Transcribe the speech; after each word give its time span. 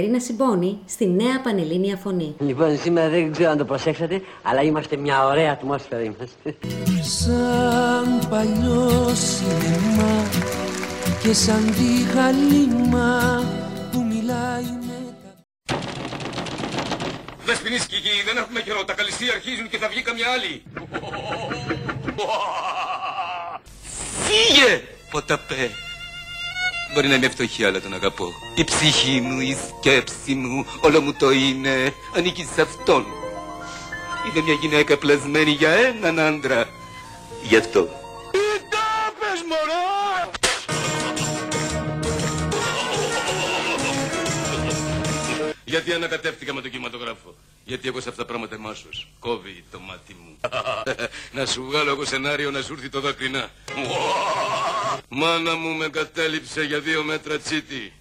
Κατερίνα 0.00 0.24
Συμπόνη 0.24 0.78
στη 0.86 1.06
νέα 1.06 1.40
πανελλήνια 1.40 1.96
φωνή. 1.96 2.34
Λοιπόν, 2.38 2.78
σήμερα 2.78 3.08
δεν 3.08 3.32
ξέρω 3.32 3.50
αν 3.50 3.58
το 3.58 3.64
προσέξατε, 3.64 4.22
αλλά 4.42 4.62
είμαστε 4.62 4.96
μια 4.96 5.26
ωραία 5.26 5.52
ατμόσφαιρα 5.52 6.02
είμαστε. 6.02 6.56
Σαν 7.02 8.28
παλιό 8.30 9.14
σινεμά 9.14 10.28
και 11.22 11.32
σαν 11.32 11.66
τη 11.66 12.12
γαλήμα 12.14 13.42
που 13.92 14.02
μιλάει 14.02 14.62
με 14.62 15.14
τα... 15.66 15.78
Δεσποινής 17.44 17.86
Κική, 17.86 18.22
δεν 18.26 18.36
έχουμε 18.36 18.60
καιρό. 18.60 18.84
Τα 18.84 18.94
καλυστία 18.94 19.32
αρχίζουν 19.32 19.68
και 19.68 19.78
θα 19.78 19.88
βγει 19.88 20.02
καμιά 20.02 20.26
άλλη. 20.28 20.62
Φύγε, 24.24 24.82
ποταπέ. 25.10 25.70
Μπορεί 26.94 27.08
να 27.08 27.14
είμαι 27.14 27.28
φτωχή, 27.28 27.64
αλλά 27.64 27.80
τον 27.80 27.94
αγαπώ. 27.94 28.32
Η 28.54 28.64
ψυχή 28.64 29.20
μου, 29.20 29.40
η 29.40 29.56
σκέψη 29.68 30.34
μου, 30.34 30.66
όλο 30.80 31.00
μου 31.00 31.12
το 31.12 31.30
είναι. 31.30 31.94
Ανήκει 32.16 32.48
σε 32.54 32.60
αυτόν. 32.60 33.06
Είναι 34.28 34.44
μια 34.44 34.54
γυναίκα 34.54 34.96
πλασμένη 34.96 35.50
για 35.50 35.70
έναν 35.70 36.18
άντρα. 36.18 36.68
Γι' 37.42 37.56
αυτό. 37.56 37.82
Τι 38.30 38.38
τα 38.70 39.12
πες, 39.18 39.42
μωρά! 39.48 40.30
Γιατί 45.64 45.92
ανακατεύτηκα 45.92 46.54
με 46.54 46.60
τον 46.60 46.70
κινηματογράφο. 46.70 47.34
Γιατί 47.64 47.88
εγώ 47.88 48.00
σε 48.00 48.08
αυτά 48.08 48.22
τα 48.22 48.28
πράγματα 48.28 48.58
μάσος. 48.58 49.08
Κόβει 49.18 49.64
το 49.70 49.78
μάτι 49.80 50.16
μου. 50.24 50.36
να 51.40 51.46
σου 51.46 51.64
βγάλω 51.64 51.90
εγώ 51.90 52.04
σενάριο 52.04 52.50
να 52.50 52.62
σου 52.62 52.72
έρθει 52.72 52.88
το 52.88 53.00
δάκρυνα. 53.00 53.50
Μάνα 55.08 55.54
μου 55.54 55.74
με 55.74 55.88
κατέληψε 55.88 56.62
για 56.62 56.80
δύο 56.80 57.02
μέτρα 57.02 57.38
τσίτι. 57.38 57.92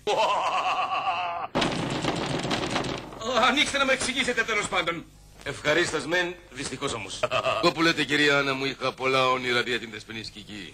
Ανοίξτε 3.49 3.77
να 3.77 3.85
με 3.85 3.93
εξηγήσετε 3.93 4.43
τέλος 4.43 4.67
πάντων. 4.67 5.05
Ευχαρίστας 5.43 6.05
μεν, 6.05 6.35
δυστυχώς 6.51 6.93
όμως. 6.93 7.19
Εγώ 7.63 7.71
που 7.71 7.81
λέτε 7.81 8.03
κυρία 8.03 8.37
Άννα 8.37 8.53
μου 8.53 8.65
είχα 8.65 8.93
πολλά 8.93 9.27
όνειρα 9.27 9.63
δια 9.63 9.79
την 9.79 9.89
δεσποινής 9.91 10.27
σκική. 10.27 10.73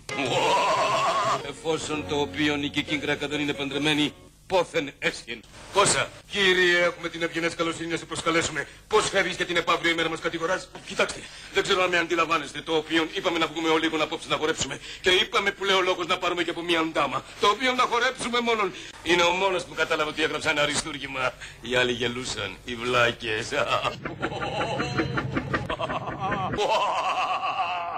Εφόσον 1.49 2.05
το 2.09 2.19
οποίο 2.19 2.55
η 2.55 2.69
Κικίνγκρακα 2.69 3.27
δεν 3.27 3.39
είναι 3.39 3.53
παντρεμένη, 3.53 4.13
πόθεν 4.47 4.91
έσχεν. 4.99 5.39
Πόσα, 5.73 6.09
κύριε, 6.31 6.79
έχουμε 6.83 7.09
την 7.09 7.21
ευγενές 7.23 7.55
καλοσύνη 7.55 7.91
να 7.91 7.97
σε 7.97 8.05
προσκαλέσουμε. 8.05 8.67
Πώς 8.87 9.09
φεύγεις 9.09 9.35
και 9.35 9.45
την 9.45 9.55
επαύριο 9.57 9.91
ημέρα 9.91 10.09
μας 10.09 10.19
κατηγοράς; 10.19 10.69
Κοιτάξτε, 10.87 11.19
δεν 11.53 11.63
ξέρω 11.63 11.83
αν 11.83 11.89
με 11.89 11.97
αντιλαμβάνεστε. 11.97 12.61
Το 12.61 12.75
οποίο 12.75 13.07
είπαμε 13.13 13.37
να 13.37 13.47
βγούμε 13.47 13.69
ο 13.69 13.77
λίγο 13.77 14.03
απόψε 14.03 14.27
να 14.29 14.35
χορέψουμε. 14.35 14.79
Και 15.01 15.09
είπαμε 15.09 15.51
που 15.51 15.63
λέει 15.63 15.75
ο 15.75 15.81
λόγος 15.81 16.07
να 16.07 16.17
πάρουμε 16.17 16.43
και 16.43 16.49
από 16.49 16.61
μια 16.61 16.85
ντάμα. 16.91 17.23
Το 17.39 17.47
οποίο 17.47 17.73
να 17.73 17.83
χορέψουμε 17.83 18.39
μόνον. 18.39 18.73
Είναι 19.03 19.23
ο 19.23 19.31
μόνος 19.31 19.63
που 19.63 19.73
κατάλαβε 19.73 20.09
ότι 20.09 20.23
έγραψα 20.23 20.49
ένα 20.49 20.61
αριστούργημα. 20.61 21.33
Οι 21.61 21.75
άλλοι 21.75 21.91
γελούσαν, 21.91 22.57
οι 22.65 22.75
βλάκες. 22.75 23.49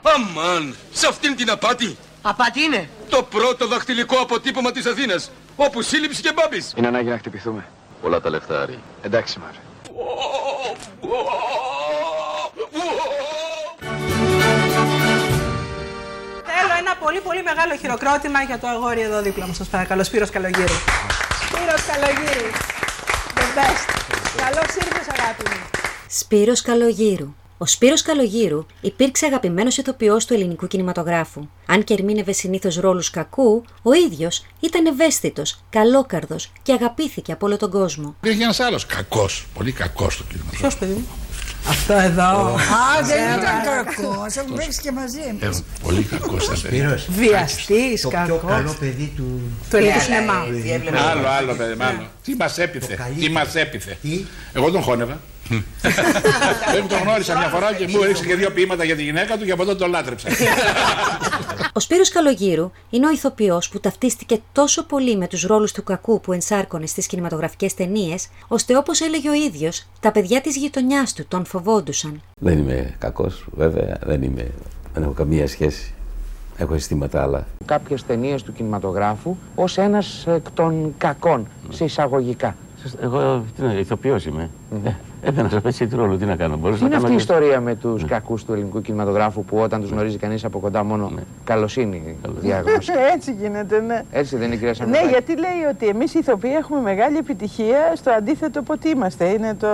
Αμάν, 0.01 0.75
σε 0.91 1.07
αυτήν 1.07 1.35
την 1.35 1.49
απάτη. 1.49 1.97
Απάτη 2.22 2.61
είναι. 2.61 2.89
Το 3.09 3.23
πρώτο 3.23 3.67
δαχτυλικό 3.67 4.17
αποτύπωμα 4.19 4.72
της 4.72 4.85
Αθήνας. 4.85 5.31
Όπου 5.59 5.81
σύλληψη 5.81 6.22
και 6.22 6.34
μπάμπης. 6.34 6.73
Είναι 6.75 6.88
ανάγκη 6.88 7.09
να 7.09 7.18
χτυπηθούμε. 7.18 7.66
Πολλά 8.01 8.22
τα 8.22 8.29
λεφτά, 8.29 8.62
Άρη. 8.62 8.79
Εντάξει, 9.01 9.40
Μάρ. 9.40 9.51
Θέλω 16.46 16.73
ένα 16.79 16.96
πολύ 17.00 17.19
πολύ 17.19 17.44
μεγάλο 17.44 17.75
χειροκρότημα 17.75 18.41
για 18.41 18.59
το 18.59 18.67
αγόρι 18.67 19.01
εδώ 19.01 19.22
δίπλα 19.22 19.46
μου, 19.47 19.53
σας 19.53 19.67
παρακαλώ, 19.67 20.03
Σπύρος 20.03 20.29
Καλογύρου. 20.29 20.78
Σπύρος 21.46 21.85
Καλογύρου, 21.85 22.51
the 23.35 23.57
best. 23.57 23.85
Καλώς 24.38 24.75
ήρθες 24.75 25.07
αγάπη 25.19 25.44
μου. 25.50 25.66
Σπύρος 26.07 26.62
Καλογύρου. 26.62 27.35
Ο 27.59 27.66
Σπύρος 27.66 28.01
Καλογύρου 28.01 28.66
υπήρξε 28.81 29.25
αγαπημένος 29.25 29.78
ηθοποιός 29.78 30.25
του 30.25 30.34
ελληνικού 30.34 30.68
κινηματογράφου. 30.68 31.47
Αν 31.66 31.84
και 31.84 31.94
ερμήνευε 31.94 32.31
συνήθως 32.31 32.75
ρόλους 32.75 33.09
κακού, 33.09 33.63
ο 33.81 33.94
ίδιος 33.94 34.45
ήταν 34.59 34.85
ευαίσθητος, 34.85 35.63
καλόκαρδος 35.69 36.51
και 36.63 36.73
αγαπήθηκε 36.73 37.31
από 37.31 37.46
όλο 37.46 37.57
τον 37.57 37.69
κόσμο. 37.69 38.16
Υπήρχε 38.23 38.44
ένας 38.44 38.59
άλλος 38.59 38.85
κακός, 38.85 39.46
πολύ 39.53 39.72
κακός 39.72 40.13
στο 40.13 40.23
κινηματογράφο. 40.23 40.67
Ποιος 40.67 40.78
παιδί 40.78 40.94
μου; 40.94 41.07
Αυτό 41.69 41.94
εδώ. 41.94 42.23
Α, 42.56 43.03
δεν 43.06 43.40
ήταν 43.40 43.63
κακός. 43.63 44.34
Θα 44.34 44.44
μου 44.47 44.56
παίξει 44.56 44.81
και 44.81 44.91
μαζί. 44.91 45.19
Ε, 45.40 45.50
πολύ 45.84 46.01
κακός 46.03 46.44
ήταν. 46.44 46.57
Σπύρος, 46.57 47.07
Βιαστής, 47.09 48.01
το 48.01 48.09
πιο 48.09 48.19
κακός. 48.19 48.50
καλό 48.51 48.75
παιδί 48.79 49.13
του... 49.16 49.41
Του 49.69 49.75
ελληνικού 49.75 50.00
σινεμά. 50.00 50.34
Άλλο, 51.12 51.28
άλλο, 51.28 51.53
παιδί, 51.53 51.75
μάλλον. 51.75 52.07
Τι 52.23 52.35
μας 52.35 52.57
έπιθε, 52.57 52.96
καλύτερο. 52.96 53.25
τι 53.25 53.29
μας 53.29 53.56
έπιθε. 53.56 53.97
Τι; 54.01 54.25
Εγώ 54.53 54.72
τον 54.72 54.81
χώνευα. 54.81 55.19
Δεν 56.74 56.88
τον 56.88 56.97
γνώρισα 57.03 57.38
μια 57.38 57.47
φορά 57.47 57.74
και 57.74 57.88
μου 57.88 58.03
έριξε 58.03 58.25
και 58.25 58.35
δύο 58.35 58.52
ποίηματα 58.52 58.84
για 58.84 58.96
τη 58.96 59.03
γυναίκα 59.03 59.38
του 59.38 59.46
και 59.46 59.52
από 59.52 59.66
τότε 59.66 59.78
τον 59.78 59.90
λάτρεψα. 59.90 60.30
Ο 61.74 61.80
Σπύρος 61.80 62.09
Καλογύρου 62.09 62.72
είναι 62.90 63.08
ο 63.08 63.12
ηθοποιός 63.12 63.69
που 63.69 63.80
ταυτίστηκε 63.80 64.41
τόσο 64.52 64.85
πολύ 64.85 65.18
με 65.18 65.28
τους 65.28 65.44
ρόλους 65.44 65.72
του 65.72 65.84
κακού 65.84 66.22
που 66.22 66.34
ενσάρκωνε 66.34 66.85
στις 66.85 67.08
κινηματογραφικές 67.08 67.74
ταινίες, 67.74 68.30
ώστε 68.47 68.78
όπως 68.78 69.02
έλεγε 69.02 69.30
ο 69.30 69.34
ίδιος, 69.34 69.88
τα 70.00 70.12
παιδιά 70.12 70.41
της 70.41 70.56
γειτονιάς 70.56 71.13
του 71.13 71.25
τον 71.28 71.46
φοβόντουσαν. 71.46 72.22
Δεν 72.40 72.58
είμαι 72.58 72.96
κακός, 72.97 73.46
βέβαια, 73.52 73.97
δεν 74.03 74.22
είμαι, 74.22 74.52
δεν 74.94 75.03
έχω 75.03 75.12
καμία 75.12 75.47
σχέση. 75.47 75.91
Έχω 76.58 76.74
αισθήματα 76.74 77.22
άλλα. 77.22 77.47
κάποιες 77.66 78.06
ταινίες 78.06 78.44
του 78.44 78.53
κινηματογράφου 78.53 79.35
ως 79.56 79.78
ένας 79.78 80.25
εκ 80.28 80.52
των 80.53 80.94
κακών, 80.97 81.47
σε 81.69 81.84
εισαγωγικά. 81.84 82.56
Εγώ 83.02 83.46
τι 83.56 83.62
να, 83.62 83.74
ηθοποιός 83.74 84.25
είμαι. 84.25 84.50
Ε, 84.85 84.90
Έπαιρνα 85.22 85.50
σε 85.50 85.59
παίξει 85.59 85.88
ρόλο, 85.91 86.17
τι 86.17 86.25
να 86.25 86.35
κάνω. 86.35 86.57
Μπορούσα 86.57 86.79
Τι 86.79 86.85
είναι 86.85 86.95
να 86.95 87.01
αυτή 87.01 87.11
η 87.13 87.25
κάνω. 87.25 87.39
ιστορία 87.39 87.59
με 87.61 87.75
τους 87.75 88.05
κακούς 88.05 88.45
του 88.45 88.53
ελληνικού 88.53 88.81
κινηματογράφου 88.81 89.45
που 89.45 89.57
όταν 89.57 89.81
τους 89.81 89.89
γνωρίζει 89.89 90.17
κανείς 90.17 90.44
από 90.45 90.59
κοντά 90.59 90.83
μόνο 90.83 91.11
καλοσύνη 91.44 92.16
διάγνωση. 92.39 92.91
Έτσι 93.13 93.31
γίνεται, 93.31 93.79
ναι. 93.81 94.01
Έτσι 94.11 94.35
δεν 94.35 94.45
είναι 94.47 94.55
κυρία 94.55 94.69
Ναι, 94.69 94.75
Σαμαράκη. 94.75 95.07
γιατί 95.07 95.31
λέει 95.38 95.69
ότι 95.72 95.88
εμείς 95.88 96.13
οι 96.13 96.19
ηθοποιοί 96.19 96.51
έχουμε 96.57 96.81
μεγάλη 96.81 97.17
επιτυχία 97.17 97.91
στο 97.95 98.11
αντίθετο 98.11 98.59
από 98.59 98.73
ότι 98.73 98.89
είμαστε. 98.89 99.25
Είναι 99.25 99.53
το, 99.59 99.67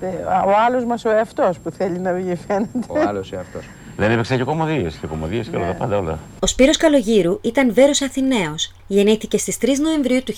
ε, 0.00 0.06
ο 0.46 0.52
άλλος 0.66 0.84
μας 0.84 1.04
ο 1.04 1.10
εαυτός 1.10 1.58
που 1.58 1.70
θέλει 1.70 1.98
να 1.98 2.12
βγει 2.12 2.34
φαίνεται. 2.46 2.78
Ο 2.88 2.94
άλλος 3.08 3.32
εαυτός. 3.32 3.62
Δεν 3.96 4.10
έπαιξα 4.10 4.36
και 4.36 4.44
κομμωδίες 4.44 4.94
και 4.94 5.06
κομμωδίες 5.06 5.48
και 5.48 5.56
όλα 5.56 5.66
τα 5.66 5.72
πάντα 5.72 5.98
όλα. 5.98 6.18
Ο 6.40 6.46
Σπύρος 6.46 6.76
Καλογύρου 6.76 7.38
ήταν 7.42 7.72
βέρος 7.74 8.02
Αθηναίος. 8.02 8.72
Γεννήθηκε 8.86 9.38
στις 9.38 9.58
3 9.60 9.66
Νοεμβρίου 9.82 10.22
του 10.24 10.32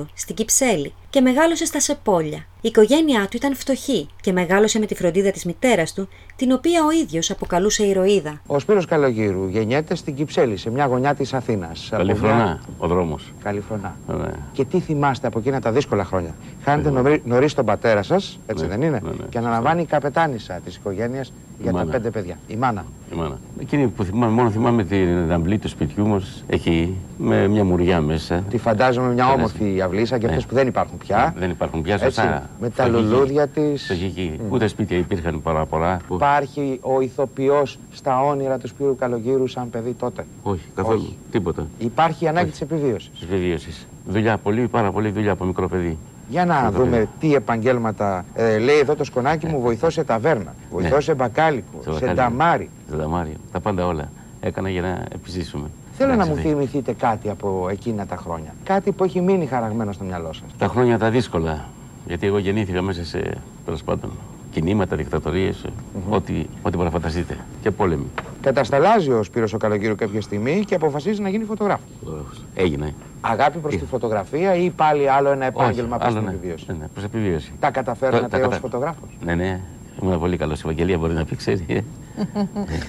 1922 0.00 0.04
στην 0.14 0.34
Κυψέλη 0.34 0.92
και 1.10 1.20
μεγάλωσε 1.20 1.64
στα 1.66 1.80
Σεπόλια. 1.80 2.38
Η 2.60 2.68
οικογένειά 2.68 3.20
του 3.30 3.36
ήταν 3.36 3.54
φτωχή 3.56 4.08
και 4.20 4.32
μεγάλωσε 4.32 4.78
με 4.78 4.86
τη 4.86 4.94
φροντίδα 4.94 5.30
της 5.30 5.44
μητέρας 5.44 5.92
του, 5.92 6.08
την 6.36 6.52
οποία 6.52 6.84
ο 6.84 6.90
ίδιος 6.90 7.30
αποκαλούσε 7.30 7.84
ηρωίδα. 7.86 8.40
Ο 8.46 8.58
Σπύρος 8.58 8.86
Καλογύρου 8.86 9.48
γεννιέται 9.48 9.94
στην 9.94 10.14
Κυψέλη, 10.14 10.56
σε 10.56 10.70
μια 10.70 10.86
γωνιά 10.86 11.14
της 11.14 11.32
Αθήνας. 11.34 11.86
Από 11.92 11.96
Καλή 11.96 12.12
μια- 12.12 12.20
φρονά 12.20 12.60
ο 12.78 12.86
δρόμος. 12.86 13.32
Καλή 13.42 13.60
φρονά. 13.60 13.96
Ωραία. 14.06 14.48
Και 14.52 14.64
τι 14.64 14.80
θυμάστε 14.80 15.26
από 15.26 15.38
εκείνα 15.38 15.60
τα 15.60 15.72
δύσκολα 15.72 16.04
χρόνια. 16.04 16.34
Χάνετε 16.64 16.90
νωρί- 16.90 17.26
νωρίς 17.26 17.54
τον 17.54 17.64
πατέρα 17.64 18.02
σας, 18.02 18.38
έτσι 18.46 18.64
Ναι, 18.64 18.70
δεν 18.70 18.82
είναι, 18.82 19.00
ναι, 19.02 19.10
ναι. 19.10 19.24
και 19.28 19.38
αναλαμβάνει 19.38 19.82
η 19.82 19.86
καπετάνισσα 19.86 20.60
της 20.64 20.76
οικογένειας 20.76 21.32
για 21.62 21.72
τα 21.72 21.78
μάνα. 21.78 21.90
πέντε 21.90 22.10
παιδιά. 22.10 22.38
Η 22.46 22.56
μάνα. 22.56 22.84
Η 23.12 23.14
μάνα. 23.16 23.38
Εκείνη 23.60 23.86
που 23.88 24.04
θυμάμαι, 24.04 24.32
μόνο 24.32 24.50
θυμάμαι 24.50 24.84
την 24.84 25.32
αυλή 25.32 25.58
του 25.58 25.68
σπιτιού 25.68 26.06
μας, 26.06 26.44
εκεί, 26.46 26.96
με 27.24 27.48
μια 27.48 27.64
μουριά 27.64 28.00
μέσα. 28.00 28.42
Τη 28.50 28.58
φαντάζομαι 28.58 29.12
μια 29.12 29.24
Ναι, 29.24 29.32
όμορφη 29.32 29.80
αυλή, 29.80 30.04
σαν 30.06 30.18
και 30.18 30.24
ναι. 30.26 30.30
αυτές 30.32 30.46
που 30.46 30.54
δεν 30.54 30.66
υπάρχουν 30.66 30.98
πια. 30.98 31.34
Δεν 31.38 31.50
υπάρχουν 31.50 31.82
πια 31.82 31.92
Έτσι, 31.94 32.04
σωστά. 32.04 32.50
με 32.60 32.70
τα 32.70 32.84
Φτωχική. 32.84 33.08
λουλούδια 33.10 33.46
της. 33.48 33.84
Φτωχική. 33.84 34.40
Ούτε 34.50 34.66
σπίτια 34.66 34.96
υπήρχαν 34.96 35.42
πολλά 35.42 35.66
πολλά. 35.66 35.96
που- 36.08 36.14
Υπάρχει 36.14 36.78
ο 36.82 37.00
ηθοποιός 37.00 37.78
στα 37.92 38.20
όνειρα 38.22 38.58
του 38.58 38.66
Σπύρου 38.68 38.96
Καλογύρου 38.96 39.46
σαν 39.46 39.70
παιδί 39.70 39.92
τότε; 39.92 40.24
Όχι, 40.42 40.64
καθόλου. 40.74 40.98
Όχι. 40.98 41.16
Τίποτα. 41.30 41.66
Υπάρχει 41.78 42.24
η 42.24 42.28
ανάγκη 42.28 42.48
Όχι. 42.50 42.52
της 42.52 42.60
επιβίωσης; 42.60 43.10
Της 43.18 43.26
βεβαίωση. 43.28 43.86
Δουλειά, 44.08 44.36
πολύ, 44.38 44.68
πάρα 44.68 44.90
πολύ 44.92 45.10
δουλειά 45.10 45.32
από 45.32 45.44
μικρό 45.44 45.68
παιδί. 45.68 45.98
Για 46.28 46.44
να 46.44 46.54
Τίποτα, 46.56 46.70
δούμε 46.78 46.90
παιδιά. 46.96 47.08
τι 47.20 47.34
επαγγέλματα. 47.34 48.24
Ε, 48.34 48.58
λέει 48.58 48.78
εδώ 48.78 48.94
το 48.94 49.04
σκονάκι 49.04 49.46
μου 49.46 49.60
βοηθός 49.60 49.92
σε 49.92 50.04
ταβέρνα, 50.04 50.54
βοηθός 50.70 50.92
Ναι. 50.92 51.00
σε 51.00 51.14
μπακάλικο, 51.14 51.78
Στο 51.82 51.92
σε 51.92 51.98
μπακάλικο. 52.06 52.14
νταμάρι. 52.22 52.68
Στο 52.88 52.96
δαμάριο. 52.96 53.34
Τα 53.52 53.60
πάντα 53.60 53.86
όλα. 53.86 54.10
Έκανα 54.40 54.68
για 54.70 54.80
να 54.80 55.02
επιζήσουμε. 55.14 55.66
Θέλω 55.96 56.14
να 56.14 56.26
μου 56.26 56.32
Εντάξει, 56.32 56.48
θυμηθείτε 56.48 56.92
κάτι 56.92 57.30
από 57.30 57.68
εκείνα 57.70 58.06
τα 58.06 58.16
χρόνια. 58.16 58.54
Κάτι 58.64 58.92
που 58.92 59.04
έχει 59.04 59.20
μείνει 59.20 59.46
χαραγμένο 59.46 59.92
στο 59.92 60.04
μυαλό 60.04 60.32
σας. 60.32 60.44
Τα 60.58 60.66
χρόνια 60.68 60.98
τα 60.98 61.10
δύσκολα. 61.10 61.64
Γιατί 62.06 62.26
εγώ 62.26 62.38
γεννήθηκα 62.38 62.82
μέσα 62.82 63.04
σε 63.04 63.36
τέλος 63.64 63.82
πάντων 63.82 64.10
κινήματα, 64.50 64.96
δικτατορίες, 64.96 65.64
ό,τι, 66.10 66.32
ό,τι 66.62 66.76
μπορεί 66.76 66.84
να 66.84 66.90
φανταστείτε. 66.90 67.36
Και 67.62 67.70
πόλεμοι. 67.70 68.06
Κατασταλάζει 68.40 69.10
ο 69.10 69.22
Σπύρος 69.22 69.52
ο 69.52 69.56
Καλογύρου 69.56 69.94
κάποια 69.94 70.20
στιγμή 70.20 70.64
και 70.66 70.74
αποφασίζει 70.74 71.20
να 71.22 71.28
γίνει 71.28 71.44
φωτογράφος. 71.44 71.86
Έγινε. 72.54 72.94
Αγάπη 73.20 73.58
προς 73.58 73.76
τη 73.76 73.84
φωτογραφία 73.84 74.54
ή 74.54 74.70
πάλι 74.70 75.08
άλλο 75.10 75.30
ένα 75.30 75.44
επάγγελμα 75.44 75.96
προς 75.96 76.08
άλλο 76.08 76.18
την 76.18 76.28
ναι. 76.28 76.34
επιβίωση; 76.34 76.64
Ναι, 76.68 76.74
ναι, 76.80 76.86
προς 76.92 77.04
επιβίωση. 77.04 77.52
Τα 77.60 77.70
καταφέρνατε 77.70 78.22
Τα- 78.22 78.28
τα 78.28 78.36
ως 78.36 78.42
κατα- 78.42 78.56
φωτογράφος; 78.60 79.08
Ναι, 79.24 79.34
ναι. 79.34 79.60
Ήμουν 80.02 80.18
πολύ 80.18 80.36
καλός. 80.36 80.58
Η 80.58 80.62
Ευαγγελία 80.64 80.98
μπορεί 80.98 81.12
να 81.12 81.24
πει, 81.24 81.36
ξέρεις. 81.36 81.62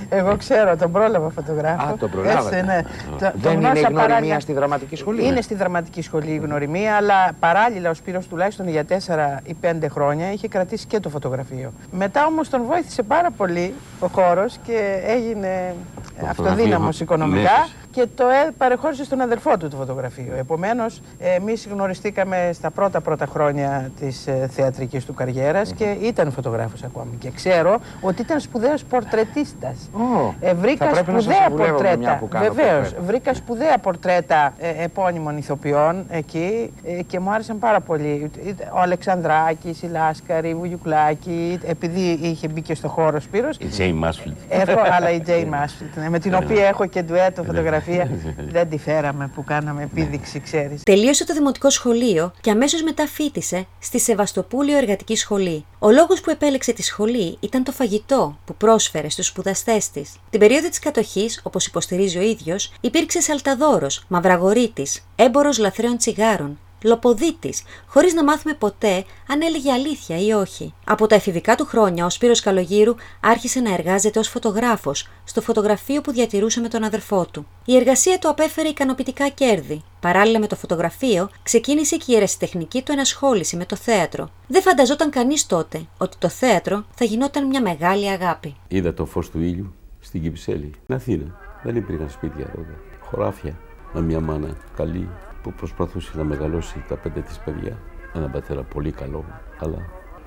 Εγώ 0.09 0.37
ξέρω, 0.37 0.75
τον 0.77 0.91
πρόλαβα 0.91 1.29
φωτογράφο. 1.29 1.83
Α, 1.87 1.95
τον 1.99 2.09
προλάβατε. 2.09 2.57
Έτσι, 2.57 2.65
ναι. 2.67 2.81
Το- 3.11 3.17
τον 3.19 3.31
Δεν 3.35 3.51
είναι 3.51 3.61
γνώρισα 3.61 3.79
η 3.87 3.91
γνωριμία 3.91 4.07
παράλληλα. 4.07 4.39
στη 4.39 4.53
δραματική 4.53 4.95
σχολή. 4.95 5.25
Είναι 5.25 5.41
στη 5.41 5.55
δραματική 5.55 6.01
σχολή 6.01 6.31
η 6.31 6.37
γνωριμία, 6.37 6.95
αλλά 6.95 7.31
παράλληλα 7.39 7.89
ο 7.89 7.93
Σπύρος 7.93 8.27
τουλάχιστον 8.27 8.67
για 8.67 8.85
τέσσερα 8.85 9.39
ή 9.43 9.53
πέντε 9.53 9.87
χρόνια 9.87 10.31
είχε 10.31 10.47
κρατήσει 10.47 10.85
και 10.87 10.99
το 10.99 11.09
φωτογραφείο. 11.09 11.71
Μετά 11.91 12.25
όμως 12.25 12.49
τον 12.49 12.63
βοήθησε 12.63 13.03
πάρα 13.03 13.31
πολύ 13.31 13.73
ο 13.99 14.07
χώρος 14.07 14.57
και 14.63 15.01
έγινε 15.07 15.75
φωτογραφείο, 16.05 16.29
αυτοδύναμος 16.29 16.97
ναι, 16.99 17.03
οικονομικά 17.03 17.49
φυσικά. 17.49 17.67
Και 17.93 18.07
το 18.15 18.23
ε, 18.27 18.51
παρεχώρησε 18.57 19.03
στον 19.03 19.21
αδερφό 19.21 19.57
του 19.57 19.67
το 19.67 19.75
φωτογραφείο. 19.75 20.33
Επομένως, 20.37 21.01
εμείς 21.19 21.67
γνωριστήκαμε 21.71 22.49
στα 22.53 22.71
πρώτα 22.71 23.01
πρώτα 23.01 23.25
χρόνια 23.25 23.91
της 23.99 24.27
ε, 24.27 24.47
θεατρικής 24.51 25.05
του 25.05 25.13
καριέρας 25.13 25.73
και 25.73 25.95
ήταν 26.01 26.31
φωτογράφος 26.31 26.83
ακόμη. 26.83 27.15
Και 27.19 27.29
ξέρω 27.31 27.79
ότι 28.01 28.21
ήταν 28.21 28.39
σπουδαίος 28.39 28.83
πορτρετίστας. 28.83 29.89
Ω, 29.93 30.33
Ε, 30.39 30.53
βρήκα 30.53 30.85
θα 30.85 30.91
πρέπει 30.91 31.11
να 31.11 31.19
σας 31.21 31.23
σπουδαία 31.35 31.47
συμβουλεύω 31.47 31.77
με 31.81 31.97
μια 31.97 31.97
πορτρέτα. 31.97 32.17
που 32.19 32.27
κάνω 32.27 32.45
Βεβαίως. 32.53 32.79
πορτρέτα. 32.81 33.01
Βρήκα 33.05 33.33
σπουδαία 33.33 33.77
πορτρέτα 33.77 34.53
ε, 34.57 34.83
επώνυμων 34.83 35.37
ηθοποιών 35.37 36.05
εκεί 36.09 36.73
ε, 36.83 37.01
και 37.01 37.19
μου 37.19 37.31
άρεσαν 37.31 37.59
πάρα 37.59 37.79
πολύ. 37.79 38.31
Ο 38.73 38.79
Αλεξανδράκης, 38.79 39.81
η 39.81 39.87
Λάσκαρη, 39.87 40.49
η 40.49 40.53
Βουγιουκλάκη, 40.55 41.59
επειδή 41.65 42.19
είχε 42.21 42.47
μπει 42.47 42.61
και 42.61 42.75
στο 42.75 42.87
χώρο 42.87 43.15
ο 43.17 43.19
Σπύρος. 43.19 43.57
Η 43.57 43.65
Τζέι 43.65 43.93
Μάσφιλτ. 43.93 44.35
Έχω, 44.49 44.79
αλλά 44.97 45.09
η 45.11 45.19
Τζέι 45.21 45.45
Μάσφιλτ, 45.45 45.95
ναι, 45.97 46.09
με 46.09 46.19
την 46.19 46.31
Ναι, 46.31 46.37
ναι. 46.37 46.45
οποία 46.45 46.67
έχω 46.67 46.85
και 46.85 47.01
ντουέτο 47.01 47.43
φωτογραφία. 47.43 47.81
Δεν 48.53 48.69
τη 48.69 48.77
φέραμε 48.77 49.31
που 49.35 49.43
κάναμε 49.43 49.83
επίδειξη, 49.83 50.39
ξέρεις. 50.39 50.83
Τελείωσε 50.83 51.25
το 51.25 51.33
δημοτικό 51.33 51.69
σχολείο 51.69 52.33
και 52.41 52.51
αμέσως 52.51 52.83
μετά 52.83 53.07
φίτησε 53.07 53.65
στη 53.79 53.99
Σεβαστοπούλιο 53.99 54.77
Εργατική 54.77 55.15
Σχολή. 55.15 55.65
Ο 55.79 55.91
λόγος 55.91 56.21
που 56.21 56.29
επέλεξε 56.29 56.73
τη 56.73 56.83
σχολή 56.83 57.37
ήταν 57.39 57.63
το 57.63 57.71
φαγητό 57.71 58.37
που 58.45 58.55
πρόσφερε 58.55 59.09
στους 59.09 59.25
σπουδαστές 59.25 59.91
της. 59.91 60.15
Την 60.29 60.39
περίοδο 60.39 60.69
της 60.69 60.79
κατοχής, 60.79 61.41
όπως 61.43 61.65
υποστηρίζει 61.65 62.17
ο 62.17 62.21
ίδιος, 62.21 62.71
υπήρξε 62.81 63.21
σαλταδόρος, 63.21 64.05
μαυραγορίτης, 64.07 65.07
έμπορος 65.15 65.57
λαθρέων 65.57 65.97
τσιγάρων, 65.97 66.59
λοποδίτης, 66.83 67.63
χωρίς 67.87 68.13
να 68.13 68.23
μάθουμε 68.23 68.53
ποτέ 68.53 69.05
αν 69.27 69.41
έλεγε 69.41 69.71
αλήθεια 69.71 70.17
ή 70.19 70.31
όχι. 70.31 70.73
Από 70.85 71.07
τα 71.07 71.15
εφηβικά 71.15 71.55
του 71.55 71.65
χρόνια, 71.65 72.05
ο 72.05 72.09
Σπύρος 72.09 72.39
Καλογύρου 72.39 72.95
άρχισε 73.19 73.59
να 73.59 73.73
εργάζεται 73.73 74.19
ως 74.19 74.27
φωτογράφος 74.27 75.09
στο 75.23 75.41
φωτογραφείο 75.41 76.01
που 76.01 76.11
διατηρούσε 76.11 76.59
με 76.59 76.67
τον 76.67 76.83
αδερφό 76.83 77.25
του. 77.31 77.47
Η 77.65 77.75
εργασία 77.75 78.19
του 78.19 78.29
απέφερε 78.29 78.67
ικανοποιητικά 78.67 79.29
κέρδη. 79.29 79.83
Παράλληλα 79.99 80.39
με 80.39 80.47
το 80.47 80.55
φωτογραφείο, 80.55 81.29
ξεκίνησε 81.43 81.97
και 81.97 82.11
η 82.11 82.15
ερασιτεχνική 82.15 82.81
του 82.81 82.91
ενασχόληση 82.91 83.55
με 83.55 83.65
το 83.65 83.75
θέατρο. 83.75 84.29
Δεν 84.47 84.61
φανταζόταν 84.61 85.09
κανείς 85.09 85.47
τότε 85.47 85.85
ότι 85.97 86.17
το 86.17 86.29
θέατρο 86.29 86.85
θα 86.95 87.05
γινόταν 87.05 87.47
μια 87.47 87.61
μεγάλη 87.61 88.09
αγάπη. 88.09 88.55
Είδα 88.67 88.93
το 88.93 89.05
φως 89.05 89.29
του 89.29 89.39
ήλιου 89.39 89.73
στην 89.99 90.21
Κυψέλη. 90.21 90.71
Στην 90.83 90.95
Αθήνα. 90.95 91.37
Δεν 91.63 91.75
υπήρχαν 91.75 92.09
σπίτια 92.09 92.45
τότε. 92.45 92.77
Χωράφια. 93.01 93.59
Με 93.93 94.01
μια 94.01 94.19
μάνα 94.19 94.57
καλή 94.75 95.09
που 95.43 95.53
προσπαθούσε 95.53 96.17
να 96.17 96.23
μεγαλώσει 96.23 96.83
τα 96.87 96.95
πέντε 96.95 97.19
της 97.19 97.39
παιδιά. 97.39 97.77
Έναν 98.13 98.31
πατέρα 98.31 98.61
πολύ 98.61 98.91
καλό, 98.91 99.23
αλλά 99.59 99.77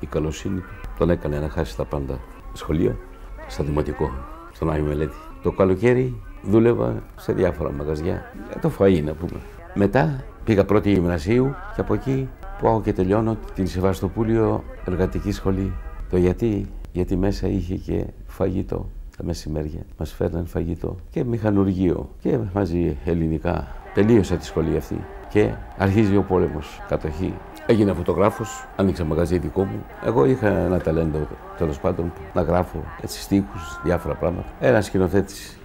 η 0.00 0.06
καλοσύνη 0.06 0.60
του 0.60 0.88
τον 0.98 1.10
έκανε 1.10 1.38
να 1.38 1.48
χάσει 1.48 1.76
τα 1.76 1.84
πάντα. 1.84 2.18
Σχολείο, 2.52 2.98
στο 3.46 3.62
δημοτικό, 3.62 4.10
στον 4.52 4.70
Άγιο 4.70 4.84
Μελέτη. 4.84 5.16
Το 5.42 5.52
καλοκαίρι 5.52 6.22
δούλευα 6.42 7.02
σε 7.16 7.32
διάφορα 7.32 7.72
μαγαζιά 7.72 8.32
για 8.50 8.60
το 8.60 8.70
φαΐ 8.78 9.02
να 9.04 9.12
πούμε. 9.12 9.40
Μετά 9.74 10.24
πήγα 10.44 10.64
πρώτη 10.64 10.90
γυμνασίου 10.92 11.54
και 11.74 11.80
από 11.80 11.94
εκεί 11.94 12.28
πάω 12.62 12.80
και 12.80 12.92
τελειώνω 12.92 13.36
την 13.54 13.66
Σεβαστοπούλιο 13.66 14.64
Εργατική 14.84 15.32
Σχολή. 15.32 15.72
Το 16.10 16.16
γιατί, 16.16 16.66
γιατί 16.92 17.16
μέσα 17.16 17.48
είχε 17.48 17.74
και 17.74 18.06
φαγητό 18.26 18.86
τα 19.16 19.24
μεσημέρια. 19.24 19.80
Μας 19.98 20.12
φέρναν 20.12 20.46
φαγητό 20.46 20.96
και 21.10 21.24
μηχανουργείο 21.24 22.08
και 22.20 22.38
μαζί 22.52 22.96
ελληνικά. 23.04 23.74
Τελείωσα 23.96 24.36
τη 24.36 24.44
σχολή 24.44 24.76
αυτή 24.76 25.04
και 25.28 25.50
αρχίζει 25.78 26.16
ο 26.16 26.22
πόλεμος, 26.22 26.82
κατοχή. 26.88 27.34
Έγινα 27.66 27.94
φωτογράφος, 27.94 28.66
άνοιξα 28.76 29.04
μαγαζί 29.04 29.38
δικό 29.38 29.64
μου. 29.64 29.84
Εγώ 30.04 30.24
είχα 30.24 30.48
ένα 30.48 30.80
ταλέντο 30.80 31.26
τέλος 31.58 31.78
πάντων 31.78 32.12
να 32.34 32.42
γράφω 32.42 32.84
έτσι 33.02 33.20
στίχους, 33.20 33.80
διάφορα 33.84 34.14
πράγματα. 34.14 34.46
Ένας 34.60 34.84
σκηνοθέτης 34.84 35.58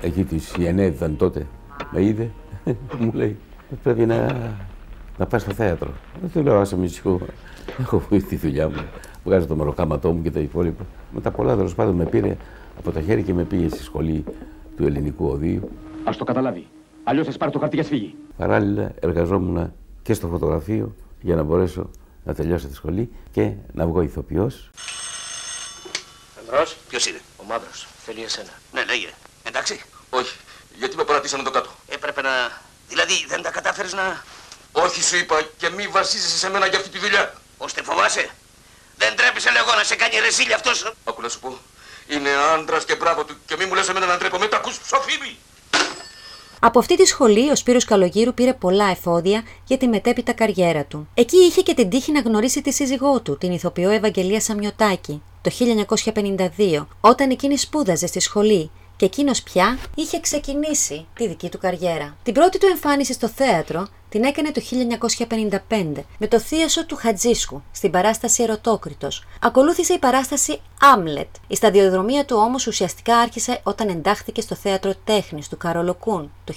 εκεί 0.00 0.24
της 0.24 0.54
Ιενέδη 0.58 0.94
ήταν 0.96 1.16
τότε, 1.16 1.46
με 1.90 2.04
είδε, 2.04 2.30
μου 3.00 3.10
λέει 3.12 3.36
πρέπει 3.82 4.06
να, 4.06 4.36
να 5.18 5.26
πας 5.26 5.42
στο 5.42 5.52
θέατρο. 5.52 5.90
Δεν 6.20 6.30
του 6.32 6.42
λέω 6.42 6.60
άσε 6.60 6.76
μισό, 6.76 7.20
έχω 7.80 8.02
τη 8.28 8.36
δουλειά 8.36 8.68
μου, 8.68 8.84
βγάζω 9.24 9.46
το 9.46 9.54
μεροκάματό 9.54 10.12
μου 10.12 10.22
και 10.22 10.30
τα 10.30 10.40
υπόλοιπα. 10.40 10.84
Μετά 11.14 11.30
πολλά 11.30 11.56
τέλος 11.56 11.74
πάντων 11.74 11.94
με 11.94 12.04
πήρε 12.04 12.36
από 12.78 12.92
το 12.92 13.00
χέρι 13.02 13.22
και 13.22 13.34
με 13.34 13.42
πήγε 13.42 13.68
στη 13.68 13.82
σχολή 13.82 14.24
του 14.76 14.86
ελληνικού 14.86 15.26
οδείου. 15.26 15.68
Α 16.04 16.10
το 16.18 16.24
καταλάβει. 16.24 16.66
Αλλιώς 17.08 17.26
θα 17.26 17.32
πάρει 17.38 17.52
το 17.52 17.58
χαρτί 17.58 17.74
για 17.76 17.84
σφίγγει. 17.84 18.14
Παράλληλα 18.36 18.92
εργαζόμουν 19.00 19.72
και 20.02 20.14
στο 20.14 20.26
φωτογραφείο 20.28 20.94
για 21.20 21.34
να 21.34 21.42
μπορέσω 21.42 21.90
να 22.24 22.34
τελειώσω 22.34 22.66
τη 22.66 22.74
σχολή 22.74 23.10
και 23.32 23.52
να 23.72 23.86
βγω 23.86 24.00
ηθοποιός. 24.00 24.70
Ανδρός, 26.38 26.76
ποιος 26.88 27.06
είναι; 27.06 27.20
Ο 27.36 27.44
Μαύρος. 27.44 27.86
Θέλει 28.04 28.22
εσένα. 28.22 28.50
Ναι, 28.72 28.84
λέγε. 28.84 29.08
Εντάξει. 29.42 29.80
Όχι, 30.10 30.36
γιατί 30.78 30.96
με 30.96 31.04
παρατήσανε 31.04 31.42
το 31.42 31.50
κάτω; 31.50 31.70
Έπρεπε 31.88 32.22
να... 32.22 32.30
Δηλαδή 32.88 33.26
δεν 33.28 33.42
τα 33.42 33.50
κατάφερες 33.50 33.92
να... 33.92 34.22
Όχι, 34.72 35.02
σου 35.02 35.16
είπα, 35.16 35.36
και 35.56 35.70
μη 35.70 35.86
βασίζεσαι 35.86 36.38
σε 36.38 36.50
μένα 36.50 36.66
για 36.66 36.78
αυτή 36.78 36.90
τη 36.90 36.98
δουλειά. 36.98 37.32
Ώστε 37.58 37.82
φοβάσαι. 37.82 38.28
Δεν 38.96 39.16
τρέπεσαι 39.16 39.50
λέγω 39.50 39.74
να 39.76 39.84
σε 39.84 39.96
κάνει 39.96 40.14
ρεσίλι 40.18 40.52
αυτός. 40.52 40.92
Άκου 41.04 41.20
να 41.22 41.28
σου 41.28 41.40
πω. 41.40 41.58
Είναι 42.08 42.30
άντρας 42.54 42.84
και 42.84 42.96
μπράβο 42.96 43.24
του 43.24 43.34
και 43.46 43.56
μη 43.58 43.64
μου 43.64 43.74
λες 43.74 43.88
εμένα 43.88 44.06
να 44.06 44.16
ντρέπομαι. 44.16 44.46
Τα 44.46 44.56
ακούς 44.56 44.78
ψοφίμη. 44.78 45.36
Από 46.66 46.78
αυτή 46.78 46.96
τη 46.96 47.04
σχολή, 47.04 47.50
ο 47.50 47.54
Σπύρος 47.54 47.84
Καλογύρου 47.84 48.34
πήρε 48.34 48.52
πολλά 48.52 48.84
εφόδια 48.90 49.42
για 49.66 49.76
τη 49.76 49.88
μετέπειτα 49.88 50.32
καριέρα 50.32 50.84
του. 50.84 51.08
Εκεί 51.14 51.36
είχε 51.36 51.60
και 51.60 51.74
την 51.74 51.88
τύχη 51.88 52.12
να 52.12 52.20
γνωρίσει 52.20 52.62
τη 52.62 52.72
σύζυγό 52.72 53.20
του, 53.20 53.38
την 53.38 53.52
ηθοποιό 53.52 53.90
Ευαγγελία 53.90 54.40
Σαμιωτάκη, 54.40 55.22
το 55.40 55.50
1952, 56.14 56.86
όταν 57.00 57.30
εκείνη 57.30 57.56
σπούδαζε 57.56 58.06
στη 58.06 58.20
σχολή 58.20 58.70
και 58.96 59.04
εκείνος 59.04 59.42
πια 59.42 59.78
είχε 59.94 60.20
ξεκινήσει 60.20 61.06
τη 61.14 61.28
δική 61.28 61.48
του 61.48 61.58
καριέρα. 61.58 62.16
Την 62.22 62.34
πρώτη 62.34 62.58
του 62.58 62.66
εμφάνιση 62.66 63.12
στο 63.12 63.28
θέατρο 63.28 63.86
την 64.16 64.24
έκανε 64.24 64.50
το 64.50 64.60
1955 65.68 66.02
με 66.18 66.26
το 66.28 66.40
θίασο 66.40 66.86
του 66.86 66.96
Χατζίσκου 66.96 67.62
στην 67.72 67.90
παράσταση 67.90 68.42
Ερωτόκριτος. 68.42 69.24
Ακολούθησε 69.40 69.92
η 69.92 69.98
παράσταση 69.98 70.60
Άμλετ. 70.80 71.28
Η 71.46 71.56
σταδιοδρομία 71.56 72.24
του 72.24 72.36
όμως 72.38 72.66
ουσιαστικά 72.66 73.16
άρχισε 73.16 73.60
όταν 73.62 73.88
εντάχθηκε 73.88 74.40
στο 74.40 74.54
θέατρο 74.54 74.92
τέχνης 75.04 75.48
του 75.48 75.56
Κάρολου 75.56 76.04
Κουν 76.04 76.32
το 76.44 76.54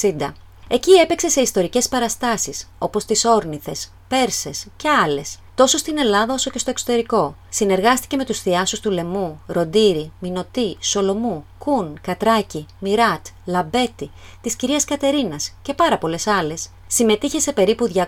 1960. 0.00 0.32
Εκεί 0.68 0.92
έπαιξε 0.92 1.28
σε 1.28 1.40
ιστορικές 1.40 1.88
παραστάσεις, 1.88 2.70
όπως 2.78 3.04
τις 3.04 3.24
Όρνηθες, 3.24 3.92
Πέρσες 4.08 4.66
και 4.76 4.88
άλλες, 4.88 5.38
τόσο 5.54 5.78
στην 5.78 5.98
Ελλάδα 5.98 6.34
όσο 6.34 6.50
και 6.50 6.58
στο 6.58 6.70
εξωτερικό. 6.70 7.36
Συνεργάστηκε 7.48 8.16
με 8.16 8.24
τους 8.24 8.40
θιάσους 8.40 8.80
του 8.80 8.90
Λεμού, 8.90 9.40
Ροντήρη, 9.46 10.12
Μινωτή, 10.18 10.76
Σολομού, 10.80 11.44
Κουν, 11.58 11.98
Κατράκη, 12.02 12.66
Μιράτ, 12.78 13.26
Λαμπέτη, 13.44 14.10
της 14.40 14.56
κυρίας 14.56 14.84
Κατερίνας 14.84 15.52
και 15.62 15.74
πάρα 15.74 15.98
πολλές 15.98 16.26
άλλες. 16.26 16.68
Συμμετείχε 16.94 17.38
σε 17.38 17.52
περίπου 17.52 17.92
200 17.94 18.04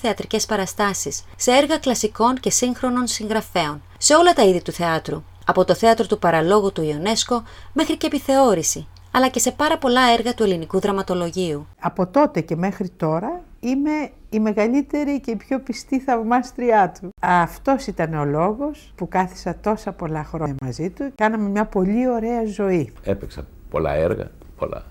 θεατρικές 0.00 0.46
παραστάσεις, 0.46 1.24
σε 1.36 1.50
έργα 1.50 1.78
κλασικών 1.78 2.34
και 2.34 2.50
σύγχρονων 2.50 3.06
συγγραφέων, 3.06 3.82
σε 3.98 4.14
όλα 4.14 4.32
τα 4.32 4.44
είδη 4.44 4.62
του 4.62 4.72
θεάτρου, 4.72 5.22
από 5.46 5.64
το 5.64 5.74
θέατρο 5.74 6.06
του 6.06 6.18
παραλόγου 6.18 6.72
του 6.72 6.82
Ιονέσκο 6.82 7.42
μέχρι 7.72 7.96
και 7.96 8.06
επιθεώρηση, 8.06 8.86
αλλά 9.10 9.28
και 9.28 9.38
σε 9.38 9.52
πάρα 9.52 9.78
πολλά 9.78 10.00
έργα 10.18 10.34
του 10.34 10.42
ελληνικού 10.42 10.80
δραματολογίου. 10.80 11.66
Από 11.80 12.06
τότε 12.06 12.40
και 12.40 12.56
μέχρι 12.56 12.88
τώρα 12.88 13.42
είμαι 13.60 14.10
η 14.30 14.40
μεγαλύτερη 14.40 15.20
και 15.20 15.30
η 15.30 15.36
πιο 15.36 15.60
πιστή 15.60 16.00
θαυμάστριά 16.00 16.92
του. 17.00 17.08
Αυτός 17.20 17.86
ήταν 17.86 18.14
ο 18.14 18.24
λόγος 18.24 18.92
που 18.96 19.08
κάθισα 19.08 19.56
τόσα 19.60 19.92
πολλά 19.92 20.24
χρόνια 20.24 20.54
μαζί 20.62 20.90
του. 20.90 21.12
Κάναμε 21.14 21.48
μια 21.48 21.64
πολύ 21.64 22.08
ωραία 22.08 22.44
ζωή. 22.46 22.92
Έπαιξα 23.02 23.46
πολλά 23.70 23.92
έργα, 23.92 24.30
πολλά 24.56 24.84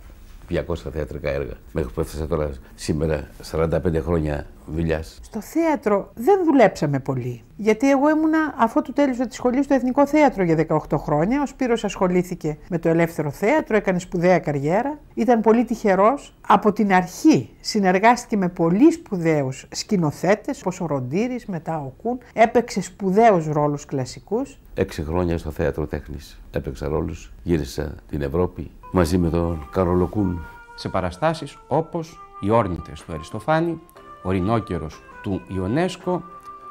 200 0.50 0.76
θεατρικά 0.94 1.30
έργα. 1.30 1.54
Μέχρι 1.72 1.92
που 1.94 2.02
έφτασα 2.02 2.28
τώρα 2.28 2.50
σήμερα 2.76 3.28
45 3.52 4.02
χρόνια 4.02 4.46
δουλειάς. 4.66 5.20
Στο 5.22 5.42
θέατρο 5.42 6.12
δεν 6.16 6.44
δουλέψαμε 6.46 7.00
πολύ. 7.00 7.44
Γιατί 7.58 7.90
εγώ 7.90 8.10
ήμουνα, 8.10 8.54
αφού 8.58 8.82
του 8.82 8.94
τέλειωσα 8.94 9.28
τη 9.28 9.34
σχολή 9.36 9.64
στο 9.64 9.74
Εθνικό 9.74 10.08
Θέατρο 10.08 10.44
για 10.44 10.66
18 10.90 10.98
χρόνια. 10.98 11.42
Ο 11.42 11.46
Σπύρος 11.46 11.84
ασχολήθηκε 11.84 12.58
με 12.70 12.80
το 12.80 12.90
ελεύθερο 12.90 13.32
θέατρο, 13.32 13.76
έκανε 13.76 14.00
σπουδαία 14.00 14.40
καριέρα. 14.40 15.00
Ήταν 15.14 15.42
πολύ 15.42 15.66
τυχερός. 15.66 16.34
Από 16.48 16.72
την 16.72 16.94
αρχή 16.94 17.50
συνεργάστηκε 17.62 18.38
με 18.38 18.50
πολύ 18.50 18.92
σπουδαίους 18.92 19.66
σκηνοθέτες, 19.72 20.60
όπως 20.60 20.82
ο 20.82 20.86
Ροντήρης, 20.86 21.46
μετά 21.46 21.78
ο 21.78 21.94
Κούν. 22.02 22.18
Έπαιξε 22.34 22.82
σπουδαίους 22.82 23.48
ρόλους 23.48 23.86
κλασικούς. 23.86 24.58
Έξι 24.74 25.04
χρόνια 25.04 25.38
στο 25.38 25.52
θέατρο 25.52 25.86
τέχνης 25.88 26.40
έπαιξα 26.52 26.88
ρόλους. 26.88 27.32
Γύρισα 27.44 27.96
την 28.10 28.22
Ευρώπη 28.22 28.72
μαζί 28.96 29.18
με 29.18 29.30
τον 29.30 29.68
Καρόλο 29.72 30.08
Κούν. 30.08 30.46
Σε 30.76 30.90
παραστάσεις 30.90 31.58
όπως 31.68 32.20
οι 32.40 32.50
όρνητες 32.50 33.02
του 33.02 33.14
Αριστοφάνη, 33.14 33.82
ο 34.24 34.32
Ρινόκερος 34.32 35.02
του 35.24 35.42
Ιονέσκο, 35.48 36.24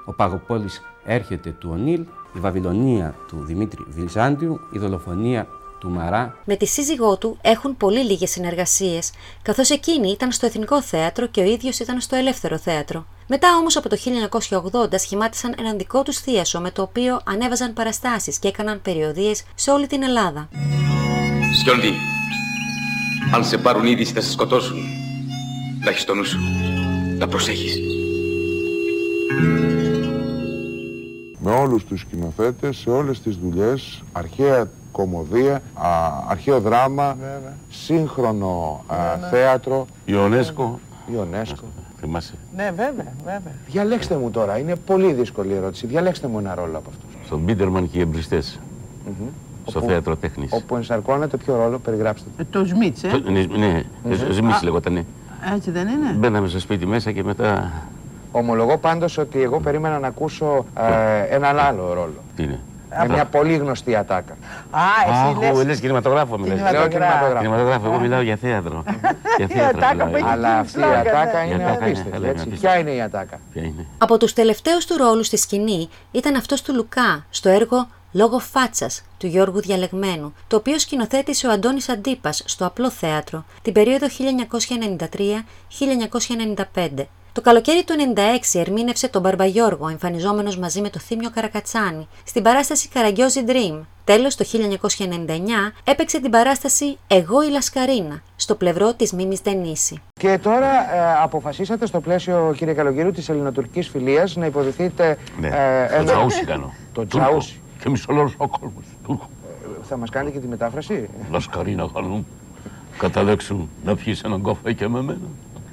ο 0.05 0.13
Παγοπόλης 0.13 0.83
έρχεται 1.05 1.51
του 1.51 1.69
Ονίλ, 1.73 2.05
η 2.35 2.39
Βαβυλωνία 2.39 3.15
του 3.29 3.45
Δημήτρη 3.45 3.85
Βυζάντιου, 3.89 4.61
η 4.73 4.79
δολοφονία 4.79 5.47
του 5.79 5.91
Μαρά. 5.91 6.37
Με 6.45 6.57
τη 6.57 6.67
σύζυγό 6.67 7.19
του 7.19 7.39
έχουν 7.43 7.77
πολύ 7.77 8.05
λίγες 8.05 8.31
συνεργασίες, 8.31 9.13
καθώς 9.43 9.71
εκείνη 9.71 10.11
ήταν 10.11 10.33
στο 10.33 10.47
Εθνικό 10.47 10.83
Θέατρο 10.83 11.27
και 11.27 11.41
ο 11.41 11.45
ίδιος 11.45 11.79
ήταν 11.79 12.01
στο 12.01 12.17
Ελεύθερο 12.17 12.59
Θέατρο. 12.59 13.07
Μετά 13.27 13.57
όμως 13.57 13.77
από 13.77 13.89
το 13.89 13.97
1980 14.73 14.99
σχημάτισαν 14.99 15.55
έναν 15.59 15.79
δικό 15.79 16.03
τους 16.03 16.19
θίασο 16.19 16.61
με 16.61 16.71
το 16.71 16.83
οποίο 16.83 17.21
ανέβαζαν 17.25 17.73
παραστάσεις 17.73 18.39
και 18.39 18.49
έκαναν 18.49 18.83
περιοδίες 18.83 19.45
σε 19.55 19.71
όλη 19.71 19.87
την 19.87 20.03
Ελλάδα. 20.03 20.49
Σιόντι, 21.63 22.14
αν 23.35 23.45
σε 23.45 23.59
πάρουν 23.59 23.87
είδηση 23.87 24.13
θα 24.13 24.21
σε 24.21 24.31
σκοτώσουν. 24.31 24.77
Να 25.85 25.91
έχεις 25.91 26.05
το 26.05 26.15
νου 26.15 26.25
σου. 26.25 26.39
Να 27.19 27.29
προσέχεις. 27.29 27.79
με 31.39 31.51
όλους 31.51 31.85
τους 31.85 32.01
σκηνοθέτες 32.01 32.77
σε 32.77 32.91
όλες 32.91 33.21
τις 33.21 33.37
δουλειές, 33.37 34.03
αρχαία 34.13 34.71
κομμωδία, 34.93 35.55
α, 35.55 35.89
αρχαίο 36.29 36.61
δράμα, 36.61 37.17
σύγχρονο 37.71 38.85
α, 38.87 38.97
θέατρο. 39.31 39.87
Ιονέσκο. 40.05 40.81
Ιονέσκο. 41.13 41.65
Θυμάσαι. 42.01 42.35
Ναι, 42.57 42.71
βέβαια, 42.71 43.13
βέβαια. 43.25 43.53
Διαλέξτε 43.67 44.17
μου 44.17 44.31
τώρα, 44.31 44.59
είναι 44.59 44.77
πολύ 44.77 45.13
δύσκολη 45.13 45.53
η 45.53 45.57
ερώτηση. 45.57 45.87
Διαλέξτε 45.87 46.27
μου 46.27 46.39
ένα 46.39 46.55
ρόλο 46.55 46.79
από 46.79 46.91
αυτούς. 46.91 47.27
Στον 47.27 47.41
Μπίτερμαν 47.41 47.91
και 47.91 47.99
οι 47.99 48.01
εμπριστές. 48.01 48.61
Στο 49.67 49.79
Όπου- 49.79 49.89
θέατρο 49.89 50.17
τέχνης. 50.17 50.53
Όπου 50.53 50.77
ενσαρκώνεται 50.77 51.37
ποιο 51.37 51.57
ρόλο, 51.57 51.79
περιγράψτε. 51.79 52.29
Το 52.51 52.65
Σμίτς, 52.65 53.03
ε. 53.03 53.09
Ναι, 53.57 53.83
Σμιτς 54.31 54.57
Α. 54.57 54.61
λεγότανε. 54.63 55.05
Έτσι 55.55 55.71
δεν 55.71 55.89
είναι; 55.89 56.13
Μπαίναμε 56.17 56.49
στο 56.49 56.59
σπίτι 56.61 56.87
μέσα 56.87 57.13
και 57.13 57.23
μετά. 57.25 57.73
Ομολογώ 58.33 58.79
πάντως 58.79 59.19
ότι 59.19 59.43
εγώ 59.43 59.61
περίμενα 59.61 59.99
να 59.99 60.07
ακούσω 60.07 60.65
ε, 61.29 61.35
έναν 61.35 61.59
άλλο 61.59 61.93
ρόλο. 61.93 62.15
Τι 62.37 62.43
είναι; 62.43 62.61
Με 62.99 63.09
μια 63.15 63.25
πολύ 63.25 63.57
γνωστή 63.57 63.95
ατάκα. 63.97 64.33
Α, 64.71 64.81
εσύ 65.09 65.47
Αχ, 65.49 65.55
λες... 65.57 65.65
λες 65.67 65.81
κινηματογράφο 65.81 66.39
μιλάς. 66.39 66.73
Λέω 66.73 66.89
κινηματογράφο. 66.89 67.39
Κινηματογράφο, 67.39 67.87
εγώ 67.87 67.99
μιλάω 67.99 68.21
για 68.21 68.37
θέατρο. 68.37 68.83
Για 69.39 69.47
θέατρο 69.47 69.79
ατάκα 69.79 69.93
μιλάω, 69.95 70.09
που 70.09 70.15
έχει 70.17 70.25
για- 70.25 70.33
Αλλά 70.33 70.59
αυτή 70.59 70.79
η 70.79 70.83
σλόγκαν, 70.83 71.01
ατάκα 71.07 71.39
ναι. 71.45 71.47
Η 71.49 71.51
είναι 71.55 71.65
ατάκα 71.65 71.75
είναι, 71.77 71.85
απίστευτη. 71.87 72.17
έλα, 72.17 72.19
είναι 72.19 72.29
έτσι. 72.31 72.43
απίστευτη. 72.47 72.67
Ποια 72.67 72.79
είναι 72.79 72.91
η 72.91 73.01
ατάκα; 73.03 73.39
Ποια 73.53 73.63
είναι; 73.63 73.87
Από 73.99 74.19
τους 74.19 74.33
τελευταίους 74.33 74.87
του 74.87 74.97
ρόλους 74.97 75.27
στη 75.27 75.37
σκηνή 75.37 75.89
ήταν 76.11 76.35
αυτός 76.37 76.63
του 76.63 76.75
Λουκά 76.75 77.25
στο 77.31 77.49
έργο 77.49 77.89
«Λόγω 78.17 78.39
φάτσας» 78.39 79.03
του 79.19 79.27
Γιώργου 79.27 79.61
Διαλεγμένου, 79.61 80.35
το 80.47 80.57
οποίο 80.57 80.79
σκηνοθέτησε 80.79 81.47
ο 81.47 81.51
Αντώνης 81.51 81.89
Αντίπας 81.89 82.43
στο 82.47 82.67
Απλό 82.67 82.91
Θέατρο 82.91 83.45
την 83.63 83.73
περίοδο 83.73 84.07
1993-1995. 86.75 86.89
Το 87.33 87.41
καλοκαίρι 87.41 87.85
του 87.85 87.95
96 88.53 88.61
ερμήνευσε 88.61 89.09
τον 89.09 89.23
Μπαρμπαγιώργο, 89.23 89.89
εμφανιζόμενος 89.89 90.59
μαζί 90.59 90.81
με 90.81 90.91
το 90.91 90.99
Θήμιο 90.99 91.31
Καρακατσάνη, 91.31 92.09
στην 92.25 92.43
παράσταση 92.43 92.89
Καραγκιόζη 92.89 93.45
Dream. 93.47 93.81
Τέλος, 94.05 94.35
το 94.35 94.45
1999 94.45 95.73
έπαιξε 95.85 96.21
την 96.21 96.31
παράσταση 96.31 96.99
«Εγώ 97.07 97.43
η 97.43 97.49
Λασκαρίνα» 97.49 98.23
στο 98.37 98.55
πλευρό 98.55 98.95
της 98.95 99.13
Μιμής 99.13 99.41
Ντενίση. 99.41 100.03
Και 100.21 100.39
τώρα 100.43 100.95
ε, 100.95 101.23
αποφασίσατε 101.23 101.87
στο 101.87 102.01
πλαίσιο, 102.01 102.55
κύριε 102.57 102.75
Καλογύρου, 102.75 103.11
της 103.11 103.29
ελληνοτουρκικής 103.29 103.89
φιλίας 103.89 104.37
να 104.37 104.47
υποδηθείτε 104.47 105.19
Ναι, 105.41 105.49
ε, 105.49 105.99
το 105.99 106.05
Τσαούσι 106.05 106.45
κάνω. 106.45 106.75
Το 106.93 107.07
Τούρκος. 107.07 107.59
Τσαούσι. 107.79 107.83
Και 107.83 107.91
μισολόρος 107.91 108.35
ο 108.37 108.49
κόσμος. 108.49 108.85
Τούρκο. 109.07 109.29
Θα 109.83 109.97
μας 109.97 110.11
κάνετε 110.11 110.33
και 110.33 110.39
τη 110.41 110.47
μετάφραση; 110.47 111.09
Λασκαρίνα 111.31 111.89
χαλούμ. 111.95 112.23
Καταλέξουν 112.99 113.69
να 113.85 113.97
πιείς 113.97 114.23
έναν 114.23 114.43
καφέ 114.43 114.73
και 114.73 114.89
με 114.89 115.03
μένα. 115.03 115.19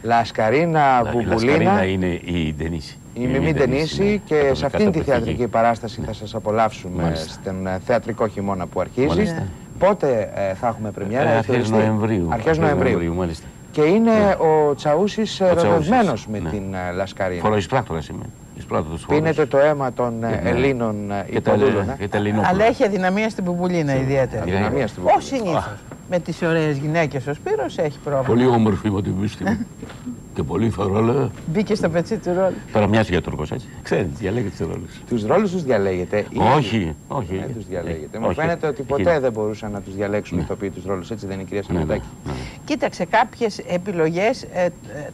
Λασκαρίνα 0.04 0.80
Η 0.80 1.04
Λασκαρίνα 1.04 1.24
Μπουμπουλίνα, 1.36 1.84
είναι 1.86 2.08
η 2.08 2.54
Ντενίση. 2.58 2.98
η 3.14 3.28
Μιμή 3.28 3.54
Ντενίση 3.54 4.04
ναι. 4.04 4.16
και 4.16 4.36
σε 4.54 4.66
αυτήν 4.66 4.70
τη 4.70 4.70
Καταπληκτική. 4.70 5.04
θεατρική 5.04 5.48
παράσταση 5.48 6.02
θα 6.02 6.14
σας 6.14 6.36
απολαύσουμε 6.36 7.04
Μάλιστα. 7.04 7.28
στον 7.42 7.68
ε, 7.68 7.80
θεατρικό 7.86 8.28
χειμώνα 8.28 8.68
που 8.68 8.80
αρχίζει. 8.80 9.08
Μάλιστα. 9.08 9.48
Πότε 9.80 10.32
ε, 10.36 10.54
θα 10.54 10.68
έχουμε 10.68 10.92
πρεμιέρα, 10.92 11.24
Ε, 11.24 11.28
έχει 11.30 11.38
Αρχές 11.38 11.56
οριστεί; 11.56 11.76
Νοεμβρίου. 11.76 12.28
Αρχές 12.32 12.58
Νοεμβρίου. 12.58 13.14
μάλιστα. 13.16 13.48
Και 13.72 13.82
είναι 13.82 14.12
ο 14.40 14.76
Τσαούσης 14.76 15.40
ε, 15.40 15.44
Ο 15.44 15.56
Τσαούσης, 15.56 15.70
ερωτευμένος 15.70 16.28
με 16.28 16.40
ναι. 16.40 16.50
την 16.50 16.74
ε, 16.74 16.92
Λασκαρίνα. 16.92 17.42
Φοροεισπράκτορας 17.42 18.08
είμαι. 18.08 18.24
Εισπράττω 18.72 18.96
τους 18.96 19.04
φόρους. 19.04 19.22
Πίνεται 19.22 19.46
το 19.46 19.58
αίμα 19.58 19.94
των 19.94 20.24
ε, 20.24 20.28
Ναι. 20.28 20.50
Ελλήνων 20.50 21.12
ε, 21.12 21.26
Και 21.32 21.42
τα- 21.42 21.54
υποδούλων. 21.54 21.90
ε. 21.90 21.96
και 22.00 22.08
τα 22.08 22.18
ελληνόπουλα. 22.18 22.48
Αλλά 22.50 22.64
έχει 22.66 22.84
αδυναμία 22.84 23.30
στην 23.30 23.44
Μπουμπουλίνα 23.44 23.96
ιδιαίτερα. 23.96 24.42
Αδυναμία 24.42 24.88
στην 24.88 25.04
Ω 25.04 25.06
Μπουμπουλίνα. 25.06 25.38
συνήθω. 25.38 25.72
Με 26.10 26.20
τις 26.20 26.42
ωραίες 26.42 26.78
γυναίκες 26.78 27.28
ο 27.28 27.34
Σπύρος 27.34 27.78
έχει 27.78 27.98
πρόβλημα. 28.04 28.28
Πολύ 28.28 28.46
όμορφη 28.46 28.90
με 28.92 29.02
την 29.02 29.20
πίστη 29.22 29.44
μου. 29.44 29.58
και 30.34 30.44
πολύ 30.44 30.70
θαρόλα. 30.70 31.30
Μπήκε 31.48 31.76
στο 31.76 31.90
πετσί 31.90 32.18
του 32.18 32.34
ρόλου. 32.34 32.54
Τώρα 32.74 32.88
μοιάζει 32.88 33.12
για 33.12 33.22
Τούρκος 33.22 33.52
έτσι. 33.52 33.68
Ξέρεις, 33.84 34.08
διαλέγει 34.20 34.48
τις 34.50 34.60
ρόλους. 34.60 35.02
Τους 35.08 35.26
ρόλους 35.26 35.52
τους 35.52 35.64
διαλέγετε. 35.64 36.18
ή- 36.30 36.38
Όχι, 36.56 36.96
όχι; 37.08 37.36
Δεν 37.38 37.54
τους 37.56 37.66
διαλέγετε. 37.68 38.18
Ε, 38.18 38.20
Μου 38.20 38.26
όχι. 38.30 38.40
φαίνεται 38.40 38.68
ότι 38.68 38.84
ποτέ 38.84 39.02
Εκείνη. 39.02 39.18
δεν 39.20 39.32
μπορούσαν 39.32 39.72
να 39.72 39.82
τους 39.82 39.96
διαλέξουν 39.96 40.38
οι 40.38 40.42
ηθοποιοί 40.44 40.70
τους 40.70 40.84
ρόλους. 40.86 41.12
Έτσι 41.12 41.26
δεν 41.28 41.36
είναι 41.36 41.44
κυρία 41.44 41.64
Ναι, 41.68 41.74
ναι, 41.74 41.80
Σαμετάκη. 41.80 42.08
ναι. 42.26 42.32
Κοίταξε, 42.66 43.06
κάποιες 43.06 43.58
επιλογές 43.58 44.46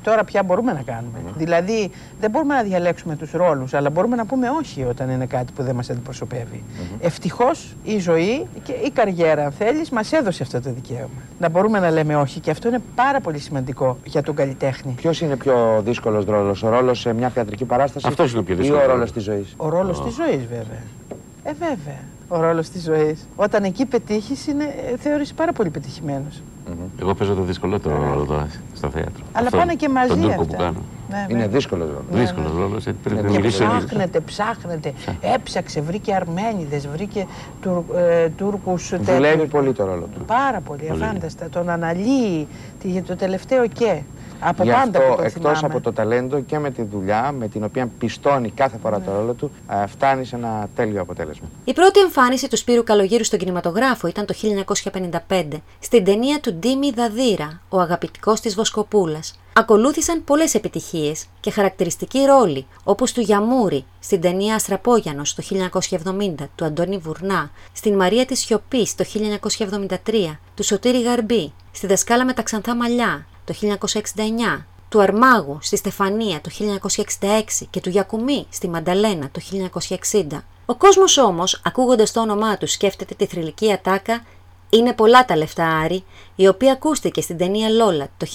τώρα 0.02 0.24
πια 0.24 0.44
μπορούμε 0.44 0.74
να 0.74 0.82
κάνουμε. 0.82 1.18
Δηλαδή, 1.38 1.92
δεν 2.20 2.30
μπορούμε 2.32 2.54
να 2.56 2.64
διαλέξουμε 2.64 3.16
τους 3.16 3.32
ρόλους, 3.32 3.74
αλλά 3.74 3.90
μπορούμε 3.90 4.16
να 4.16 4.26
πούμε 4.26 4.48
όχι 4.50 4.84
όταν 4.84 5.10
είναι 5.10 5.26
κάτι 5.26 5.52
που 5.54 5.64
δεν 5.64 5.76
μας 5.76 5.90
αντιπροσωπεύει. 5.90 6.64
Ευτυχώς 7.00 7.76
η 7.84 8.00
ζωή 8.00 8.46
και 8.64 8.72
η 8.72 8.90
καριέρα, 8.94 9.46
αν 9.46 9.52
θέλεις, 9.52 9.90
μας 9.90 10.12
έδωσε 10.12 10.44
αυτό 10.44 10.62
το 10.62 10.74
δικαίωμα. 10.74 11.08
Να 11.40 11.50
μπορούμε 11.50 11.80
να 11.80 11.92
λέμε 11.92 12.16
όχι 12.16 12.40
και 12.40 12.52
αυτό 12.52 12.68
είναι 12.68 12.80
πάρα 12.96 13.20
πολύ 13.22 13.40
σημαντικό 13.40 13.98
για 14.04 14.24
τον 14.24 14.36
καλλιτέχνη. 14.36 14.96
Ποιος 15.08 15.22
είναι 15.22 15.36
πιο 15.36 15.82
δύσκολος 15.86 16.26
ρόλος, 16.26 16.64
ο 16.64 16.70
ρόλος 16.70 17.00
σε 17.00 17.14
μια 17.14 17.30
θεατρική 17.30 17.66
παράσταση 17.66 18.06
Αυτός 18.08 18.32
είναι 18.32 18.40
ο 18.40 18.44
πιο 18.44 18.54
ή 18.54 18.58
δύσκολος 18.58 18.84
ο 18.84 18.86
ρόλος 18.86 18.96
ρόλος. 18.98 19.12
της 19.12 19.24
ζωής; 19.24 19.54
Ο 19.58 19.70
ρόλος 19.70 20.02
της 20.04 20.14
ζωής, 20.14 20.46
βέβαια. 20.46 20.82
Ε, 21.44 21.52
βέβαια. 21.54 22.00
Ο 22.28 22.42
ρόλος 22.42 22.70
της 22.70 22.84
ζωής. 22.84 23.28
Όταν 23.36 23.64
εκεί 23.64 23.86
πετύχεις, 23.86 24.48
είναι, 24.48 24.64
ε, 24.64 24.98
θεωρείς 24.98 25.34
πάρα 25.34 25.52
πολύ 25.54 25.70
πετυχημένος. 25.70 26.42
Εγώ 27.02 27.14
παίζω 27.14 27.34
το 27.34 27.42
δυσκολότερο 27.42 28.04
ρόλο 28.10 28.26
τώρα 28.26 28.48
στο 28.74 28.90
θέατρο. 28.90 29.24
Αλλά 29.32 29.46
Αυτό, 29.46 29.58
πάνε 29.58 29.74
και 29.76 29.90
μαζί 29.90 30.08
Τον 30.08 30.22
Τούρκο 30.22 30.42
αυτά. 30.42 30.56
που 30.56 30.62
κάνω. 30.64 30.82
Ναι, 31.10 31.18
Είναι 31.18 31.28
βέβαια. 31.42 31.48
δύσκολο 31.48 31.86
ρόλο. 31.86 32.04
Δύσκολο 32.12 32.48
ρόλο. 32.58 32.76
έτσι 32.76 32.94
Πρέπει 33.04 33.22
να 33.22 33.30
Και 33.30 33.38
μιλήσω 33.38 33.64
λίγο. 33.64 33.78
ψάχνετε, 33.78 34.20
ψάχνετε. 34.20 34.94
Έψαξε, 35.36 35.82
βρήκε 35.82 36.14
Αρμένιδες, 36.14 36.88
βρήκε 36.88 37.26
Τουρ, 37.62 37.84
ε, 37.98 38.30
Τούρκους 38.30 38.90
Δουλεύει 38.90 39.22
τέτοιους. 39.36 39.50
πολύ 39.52 39.74
το 39.74 39.86
ρόλο 39.86 40.10
του. 40.14 40.26
Πάρα 40.26 40.60
πολύ, 40.62 40.84
Πολύ. 40.88 41.04
αφάνταστα. 41.04 41.50
Τον 41.50 41.70
αναλύει 41.70 42.48
τι- 42.82 42.88
για 42.88 43.04
το 43.04 43.16
τελευταίο 43.16 43.68
και. 43.68 44.02
Από 44.40 44.64
Γι' 44.64 44.70
πάντα 44.70 44.82
αυτό, 45.00 45.00
που 45.00 45.16
το 45.18 45.24
εκτός 45.24 45.58
θυμάμαι. 45.58 45.74
από 45.76 45.82
το 45.82 45.94
ταλέντο 45.94 46.40
και 46.40 46.60
με 46.60 46.72
τη 46.72 46.84
δουλειά 46.84 47.32
με 47.32 47.48
την 47.48 47.64
οποία 47.64 47.90
πιστώνει 48.00 48.50
κάθε 48.52 48.78
φορά 48.82 49.02
το 49.02 49.12
ρόλο 49.12 49.34
του, 49.34 49.52
α, 49.68 49.88
φτάνει 49.88 50.26
σε 50.26 50.36
ένα 50.36 50.68
τέλειο 50.76 51.02
αποτέλεσμα. 51.02 51.48
Η 51.64 51.74
πρώτη 51.74 52.00
εμφάνιση 52.00 52.48
του 52.50 52.58
Σπύρου 52.58 52.84
Καλογύρου 52.84 53.24
στον 53.24 53.40
κινηματογράφο 53.40 54.08
ήταν 54.08 54.26
το 54.26 54.34
1955, 54.34 55.62
στην 55.80 56.04
ταινία 56.04 56.40
του 56.40 56.54
Ντίμη 56.54 56.92
Δαδύρα, 56.92 57.62
ο 57.70 57.80
αγαπητικός 57.80 58.40
της 58.42 58.56
Βοσκοπούλας. 58.56 59.40
Ακολούθησαν 59.60 60.24
πολλές 60.24 60.54
επιτυχίες 60.54 61.26
και 61.40 61.52
χαρακτηριστικοί 61.52 62.20
ρόλοι, 62.26 62.68
όπως 62.84 63.12
του 63.12 63.22
Γιαμούρη 63.22 63.86
στην 64.00 64.22
ταινία 64.22 64.56
Αστραπόγιανος 64.56 65.36
το 65.36 65.44
1970 65.44 66.50
του 66.56 66.66
Αντώνη 66.66 66.98
Βουρνά, 66.98 67.52
στην 67.74 67.96
Μαρία 67.96 68.26
της 68.26 68.40
Σιωπής 68.40 68.96
το 68.96 69.04
1973 69.04 70.40
του 70.56 70.64
Σωτήρη 70.64 71.02
Γαρμπή, 71.02 71.54
στη 71.72 71.88
Δασκάλα 71.88 72.26
με 72.26 72.34
τα 72.34 72.42
Ξανθά 72.42 72.76
Μαλλιά 72.76 73.26
το 73.46 73.54
1969, 73.54 74.66
του 74.90 75.02
Αρμάγου 75.02 75.58
στη 75.62 75.78
Στεφανία 75.78 76.42
το 76.42 76.50
1966 77.20 77.68
και 77.70 77.80
του 77.80 77.90
Γιακουμί 77.90 78.46
στη 78.50 78.70
Μανταλένα 78.70 79.30
το 79.32 79.42
1960. 80.12 80.44
Ο 80.66 80.76
κόσμος 80.76 81.18
όμως, 81.18 81.62
ακούγοντας 81.64 82.12
το 82.12 82.22
όνομά 82.22 82.58
τους, 82.58 82.72
σκέφτεται 82.72 83.14
τη 83.16 83.26
θρηλυκή 83.26 83.72
ατάκα 83.72 84.24
«Είναι 84.70 84.94
πολλά 84.94 85.26
τα 85.26 85.36
λεφτά 85.38 85.68
Άρη», 85.68 86.04
η 86.36 86.48
οποία 86.48 86.72
ακούστηκε 86.72 87.22
στην 87.22 87.38
ταινία 87.38 87.70
Λόλα 87.70 88.08
το 88.18 88.26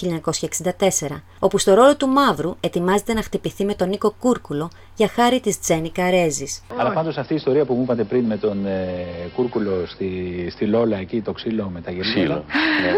1964, 1.11 1.23
όπου 1.39 1.59
στο 1.59 1.75
ρόλο 1.75 1.97
του 1.97 2.09
Μαύρου 2.09 2.57
ετοιμάζεται 2.61 3.13
να 3.13 3.23
χτυπηθεί 3.23 3.65
με 3.65 3.75
τον 3.75 3.89
Νίκο 3.89 4.15
Κούρκουλο 4.19 4.71
για 4.97 5.09
χάρη 5.09 5.41
της 5.41 5.61
Τζένι 5.61 5.91
Καρέζης. 5.91 6.63
Αλλά 6.77 6.93
πάντως 6.93 7.17
αυτή 7.17 7.33
η 7.33 7.37
ιστορία 7.37 7.65
που 7.65 7.75
μου 7.75 7.83
είπατε 7.83 8.05
πριν 8.05 8.25
με 8.25 8.37
τον 8.37 8.67
ε, 8.67 9.07
Κούρκουλο 9.35 9.87
στη, 9.87 10.11
στη 10.51 10.67
Λόλα 10.67 10.97
εκεί, 10.97 11.21
το 11.21 11.33
ξύλο 11.33 11.69
με 11.73 11.81
τα 11.81 11.91
γερμήλα. 11.91 12.13
Ξύλο. 12.13 12.45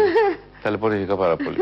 Ταλαιπωρήθηκα 0.63 1.15
πάρα 1.15 1.35
πολύ. 1.35 1.57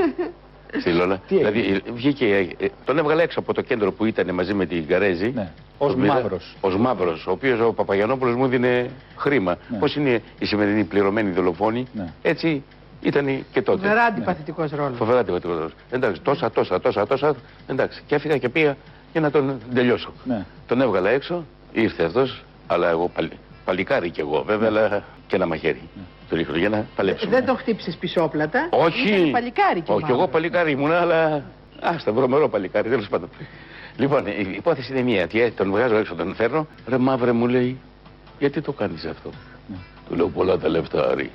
Στη 0.79 0.91
Λόλα. 0.91 1.21
δηλαδή 1.27 1.81
βγήκε, 1.93 2.47
ε, 2.57 2.65
τον 2.85 2.97
έβγαλε 2.97 3.23
έξω 3.23 3.39
από 3.39 3.53
το 3.53 3.61
κέντρο 3.61 3.91
που 3.91 4.05
ήταν 4.05 4.33
μαζί 4.33 4.53
με 4.53 4.65
την 4.65 4.87
Καρέζη. 4.87 5.31
Ναι. 5.35 5.51
Ως 5.77 5.91
Τον 5.91 6.01
πήρα- 6.01 6.13
μαύρος. 6.13 6.55
Ως 6.61 6.77
μαύρος, 6.77 7.27
ο 7.27 7.31
οποίος 7.31 7.59
ο 7.59 7.73
Παπαγιανόπουλος 7.73 8.35
μου 8.35 8.47
δίνε 8.47 8.89
χρήμα. 9.17 9.57
Πώς 9.79 9.95
είναι 9.95 10.21
η 10.39 10.45
σημερινή 10.45 10.83
πληρωμένη 10.83 11.31
δολοφόνη; 11.31 11.85
Έτσι 12.21 12.63
ήταν 13.01 13.45
και 13.51 13.61
τότε. 13.61 13.77
Φοβερά 13.81 14.03
αντιπαθητικός 14.03 14.71
ρόλος. 14.71 14.97
Φοβερά 14.97 15.19
αντιπαθητικός. 15.19 15.71
Εντάξει, 15.89 16.21
τόσα, 16.21 16.51
τόσα, 16.51 16.79
τόσα, 16.81 17.07
τόσα. 17.07 17.35
Εντάξει, 17.67 18.03
και 18.07 18.15
έφυγα 18.15 18.37
και 18.37 18.49
πήγα 18.49 18.77
για 19.11 19.21
να 19.21 19.31
τον 19.31 19.59
τελειώσω. 19.73 20.13
Ναι. 20.23 20.45
Τον 20.67 20.81
έβγαλα 20.81 21.09
έξω, 21.09 21.45
ήρθε 21.71 22.03
αυτός, 22.03 22.43
αλλά 22.67 22.89
εγώ 22.89 23.07
παλι, 23.15 23.29
παλικάρι 23.65 24.09
κι 24.09 24.19
εγώ 24.19 24.43
βέβαια, 24.47 24.67
αλλά 24.67 25.03
και 25.27 25.35
ένα 25.35 25.45
μαχαίρι. 25.47 25.81
Το 26.29 26.35
ρίχνω 26.35 26.57
για 26.57 26.69
να 26.69 26.85
παλέψουμε. 26.95 27.31
Δεν 27.35 27.45
τον 27.45 27.57
χτύπησες 27.57 27.95
πισόπλατα. 27.95 28.67
Όχι. 28.71 29.09
Ήταν 29.09 29.31
παλικάρι 29.31 29.81
και 29.81 29.91
ο 29.91 29.95
Όχι, 29.95 30.03
εγώ 30.03 30.13
μαύρος. 30.13 30.29
παλικάρι 30.33 30.71
ήμουν, 30.71 30.91
αλλά. 30.91 31.23
Α, 31.79 31.99
στα 31.99 32.11
βρωμερό 32.11 32.49
παλικάρι, 32.49 32.89
τέλος 32.89 33.07
πάντων. 33.07 33.29
Λοιπόν, 33.97 34.25
η 34.27 34.53
υπόθεση 34.55 34.91
είναι 34.91 35.01
μία. 35.01 35.27
Τι, 35.27 35.41
ε, 35.41 35.51
τον 35.51 35.69
βγάζω 35.71 35.95
έξω, 35.95 36.15
τον 36.15 36.35
φέρνω. 36.35 36.67
Ρε 36.87 36.97
μαύρε 36.97 37.31
μου 37.31 37.47
λέει, 37.47 37.77
γιατί 38.39 38.61
το 38.61 38.71
κάνεις 38.71 39.05
αυτό; 39.05 39.29
Του 40.09 40.15
λέω 40.15 40.27
πολλά 40.27 40.57
τα 40.57 40.69
λεφτά, 40.69 41.09
Άρη. 41.09 41.31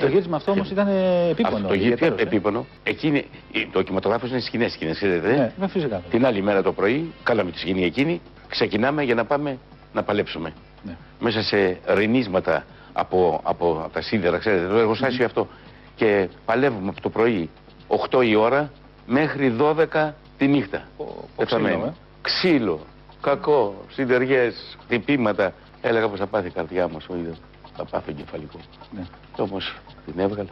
Το 0.00 0.06
γύρισμα 0.06 0.36
αυτό 0.36 0.50
όμως 0.50 0.70
ήταν 0.70 0.88
ε, 0.88 1.28
επίπονο. 1.30 1.56
Αυτό 1.56 1.68
το 1.68 1.74
γύρισμα 1.74 1.94
ιδιαίτερος, 1.94 2.18
ε; 2.18 2.22
επίπονο; 2.22 2.66
Εκείνη, 2.82 3.24
η- 3.52 3.68
το 3.72 3.82
κινηματογράφος 3.82 4.30
είναι 4.30 4.40
σκηνές, 4.40 4.72
σκηνές, 4.72 4.96
ξέρετε. 4.96 5.32
ε; 5.34 5.52
Ναι, 5.60 5.68
φυσικά. 5.68 6.02
Την 6.10 6.26
άλλη 6.26 6.42
μέρα 6.42 6.62
το 6.62 6.72
πρωί, 6.72 7.12
κάναμε 7.22 7.50
τη 7.50 7.58
σκηνή 7.58 7.84
εκείνη, 7.84 8.20
ξεκινάμε 8.48 9.02
για 9.02 9.14
να 9.14 9.24
πάμε 9.24 9.58
να 9.92 10.02
παλέψουμε. 10.02 10.52
Ναι. 10.82 10.96
Μέσα 11.20 11.42
σε 11.42 11.78
ρινίσματα 11.86 12.64
από, 12.94 13.40
από, 13.44 13.80
από 13.84 13.90
τα 13.92 14.00
σίδερα, 14.02 14.38
ξέρετε, 14.38 14.66
το 14.66 14.76
εργοστάσιο 14.76 15.24
αυτό. 15.24 15.48
Και 15.96 16.28
παλεύουμε 16.44 16.88
από 16.88 17.00
το 17.00 17.10
πρωί 17.10 17.50
8 18.10 18.24
η 18.26 18.34
ώρα 18.34 18.70
μέχρι 19.06 19.56
12 19.60 20.12
τη 20.38 20.46
νύχτα. 20.46 20.88
Πεθαμένοι. 21.36 21.74
ξύλο, 21.74 21.86
ε. 21.86 21.92
Ξύλο, 22.22 22.80
κακό, 23.20 23.74
συντεριές, 23.88 24.76
χτυπήματα. 24.84 25.52
Έλεγα 25.80 26.08
πως 26.08 26.18
θα 26.18 26.26
πάθει 26.26 26.46
η 26.46 26.50
καρδιά 26.50 26.88
μου, 26.88 27.00
σου 27.00 27.14
είδα. 27.16 27.34
Θα 27.76 27.84
πάθει 27.84 28.10
εγκεφαλικό. 28.10 28.58
Ναι. 28.90 29.02
Όμως 29.36 29.76
την 30.06 30.20
έβγαλα. 30.20 30.50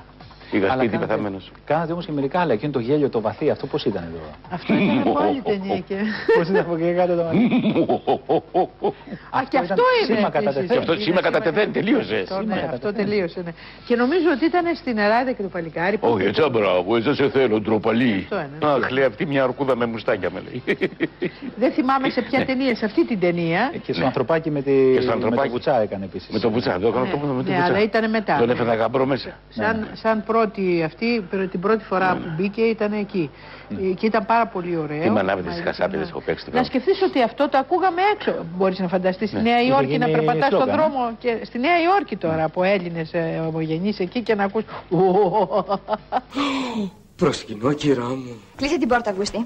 Πήγα 0.53 0.73
σπίτι 0.73 0.97
πεθαμένος. 0.99 1.51
Κάνατε 1.65 1.93
όμως 1.93 2.07
και 2.07 2.13
μερικά 2.13 2.41
άλλα. 2.41 2.53
Εκείνο 2.53 2.73
το 2.73 2.79
γέλιο, 2.79 3.09
το 3.09 3.21
βαθύ, 3.21 3.51
αυτό 3.51 3.67
πώς 3.67 3.85
ήταν 3.85 4.03
εδώ; 4.09 4.21
Αυτό 4.51 4.75
ήταν 4.75 4.99
από 4.99 5.19
άλλη 5.23 5.41
ταινία 5.41 5.79
και... 5.79 5.95
Πώς 6.39 6.49
ήταν 6.49 6.61
από 6.61 6.75
εκεί 6.75 6.93
κάτω 6.97 7.15
το 7.15 7.23
μαθή. 7.23 7.45
Α, 9.37 9.41
και 9.49 9.57
ήταν 9.57 9.63
αυτό 9.71 9.83
είναι. 9.97 10.17
σήμα 10.17 10.29
επίσης. 10.29 10.33
κατατεθέν. 10.33 10.67
Και 10.69 10.79
αυτό 10.79 10.93
Είναι 10.93 11.03
σήμα 11.03 11.21
κατατεθέν, 11.21 11.73
τελείωσες. 11.73 12.23
Αυτό, 12.23 12.35
Σήμα 12.35 12.55
ναι, 12.55 12.61
κατατεθέν. 12.61 12.75
αυτό 12.75 12.93
τελείωσε. 13.03 13.41
Ναι. 13.45 13.51
Και 13.87 13.97
νομίζω 13.97 14.29
ότι 14.37 14.45
ήταν 14.45 14.65
στην 14.77 14.99
Εράιδα 14.99 15.33
και 15.33 15.43
το 15.43 15.49
Παλικάρι. 15.49 15.97
που- 15.99 16.09
Όχι, 16.09 16.25
έτσι 16.27 16.43
μπράβο, 16.53 16.97
έτσι 16.97 17.15
σε 17.15 17.29
θέλω, 17.29 17.61
ντροπαλή. 17.61 18.15
Αυτό 18.23 18.37
είναι. 18.37 18.73
Αχ, 18.73 18.91
λέει 18.91 19.05
αυτή 19.05 19.27
μια 19.27 19.43
αρκούδα 19.43 19.77
με 19.77 19.87
μουστάκια 19.87 20.31
με 20.35 20.41
λέει. 20.47 20.63
Δεν 21.57 21.73
θυμάμαι 21.73 22.09
σε 22.09 22.23
ποια 22.23 22.45
ταινία, 22.47 22.75
σε 22.75 22.85
αυτή 22.85 23.07
την 23.07 23.21
ταινία. 23.21 23.73
Και 23.83 23.93
στο 23.93 24.05
ανθρωπάκι 24.05 24.51
με, 24.51 24.63
τη... 24.63 24.73
Και 24.95 25.01
στο 25.01 25.13
ανθρωπάκι. 25.13 25.41
με 25.41 25.47
το 25.47 25.51
βουτσά 25.53 25.81
έκανε 25.83 26.05
επίσης. 26.05 26.29
Με 26.33 26.39
το 26.39 26.51
βουτσά, 26.51 26.79
δεν 26.79 26.89
έκανα 26.89 27.07
το 27.11 27.17
με 27.17 27.27
το 27.27 27.33
Ναι, 27.33 27.33
βουτσά. 27.43 27.65
αλλά 27.65 27.83
ήταν 27.83 28.11
μετά. 28.11 28.37
Τον 28.39 28.51
έφερα 28.51 28.75
γαμπρό 28.75 29.07
μέσα. 29.07 29.31
Σαν, 29.49 29.89
σαν 29.93 30.23
πρώτη 30.43 30.83
αυτή, 30.83 31.21
την 31.51 31.61
πρώτη 31.61 31.85
φορά 31.85 32.15
που 32.23 32.29
μπήκε 32.37 32.61
ήταν 32.63 32.93
εκεί. 32.93 33.31
Ε, 33.71 33.93
Και 33.95 34.07
ήταν 34.07 34.27
πάρα 34.27 34.47
πολύ 34.47 34.77
ωραίο. 34.77 35.03
Τι 35.03 35.11
μανάβετε 35.11 35.47
Μα 35.47 35.53
στις 35.53 35.63
ήταν- 35.63 35.75
χασάπιδες 35.75 36.09
έχω 36.09 36.21
παίξει 36.21 36.45
την 36.45 36.55
Να 36.55 36.65
σκεφτείς 36.65 37.03
ότι 37.03 37.23
αυτό 37.23 37.49
το 37.49 37.59
ακούγαμε 37.59 38.01
έξω. 38.15 38.35
Μπορείς 38.57 38.79
να 38.79 38.89
φανταστείς 38.89 39.29
στη 39.29 39.37
Ναι. 39.37 39.43
Νέα 39.43 39.61
Είχε 39.61 39.71
Υόρκη 39.73 39.99
να 39.99 40.07
γίνει 40.07 40.17
περπατάς 40.19 40.47
στον 40.47 40.61
σλόγκαν, 40.61 40.79
ε. 40.79 40.83
δρόμο 40.83 41.11
και 41.19 41.39
στη 41.45 41.59
Νέα 41.59 41.83
Υόρκη 41.83 42.17
τώρα 42.17 42.45
από 42.45 42.63
Έλληνες 42.63 43.13
ε, 43.13 43.43
ομογενείς 43.49 43.99
εκεί 44.01 44.21
και 44.23 44.35
να 44.35 44.45
ακούς 44.45 44.63
Προσκυνώ, 47.17 47.73
κυρά 47.73 48.05
μου. 48.09 48.37
Κλείσε 48.57 48.79
την 48.79 48.89
πόρτα, 48.89 49.11
Αυγουστή. 49.11 49.43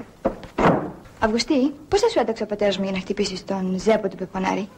Αυγουστή, 1.18 1.72
πώς 1.88 2.00
θα 2.00 2.08
σου 2.08 2.18
έταξε 2.18 2.42
ο 2.42 2.46
πατέρας 2.46 2.78
μου 2.78 2.84
για 2.84 2.92
να 2.92 2.98
χτυπήσεις 2.98 3.44
τον 3.44 3.78
Ζέπο 3.78 4.08
του 4.08 4.16
Πεπονάρη; 4.16 4.68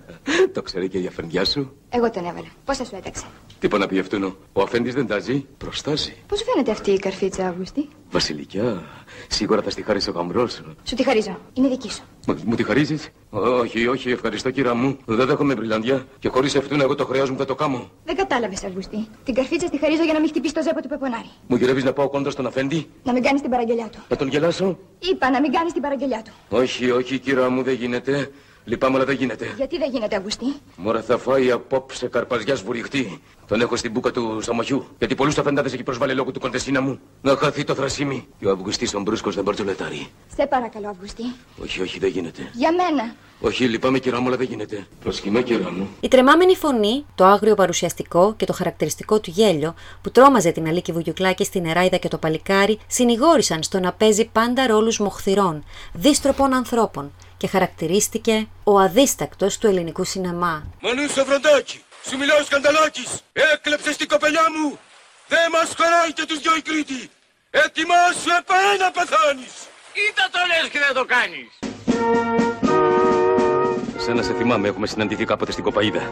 Το 0.54 0.62
ξέρει 0.62 0.88
και 0.88 0.98
η 0.98 1.06
αφεντιά 1.06 1.44
σου. 1.44 1.76
Εγώ 1.88 2.10
τον 2.10 2.24
έβαλα. 2.24 2.46
Πώς 2.64 2.76
θα 2.76 2.84
σου 2.84 2.96
έταξε; 2.96 3.24
Τι 3.58 3.68
πω 3.68 3.78
να 3.78 3.86
πει 3.86 3.98
αυτούνο. 3.98 4.36
Ο 4.52 4.62
αφέντης 4.62 4.94
δεν 4.94 5.06
τάζει. 5.06 5.46
Προστάζει. 5.58 6.16
Πώς 6.26 6.38
σου 6.38 6.44
φαίνεται 6.44 6.70
αυτή 6.70 6.90
η 6.90 6.98
καρφίτσα, 6.98 7.48
Αυγουστή; 7.48 7.88
Βασιλικιά, 8.10 8.82
σίγουρα 9.28 9.62
θα 9.62 9.70
στη 9.70 9.82
χαρίσει 9.82 10.10
ο 10.10 10.12
γαμπρός 10.12 10.52
σου. 10.52 10.74
Σου 10.84 10.94
τη 10.94 11.04
χαρίζω. 11.04 11.38
Είναι 11.52 11.68
δική 11.68 11.90
σου. 11.90 12.02
Μα- 12.26 12.38
Μου 12.44 12.54
τη 12.54 12.62
χαρίζεις; 12.62 13.08
Όχι, 13.30 13.86
όχι, 13.86 14.10
ευχαριστώ, 14.10 14.50
κυρά 14.50 14.74
μου. 14.74 14.96
Δεν 15.04 15.26
δέχομαι 15.26 15.54
μπριλαντιά. 15.54 16.06
Και 16.18 16.28
χωρίς 16.28 16.56
αυτούν, 16.56 16.80
εγώ 16.80 16.94
το 16.94 17.04
χρέο 17.06 17.30
μου 17.30 17.36
θα 17.36 17.44
το 17.44 17.54
κάμω. 17.54 17.90
Δεν 18.04 18.16
κατάλαβες, 18.16 18.64
Αυγουστή. 18.64 19.06
Την 19.24 19.34
καρφίτσα 19.34 19.68
τη 19.70 19.78
χαρίζω 19.78 20.02
για 20.04 20.12
να 20.12 20.20
μην 20.20 20.28
χτυπήσει 20.28 20.54
το 20.54 20.62
Ζέπο 20.62 20.80
του 20.82 20.88
Πεπονάρη. 20.88 21.30
Μου 21.46 21.56
γυρεύεις 21.56 21.84
να 21.84 21.92
πάω 21.92 22.08
κόντρα 22.08 22.30
στον 22.30 22.46
αφέντη; 22.46 22.86
Να 23.02 23.12
μην 23.12 23.22
κάνεις 23.22 23.40
την 23.40 23.50
παραγγελιά 23.50 23.88
του. 23.92 23.98
Να 24.08 24.16
τον 24.16 24.28
γελάσω; 24.28 24.78
Είπα 24.98 25.30
να 25.30 25.40
μην 25.40 25.52
κάνεις 25.52 25.72
την 25.72 25.82
παραγγελιά 25.82 26.22
του. 26.24 26.32
Όχι, 26.48 26.90
όχι, 26.90 27.18
κυρά 27.18 27.50
μου, 27.50 27.62
δεν 27.62 27.74
γίνεται. 27.74 28.30
Λυπάμαι, 28.64 28.96
αλλά 28.96 29.04
δεν 29.04 29.16
γίνεται. 29.16 29.52
Γιατί 29.56 29.78
δεν 29.78 29.90
γίνεται, 29.90 30.16
Αυγουστή. 30.16 30.46
Μόρα 30.76 31.02
θα 31.02 31.18
φάει 31.18 31.50
απόψε 31.50 32.06
καρπαζιάς 32.06 32.62
βουριχτή. 32.62 33.20
Τον 33.46 33.60
έχω 33.60 33.76
στην 33.76 33.90
μπούκα 33.90 34.10
του 34.10 34.40
Σαμαχιού. 34.40 34.86
Γιατί 34.98 35.14
πολλούς 35.14 35.38
αφεντάδε 35.38 35.68
έχει 35.68 35.82
προσβάλει 35.82 36.14
λόγω 36.14 36.30
του 36.30 36.40
κοντεσίνα 36.40 36.80
μου. 36.80 36.98
Να 37.22 37.36
χαθεί 37.36 37.64
το 37.64 37.74
θρασίμι. 37.74 38.26
Και 38.38 38.46
ο 38.46 38.50
Αυγουστή 38.50 38.96
ο 38.96 39.00
Μπρούσκος 39.00 39.34
δεν 39.34 39.44
μπαρτζολετάρει. 39.44 40.08
Σε 40.36 40.46
παρακαλώ, 40.46 40.88
Αυγουστή. 40.88 41.22
Όχι, 41.62 41.82
όχι, 41.82 41.98
δεν 41.98 42.10
γίνεται. 42.10 42.50
Για 42.52 42.72
μένα. 42.72 43.14
Όχι, 43.40 43.64
λυπάμαι, 43.64 43.98
κυρά 43.98 44.20
μου, 44.20 44.26
αλλά 44.26 44.36
δεν 44.36 44.46
γίνεται. 44.46 44.86
Προσκυνώ, 45.00 45.42
κυρά 45.42 45.72
μου. 45.72 45.88
Η 46.00 46.08
τρεμάμενη 46.08 46.56
φωνή, 46.56 47.04
το 47.14 47.24
άγριο 47.24 47.54
παρουσιαστικό 47.54 48.34
και 48.36 48.46
το 48.46 48.52
χαρακτηριστικό 48.52 49.20
του 49.20 49.30
γέλιο 49.30 49.74
που 50.02 50.10
τρόμαζε 50.10 50.50
την 50.50 50.66
Αλίκη 50.66 50.92
Βουγιουκλάκη 50.92 51.44
στην 51.44 51.66
Εράιδα 51.66 51.96
και 51.96 52.08
το 52.08 52.18
Παλικάρι 52.18 52.78
συνηγόρησαν 52.86 53.62
στο 53.62 53.80
να 53.80 53.92
παίζει 53.92 54.28
πάντα 54.32 54.66
ρόλους 54.66 54.98
μοχθηρών, 54.98 55.64
δίστροπων 55.92 56.52
ανθρώπων 56.52 57.12
και 57.44 57.50
χαρακτηρίστηκε 57.50 58.48
ο 58.64 58.78
αδίστακτος 58.78 59.58
του 59.58 59.66
ελληνικού 59.66 60.04
σινεμά. 60.04 60.64
Μανού 60.80 61.08
Σοφροντάκη, 61.08 61.82
σου 62.08 62.16
μιλάω 62.18 62.42
σκανταλάκης. 62.44 63.10
Έκλεψες 63.32 63.96
την 63.96 64.08
κοπελιά 64.08 64.46
μου. 64.54 64.78
Δεν 65.28 65.50
μας 65.52 65.68
χωράει 65.78 66.12
και 66.12 66.24
τους 66.28 66.38
δυο 66.40 66.56
η 66.56 66.62
Κρήτη. 66.62 67.10
Ετοιμάσου 67.50 68.30
επέ 68.38 68.62
να 68.82 68.90
πεθάνεις. 68.96 69.54
Ή 70.02 70.04
τα 70.18 70.26
το 70.32 70.40
λες 70.50 70.68
και 70.72 70.78
δεν 70.84 70.94
το 70.98 71.04
κάνεις. 71.14 71.48
Σένα 74.04 74.22
σε 74.22 74.32
θυμάμαι, 74.34 74.68
έχουμε 74.68 74.86
συναντηθεί 74.86 75.24
κάποτε 75.24 75.52
στην 75.52 75.64
Κοπαίδα. 75.64 76.02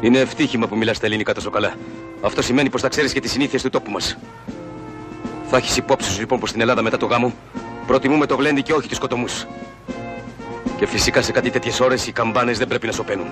Είναι 0.00 0.18
ευτύχημα 0.18 0.66
που 0.66 0.76
μιλάς 0.76 0.98
τα 0.98 1.06
ελληνικά 1.06 1.34
τόσο 1.34 1.50
καλά. 1.50 1.74
Αυτό 2.22 2.42
σημαίνει 2.42 2.70
πως 2.70 2.80
θα 2.80 2.88
ξέρεις 2.88 3.12
και 3.12 3.20
τις 3.20 3.30
συνήθειες 3.30 3.62
του 3.62 3.70
τόπου 3.70 3.90
μας. 3.90 4.16
Θα 5.50 5.56
έχεις 5.56 5.76
υπόψη 5.76 6.10
σου 6.10 6.20
λοιπόν 6.20 6.40
πως 6.40 6.48
στην 6.48 6.60
Ελλάδα 6.60 6.82
μετά 6.82 6.96
το 6.96 7.06
γάμο 7.06 7.34
προτιμούμε 7.86 8.26
το 8.26 8.34
γλέντι 8.34 8.62
και 8.62 8.72
όχι 8.72 8.88
τους 8.88 8.96
σκοτωμούς. 8.96 9.46
Και 10.82 10.88
φυσικά 10.88 11.22
σε 11.22 11.32
κάτι 11.32 11.50
τέτοιες 11.50 11.80
ώρες 11.80 12.06
οι 12.06 12.12
καμπάνες 12.12 12.58
δεν 12.58 12.68
πρέπει 12.68 12.86
να 12.86 12.92
σωπαίνουν. 12.92 13.26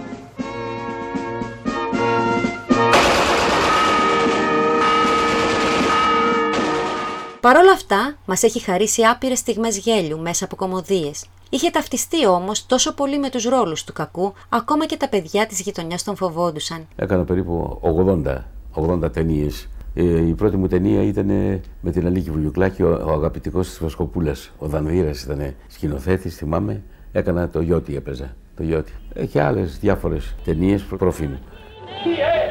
Παρ' 7.41 7.57
όλα 7.57 7.73
αυτά, 7.73 8.17
μας 8.27 8.43
έχει 8.43 8.61
χαρίσει 8.61 9.03
άπειρες 9.03 9.39
στιγμές 9.39 9.79
γέλιου 9.79 10.19
μέσα 10.21 10.45
από 10.45 10.57
κομμωδίες. 10.57 11.27
Είχε 11.51 11.71
ταυτιστεί 11.71 12.27
όμως 12.27 12.67
τόσο 12.67 12.95
πολύ 12.95 13.19
με 13.19 13.31
τους 13.31 13.45
ρόλους 13.45 13.85
του 13.85 13.93
κακού, 13.93 14.33
ακόμα 14.49 14.87
και 14.87 14.97
τα 14.97 15.09
παιδιά 15.09 15.47
της 15.47 15.61
γειτονιάς 15.61 16.05
τον 16.05 16.17
φοβόντουσαν. 16.17 16.87
Έκανα 16.97 17.25
περίπου 17.25 17.81
80, 17.83 18.45
80 18.75 19.13
ταινίες. 19.13 19.69
Ε, 19.95 20.27
η 20.27 20.35
πρώτη 20.35 20.57
μου 20.57 20.67
ταινία 20.67 21.03
ήταν 21.03 21.27
με 21.81 21.91
την 21.91 22.07
Αλίκη 22.07 22.31
Βουλιουκλάκη, 22.31 22.83
ο, 22.83 23.03
ο 23.07 23.11
αγαπητικός 23.11 23.69
της 23.69 23.79
Βασκοπούλας. 23.79 24.53
Ο 24.59 24.67
Δανδύρα 24.67 25.11
ήταν 25.25 25.55
σκηνοθέτης, 25.69 26.37
θυμάμαι. 26.37 26.83
Έκανα 27.13 27.49
το 27.49 27.61
Γιώτη, 27.61 27.97
έπαιζα. 27.97 28.37
Το 28.57 28.63
Γιώτη. 28.63 28.93
Ε, 29.15 29.27
και 29.27 29.41
άλλες 29.41 29.79
διάφορες 29.79 30.35
ταινίες 30.45 30.83
προφή 30.83 31.27
μου. 31.27 31.39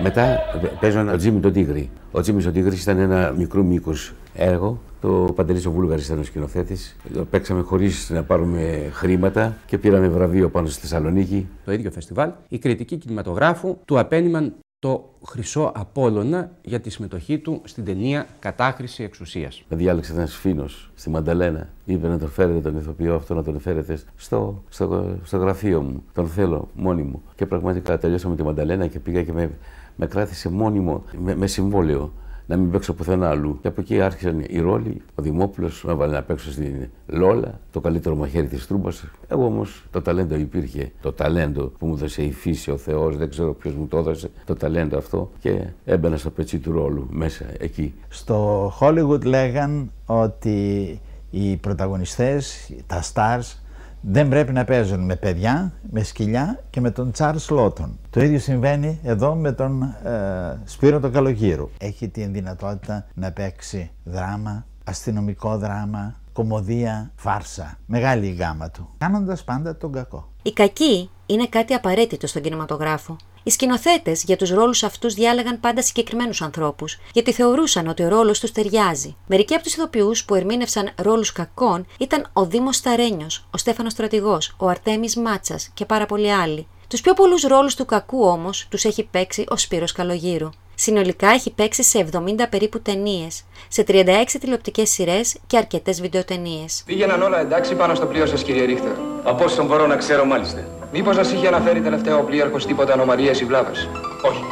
Μετά 0.02 0.24
ε, 0.24 0.40
παίζω 0.80 1.00
ένα 1.00 1.18
Τζίμι 1.18 1.40
τον 1.40 1.54
Τίγρη. 1.54 1.90
Ο 2.12 2.22
Τζίμις 2.22 2.46
ο 2.46 2.52
Τίγρης 2.52 2.82
ήταν 2.82 2.98
ένα 2.98 3.34
μικρού 3.38 3.66
μήκου 3.66 3.94
έργο. 4.34 4.80
Το 5.02 5.34
Παντελής 5.36 5.66
ο 5.66 5.72
Βούλγαρης 5.72 6.06
ήταν 6.06 6.20
ο 6.20 6.24
σκηνοθέτης. 6.24 6.96
Παίξαμε 7.30 7.62
χωρίς 7.62 8.10
να 8.10 8.24
πάρουμε 8.24 8.90
χρήματα 8.94 9.58
και 9.66 9.78
πήραμε 9.78 10.08
βραβείο 10.08 10.50
πάνω 10.50 10.68
στη 10.68 10.82
Θεσσαλονίκη. 10.82 11.48
Το 11.66 11.72
ίδιο 11.72 11.92
φεστιβάλ, 11.92 12.32
η 12.48 12.58
κριτική 12.58 12.98
κινηματογράφου 12.98 13.78
του 13.86 14.00
απένιμαν 14.00 14.54
το 14.80 15.10
Χρυσό 15.26 15.72
Απόλλωνα 15.76 16.52
για 16.62 16.80
τη 16.80 16.90
συμμετοχή 16.90 17.40
του 17.40 17.62
στην 17.64 17.86
ταινία 17.86 18.28
Κατάχρηση 18.40 19.04
Εξουσίας. 19.04 19.64
Με 19.70 19.78
διάλεξε 19.78 20.14
ένας 20.14 20.36
φίνο 20.36 20.66
στη 20.96 21.10
Μανταλένα. 21.10 21.70
Είπε 21.86 22.08
να 22.08 22.18
τον 22.18 22.30
φέρετε 22.30 22.60
τον 22.60 22.78
ηθοποιό 22.78 23.16
αυτό, 23.16 23.34
να 23.34 23.44
τον 23.44 23.60
φέρετε 23.60 24.00
στο, 24.16 24.64
στο, 24.70 25.18
στο 25.24 25.38
γραφείο 25.38 25.82
μου. 25.82 26.04
Τον 26.14 26.28
θέλω 26.28 26.70
μόνη 26.74 27.02
μου. 27.02 27.22
Και 27.36 27.46
πραγματικά 27.46 27.98
τελειώσαμε 27.98 28.36
τη 28.36 28.44
Μανταλένα 28.44 28.88
και 28.88 29.00
πήγα 29.00 29.24
και 29.24 29.34
με, 29.34 29.52
με 29.96 30.08
κράτησε 30.08 30.50
μόνιμο, 30.50 31.04
με, 31.18 31.36
με 31.36 31.48
συμβόλαιο 31.48 32.14
να 32.50 32.58
μην 32.58 32.72
παίξω 32.72 32.94
πουθενά 32.94 33.30
αλλού. 33.30 33.60
Και 33.62 33.68
από 33.68 33.82
εκεί 33.82 34.02
άρχισαν 34.02 34.46
οι 34.48 34.60
ρόλοι. 34.60 35.02
Ο 35.16 35.22
Δημόπουλος 35.22 35.84
με 35.84 35.92
έβαλε 35.92 36.14
να 36.14 36.24
παίξω 36.24 36.52
στην 36.52 36.90
Λόλα, 37.06 37.60
το 37.72 37.80
καλύτερο 37.80 38.16
μαχαίρι 38.16 38.48
της 38.48 38.68
Τρούμπας. 38.68 39.04
Εγώ 39.28 39.46
όμως 39.46 39.86
το 39.92 40.02
ταλέντο 40.02 40.36
υπήρχε. 40.36 40.92
Το 41.02 41.14
ταλέντο 41.14 41.72
που 41.80 41.86
μου 41.86 41.94
έδωσε 41.94 42.24
η 42.24 42.32
φύση, 42.32 42.72
ο 42.72 42.78
Θεός, 42.78 43.18
δεν 43.18 43.30
ξέρω 43.30 43.54
ποιος 43.54 43.74
μου 43.74 43.88
το 43.88 43.98
έδωσε. 43.98 44.30
Το 44.46 44.56
ταλέντο 44.56 44.98
αυτό 44.98 45.32
και 45.40 45.66
έμπαινα 45.86 46.18
στο 46.18 46.30
πετσί 46.30 46.60
του 46.60 46.72
ρόλου 46.72 47.08
μέσα 47.10 47.46
εκεί. 47.60 47.94
Στο 48.08 48.68
Hollywood 48.80 49.26
λέγαν 49.26 49.92
ότι 50.06 51.00
οι 51.30 51.58
πρωταγωνιστές, 51.58 52.72
τα 52.88 53.04
stars, 53.14 53.58
δεν 54.02 54.30
πρέπει 54.30 54.52
να 54.54 54.64
παίζουν 54.64 55.00
με 55.00 55.16
παιδιά, 55.16 55.74
με 55.92 56.04
σκυλιά 56.04 56.64
και 56.70 56.82
με 56.82 56.92
τον 56.92 57.12
Τσάρλς 57.12 57.50
Λότον. 57.50 58.00
Το 58.10 58.22
ίδιο 58.22 58.40
συμβαίνει 58.40 59.00
εδώ 59.04 59.36
με 59.36 59.52
τον 59.52 59.82
ε, 59.84 60.62
Σπύρο 60.64 61.00
τον 61.00 61.12
Καλογύρου. 61.12 61.70
Έχει 61.78 62.08
την 62.08 62.34
δυνατότητα 62.34 63.06
να 63.14 63.32
παίξει 63.32 63.92
δράμα, 64.04 64.66
αστυνομικό 64.84 65.58
δράμα, 65.58 66.16
κομμωδία, 66.34 67.12
φάρσα. 67.16 67.78
Μεγάλη 67.86 68.28
η 68.28 68.34
γάμα 68.34 68.70
του. 68.70 68.90
Κάνοντας 68.98 69.44
πάντα 69.44 69.78
τον 69.78 69.92
κακό. 69.92 70.30
Η 70.44 70.52
κακή 70.52 71.10
είναι 71.26 71.48
κάτι 71.48 71.74
απαραίτητο 71.74 72.28
στον 72.28 72.42
κινηματογράφο. 72.42 73.16
Οι 73.50 73.52
σκηνοθέτες 73.52 74.24
για 74.24 74.36
τους 74.36 74.50
ρόλους 74.50 74.84
αυτούς 74.84 75.14
διάλεγαν 75.14 75.60
πάντα 75.60 75.82
συγκεκριμένους 75.82 76.42
ανθρώπους, 76.42 77.00
γιατί 77.14 77.34
θεωρούσαν 77.34 77.88
ότι 77.88 78.04
ο 78.04 78.08
ρόλος 78.08 78.40
τους 78.40 78.52
ταιριάζει. 78.52 79.16
Μερικοί 79.28 79.54
από 79.54 79.64
τους 79.64 79.74
ηθοποιού 79.74 80.12
που 80.28 80.36
ερμήνευσαν 80.36 80.90
ρόλους 80.96 81.32
κακών 81.32 81.86
ήταν 82.00 82.30
ο 82.34 82.46
Δήμος 82.46 82.76
Σταρένιος, 82.76 83.48
ο 83.52 83.58
Στέφανος 83.58 83.92
Στρατηγός, 83.92 84.56
ο 84.58 84.68
Αρτέμις 84.68 85.16
Μάτσας 85.16 85.70
και 85.74 85.86
πάρα 85.86 86.06
πολλοί 86.06 86.32
άλλοι. 86.32 86.68
Τους 86.88 87.02
πιο 87.02 87.14
πολλούς 87.14 87.42
ρόλους 87.42 87.76
του 87.76 87.86
κακού 87.86 88.26
όμως 88.26 88.68
τους 88.70 88.84
έχει 88.86 89.04
παίξει 89.04 89.46
ο 89.50 89.58
Σπύρος 89.58 89.92
Καλογύρου. 89.92 90.50
Συνολικά 90.76 91.30
έχει 91.30 91.52
παίξει 91.54 91.84
σε 91.84 92.08
70 92.12 92.48
περίπου 92.50 92.82
ταινίες, 92.82 93.44
σε 93.68 93.84
36 93.84 94.40
τηλεοπτικές 94.40 94.90
σειρές 94.90 95.38
και 95.48 95.58
αρκετές 95.58 96.02
βιντεοτενίες. 96.02 96.84
Πήγαιναν 96.86 97.22
όλα 97.22 97.40
εντάξει 97.40 97.76
πάνω 97.76 97.96
στο 97.96 98.06
πλοίο 98.06 98.26
σας, 98.26 98.44
κύριε 98.44 98.66
Ρίχτερ. 98.66 98.92
Από 99.24 99.44
όσον 99.44 99.66
μπορώ 99.66 99.88
να 99.88 99.96
ξέρω, 99.96 100.26
μάλιστα. 100.26 100.79
Μήπως 100.92 101.16
σας 101.16 101.32
είχε 101.32 101.48
αναφέρει 101.48 101.82
τελευταία 101.82 102.18
ο 102.18 102.22
πλοίαρχος 102.22 102.66
τίποτα 102.66 102.94
ανομαλίες 102.94 103.40
ή 103.42 103.46
βλάβες; 103.46 103.90
Όχι. 104.22 104.44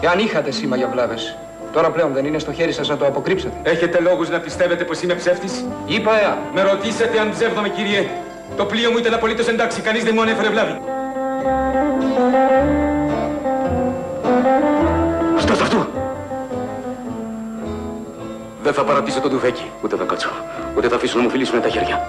Εάν 0.00 0.18
είχατε 0.18 0.50
σήμα 0.50 0.76
για 0.76 0.88
βλάβες, 0.92 1.36
τώρα 1.72 1.90
πλέον 1.90 2.12
δεν 2.12 2.24
είναι 2.24 2.38
στο 2.38 2.52
χέρι 2.52 2.72
σας 2.72 2.88
να 2.88 2.96
το 2.96 3.06
αποκρύψετε. 3.06 3.54
Έχετε 3.62 4.00
λόγους 4.00 4.28
να 4.28 4.38
πιστεύετε 4.40 4.84
πως 4.84 5.02
είμαι 5.02 5.14
ψεύτης; 5.14 5.64
Είπα 5.86 6.20
εάν. 6.20 6.38
Με 6.54 6.62
ρωτήσετε 6.62 7.18
αν 7.18 7.30
ψεύδομαι, 7.30 7.68
κύριε. 7.68 8.08
Το 8.56 8.64
πλοίο 8.64 8.90
μου 8.90 8.98
ήταν 8.98 9.14
απολύτως 9.14 9.48
εντάξει. 9.48 9.80
Κανείς 9.80 10.04
δεν 10.04 10.12
μου 10.14 10.22
ανέφερε 10.22 10.48
βλάβη. 10.48 10.80
Στάσου 15.38 15.62
αυτό! 15.62 15.86
Δεν 18.62 18.72
θα 18.72 18.84
παρατήσω 18.84 19.20
το 19.20 19.28
ντουβέκι, 19.28 19.70
ούτε 19.82 19.96
θα 19.96 20.04
κάτσω. 20.04 20.30
Ούτε 20.76 20.88
θα 20.88 20.96
αφήσω 20.96 21.16
να 21.16 21.22
μου 21.22 21.30
φιλήσουν 21.30 21.62
τα 21.62 21.68
χέρια. 21.68 22.06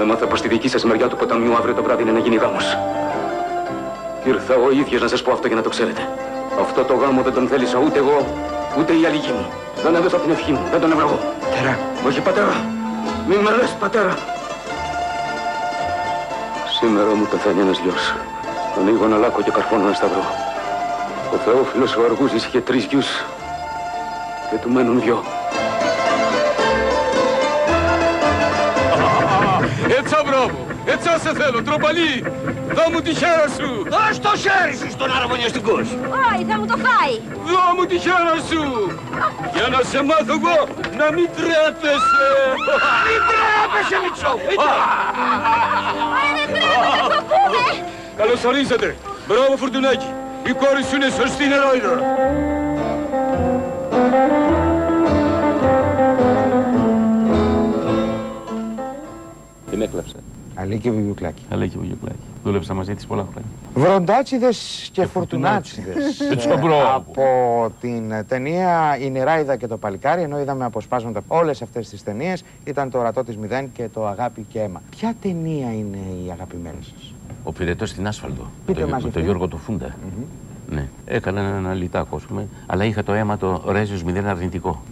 Έμαθα 0.00 0.26
πως 0.26 0.38
στη 0.38 0.48
δική 0.48 0.68
σας 0.68 0.84
μεριά 0.84 1.06
του 1.06 1.16
ποταμιού 1.16 1.56
αύριο 1.56 1.74
το 1.74 1.82
βράδυ 1.82 2.02
είναι 2.02 2.12
να 2.12 2.18
γίνει 2.18 2.36
γάμος. 2.36 2.76
Ήρθα 4.26 4.54
ο 4.54 4.70
ίδιος 4.70 5.02
να 5.02 5.08
σας 5.08 5.22
πω 5.22 5.32
αυτό 5.32 5.46
για 5.46 5.56
να 5.56 5.62
το 5.62 5.68
ξέρετε. 5.68 6.08
Αυτό 6.60 6.84
το 6.84 6.94
γάμο 6.94 7.22
δεν 7.22 7.32
τον 7.32 7.48
θέλησα 7.48 7.78
ούτε 7.78 7.98
εγώ, 7.98 8.26
ούτε 8.78 8.92
η 8.92 9.06
αλληγή 9.06 9.32
μου. 9.32 9.46
Δεν 9.82 9.94
έδωσα 9.94 10.18
την 10.18 10.30
ευχή 10.30 10.52
μου, 10.52 10.62
δεν 10.70 10.80
τον 10.80 10.92
ευλογώ. 10.92 11.18
Τερά. 11.54 11.78
Όχι 12.06 12.20
πατέρα, 12.20 12.64
μη 13.28 13.36
με 13.36 13.50
λες 13.50 13.76
πατέρα. 13.80 14.18
Σήμερα 16.78 17.14
μου 17.14 17.26
πεθαίνει 17.30 17.60
ένας 17.60 17.78
γιος. 17.78 18.14
Ανοίγω 18.78 19.04
ένα 19.04 19.16
λάκκο 19.16 19.42
και 19.42 19.50
καρφώνω 19.50 19.82
ένα 19.86 19.94
σταυρό. 19.94 20.24
Ο 21.32 21.36
Θεόφιλος 21.36 21.96
ο 21.96 22.02
Αργούζης 22.04 22.44
είχε 22.44 22.60
τρεις 22.60 22.84
γιους 22.84 23.06
και 24.50 24.56
του 24.62 24.70
μένουν 24.70 25.00
δυο. 25.00 25.24
Έτσι 29.98 30.14
μπράβο, 30.26 30.66
έτσι 30.92 31.08
σε 31.22 31.32
θέλω, 31.40 31.62
τροπαλή. 31.62 32.12
Δώ 32.76 32.84
μου 32.92 33.00
τη 33.00 33.12
χέρα 33.14 33.46
σου. 33.58 33.68
Δώσ' 33.94 34.18
το 34.26 34.32
χέρι 34.44 34.74
σου 34.80 34.88
στον 34.90 35.10
αραβωνιαστικός. 35.16 35.86
Όχι, 36.28 36.44
θα 36.50 36.56
μου 36.58 36.66
το 36.72 36.76
φάει. 36.86 37.14
Δώ 37.50 37.64
μου 37.76 37.84
τη 37.90 37.96
χέρα 37.98 38.34
σου. 38.50 38.62
Για 39.54 39.66
να 39.74 39.80
σε 39.90 40.02
μάθω 40.08 40.34
εγώ 40.40 40.56
να 41.00 41.06
μην 41.14 41.28
τρέπεσαι. 41.36 42.28
Μην 43.06 43.20
τρέπεσαι, 43.28 43.96
Μητσό 44.02 44.32
μου. 44.38 44.46
μην 44.48 44.58
Μα 46.12 46.20
δεν 46.36 46.48
τρέπεται, 46.54 47.04
το 47.14 47.20
πούμε. 47.30 47.64
Καλώς 48.16 48.44
ορίσατε. 48.44 48.88
Μπράβο, 49.28 49.56
Φουρτουνάκη. 49.56 50.10
Η 50.50 50.52
κόρη 50.52 50.82
σου 50.88 50.96
είναι 50.96 51.10
σωστή 51.18 51.44
νεράιδα. 51.52 51.94
Την 59.70 59.82
έκλαψα. 59.82 60.35
Αλίκη 60.58 60.90
Βουγιουκλάκη. 60.90 61.42
Αλίκη 61.50 61.76
Βουγιουκλάκη. 61.78 62.16
Δούλεψα 62.44 62.74
μαζί 62.74 62.94
της 62.94 63.06
πολλά 63.06 63.26
χρόνια. 63.32 63.48
Βροντάτσιδες 63.74 64.88
και 64.92 65.06
Φουρτουνάτσιδες. 65.06 66.20
Έτσι, 66.20 66.48
Ε, 66.48 66.56
μπρο. 66.56 66.94
από 66.94 67.22
την 67.80 68.12
ταινία 68.28 68.98
«Η 69.00 69.10
νεράιδα 69.10 69.56
και 69.56 69.66
το 69.66 69.76
παλικάρι», 69.76 70.22
ενώ 70.22 70.40
είδαμε 70.40 70.64
αποσπάσματα 70.64 71.20
όλες 71.26 71.62
αυτές 71.62 71.88
τις 71.88 72.02
ταινίες, 72.02 72.44
ήταν 72.64 72.90
το 72.90 72.98
«Ορατότης 72.98 73.36
Μηδέν» 73.36 73.72
και 73.72 73.88
το 73.92 74.06
«Αγάπη 74.06 74.46
και 74.48 74.60
αίμα». 74.60 74.82
Ποια 74.90 75.14
ταινία 75.22 75.72
είναι 75.72 75.98
η 76.26 76.30
αγαπημένη 76.32 76.78
σας; 76.82 77.14
Ο 77.44 77.52
πυρετός 77.52 77.88
στην 77.90 78.06
άσφαλτο. 78.06 78.50
Πείτε 78.66 78.80
το, 78.80 78.86
μας 78.88 78.90
με 78.90 78.96
αυτή. 78.96 79.10
τον 79.10 79.22
Γιώργο 79.22 79.48
του 79.48 79.58
φουντα 79.58 79.96
Ναι. 80.70 80.88
Έκανα 81.04 81.40
ένα 81.40 81.74
λιτάκο, 81.74 82.16
ας 82.16 82.22
πούμε, 82.22 82.48
αλλά 82.66 82.84
είχα 82.84 83.02
το 83.02 83.12
αίμα 83.12 83.36
το 83.36 83.62
ρέζιος 83.68 84.02
μηδέν 84.02 84.26
αρνητικό. 84.28 84.82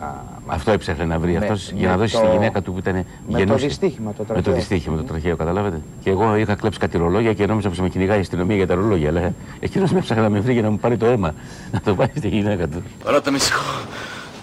Αυτό 0.47 0.71
έψαχνε 0.71 1.05
να 1.05 1.19
βρει 1.19 1.33
Με- 1.33 1.39
αυτός 1.39 1.71
με 1.73 1.79
για 1.79 1.89
να 1.89 1.97
δώσει 1.97 2.13
το- 2.13 2.19
στη 2.19 2.29
γυναίκα 2.31 2.63
του 2.63 2.73
που 2.73 2.79
ήταν 2.79 2.95
Με 2.95 3.05
το 3.31 3.39
γεννούσα. 3.39 3.67
δυστύχημα 3.67 4.11
το 4.13 4.17
Με 4.19 4.25
το 4.27 4.33
τραχαίο. 4.33 4.55
δυστύχημα, 4.55 4.97
το 4.97 5.03
τραχαίο, 5.03 5.37
καταλάβατε. 5.37 5.81
Και 6.03 6.11
εγώ 6.11 6.37
είχα 6.37 6.55
κλέψει 6.55 6.79
κάτι 6.79 6.99
ρολόγια 6.99 7.33
και 7.35 7.47
νόμιζα 7.47 7.69
πως 7.69 7.79
με 7.81 7.89
κυνηγάει 7.89 8.17
η 8.19 8.21
αστυνομία 8.21 8.57
για 8.57 8.67
τα 8.67 8.75
ρολόγια. 8.75 9.09
Αλλά 9.09 9.33
εκείνος 9.61 9.93
με 9.93 9.99
έψαχνε 9.99 10.23
να 10.23 10.29
με 10.29 10.41
βρει 10.41 10.53
για 10.53 10.63
να 10.63 10.71
μου 10.71 10.79
πάρει 10.79 10.97
το 10.97 11.07
αίμα. 11.07 11.35
Να 11.73 11.81
το 11.81 11.95
πάει 11.95 12.09
στη 12.17 12.29
γυναίκα 12.29 12.69
του. 12.69 12.83
Ρώτα 13.05 13.31
με 13.31 13.37
ήσυχο. 13.37 13.81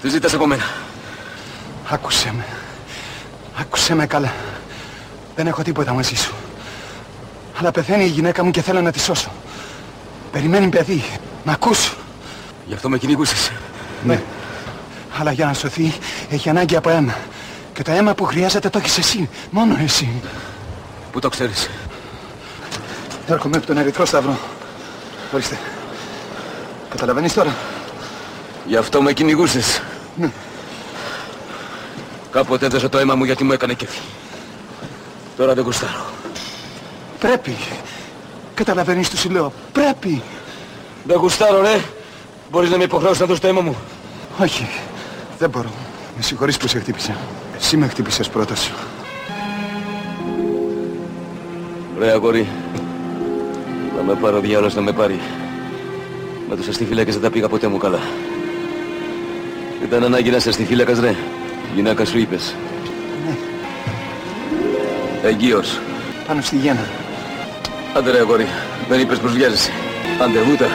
Τι 0.02 0.10
ζητάς 0.10 0.34
από 0.34 0.48
μένα. 0.48 0.64
Άκουσέ 1.90 2.34
με. 2.38 2.46
Άκουσέ 3.60 3.96
με 3.96 4.06
καλά. 4.06 4.32
Δεν 5.36 5.48
έχω 5.48 5.62
τίποτα 5.64 5.94
μαζί 5.94 6.16
σου. 6.16 6.34
Αλλά 7.60 7.72
πεθαίνει 7.72 8.04
η 8.04 8.08
γυναίκα 8.08 8.44
μου 8.44 8.52
και 8.52 8.62
θέλω 8.62 8.82
να 8.82 8.92
τη 8.92 9.00
σώσω. 9.00 9.30
Περιμένει 10.32 10.68
παιδί. 10.68 11.04
Μ' 11.44 11.50
ακούς. 11.50 11.96
Γι' 12.66 12.74
αυτό 12.74 12.90
με 12.90 12.98
κυνηγούσες. 12.98 13.52
Ναι. 14.04 14.22
Αλλά 15.20 15.32
για 15.32 15.46
να 15.46 15.54
σωθεί 15.54 15.94
έχει 16.30 16.50
ανάγκη 16.50 16.76
από 16.76 16.90
αίμα. 16.90 17.18
Και 17.74 17.82
το 17.82 17.92
αίμα 17.92 18.14
που 18.14 18.24
χρειάζεται 18.24 18.70
το 18.70 18.78
έχεις 18.78 18.98
εσύ. 18.98 19.30
Μόνο 19.50 19.78
εσύ. 19.84 20.22
Πού 21.12 21.20
το 21.20 21.30
ξέρεις; 21.30 21.70
Έρχομαι 23.28 23.58
από 23.58 23.66
τον 23.66 23.78
Ερυθρό 23.78 24.06
Σταυρό. 24.06 24.38
Ορίστε. 25.34 25.58
Καταλαβαίνεις 26.90 27.34
τώρα; 27.34 27.56
Γι' 28.66 28.76
αυτό 28.76 29.02
με 29.02 29.14
κυνηγούσες. 29.14 29.82
Ναι. 30.16 30.32
Κάποτε 32.32 32.66
έδωσα 32.66 32.90
το 32.90 32.98
αίμα 32.98 33.16
μου 33.16 33.24
γιατί 33.24 33.44
μου 33.44 33.52
έκανε 33.52 33.74
κέφι. 33.74 34.00
Τώρα 35.38 35.54
δεν 35.54 35.64
γουστάρω. 35.64 36.06
Πρέπει. 37.20 37.56
Καταλαβαίνεις 38.62 39.10
τι 39.10 39.18
σου 39.18 39.30
λέω. 39.30 39.54
Πρέπει. 39.72 40.22
Δεν 41.04 41.18
γουστάρω, 41.18 41.62
ρε. 41.62 41.80
Μπορείς 42.52 42.70
να 42.70 42.78
με 42.78 42.84
υποχρεώσεις 42.84 43.20
να 43.20 43.26
δώσω 43.26 43.42
το 43.42 43.48
αίμα 43.48 43.62
μου. 43.62 43.76
Όχι. 44.40 44.68
Δεν 45.40 45.50
μπορώ. 45.50 45.70
Με 46.16 46.22
συγχωρείς 46.22 46.58
που 46.58 46.68
σε 46.68 46.80
χτύπησα. 46.80 47.18
Εσύ 47.58 47.78
με 47.78 47.88
χτύπησες 47.88 48.30
πρώτος. 48.30 48.72
Ρε 52.00 52.12
αγόρι. 52.12 52.48
Θα 53.96 54.04
με 54.04 54.14
πάρει 54.14 54.36
ο 54.36 54.40
διάολος 54.40 54.76
να 54.76 54.82
με 54.82 54.92
πάρει. 54.92 55.20
Με 56.50 56.56
τους 56.56 56.68
αστιφύλακες 56.68 57.14
δεν 57.14 57.24
τα 57.24 57.30
πήγα 57.30 57.48
ποτέ 57.50 57.68
μου 57.68 57.78
καλά. 57.78 58.00
Ήταν 59.84 60.04
ανάγκη 60.04 60.30
να 60.30 60.38
είσαι 60.38 60.50
αστιφύλακας, 60.50 61.00
ρε. 61.00 61.16
Γυναίκα 61.76 62.06
σου 62.06 62.18
είπες. 62.18 62.56
Ναι. 63.26 63.38
Εγγύος. 65.30 65.80
Πάνω 66.28 66.42
στη 66.42 66.58
γέννα. 66.58 67.01
Άντε 67.96 68.12
ρε 68.12 68.20
αγόρι. 68.20 68.46
Δεν 68.90 69.00
είπες 69.00 69.20
πως 69.20 69.32
βιάζεσαι. 69.32 69.72
Άντε 70.22 70.42
βούτα. 70.42 70.68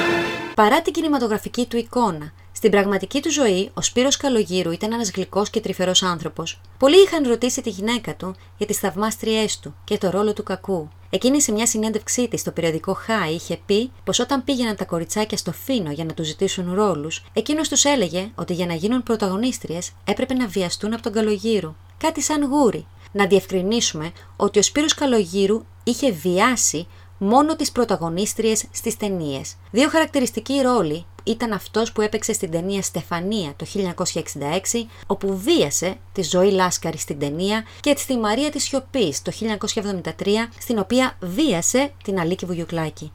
Παρά 0.54 0.82
την 0.82 0.92
κινηματογραφική 0.92 1.66
του 1.66 1.76
εικόνα, 1.76 2.32
στην 2.52 2.70
πραγματική 2.70 3.22
του 3.22 3.32
ζωή, 3.32 3.70
ο 3.74 3.82
Σπύρος 3.82 4.16
Καλογύρου 4.16 4.70
ήταν 4.70 4.92
ένας 4.92 5.10
γλυκός 5.10 5.50
και 5.50 5.60
τρυφερός 5.60 6.02
άνθρωπος. 6.02 6.60
Πολλοί 6.78 7.02
είχαν 7.02 7.28
ρωτήσει 7.28 7.62
τη 7.62 7.70
γυναίκα 7.70 8.14
του 8.14 8.34
για 8.56 8.66
τις 8.66 8.78
θαυμάστριές 8.78 9.58
του 9.58 9.74
και 9.84 9.98
το 9.98 10.10
ρόλο 10.10 10.32
του 10.32 10.42
κακού. 10.42 10.88
Εκείνη 11.10 11.42
σε 11.42 11.52
μια 11.52 11.66
συνέντευξή 11.66 12.28
της 12.28 12.40
στο 12.40 12.50
περιοδικό 12.50 12.92
Χάι 12.92 13.32
είχε 13.32 13.58
πει 13.66 13.90
πως 14.04 14.18
όταν 14.18 14.44
πήγαιναν 14.44 14.76
τα 14.76 14.84
κοριτσάκια 14.84 15.36
στο 15.36 15.52
φίνο 15.52 15.90
για 15.90 16.04
να 16.04 16.14
τους 16.14 16.26
ζητήσουν 16.26 16.74
ρόλους, 16.74 17.24
εκείνος 17.32 17.68
τους 17.68 17.84
έλεγε 17.84 18.30
ότι 18.34 18.52
για 18.52 18.66
να 18.66 18.74
γίνουν 18.74 19.02
πρωταγωνίστριες 19.02 19.92
έπρεπε 20.04 20.34
να 20.34 20.46
βιαστούν 20.46 20.92
από 20.92 21.02
τον 21.02 21.12
Καλογύρου. 21.12 21.74
Κάτι 21.98 22.22
σαν 22.22 22.42
γούρι. 22.42 22.86
Να 23.12 23.26
διευκρινίσουμε 23.26 24.12
ότι 24.36 24.58
ο 24.58 24.62
Σπύρος 24.62 24.94
Καλογύρου 24.94 25.64
είχε 25.84 26.10
βιάσει 26.10 26.86
μόνο 27.18 27.56
τις 27.56 27.72
πρωταγωνίστριες 27.72 28.64
στις 28.72 28.96
ταινίες. 28.96 29.56
Δύο 29.70 29.88
χαρακτηριστικοί 29.88 30.60
ρόλοι 30.60 31.06
ήταν 31.24 31.52
αυτός 31.52 31.92
που 31.92 32.00
έπαιξε 32.00 32.32
στην 32.32 32.50
ταινία 32.50 32.82
Στεφανία 32.82 33.54
το 33.56 33.66
1966, 33.66 34.86
όπου 35.06 35.38
βίασε 35.38 35.96
τη 36.12 36.22
ζωή 36.22 36.50
Λάσκαρη 36.50 36.98
στην 36.98 37.18
ταινία 37.18 37.64
και 37.80 37.94
στη 37.96 38.16
Μαρία 38.16 38.50
της 38.50 38.62
Σιωπής 38.64 39.22
το 39.22 39.32
1973, 39.32 40.48
στην 40.60 40.78
οποία 40.78 41.16
βίασε 41.20 41.92
την 42.04 42.20
Αλίκη 42.20 42.46
Βουγιουκλάκη. 42.46 43.12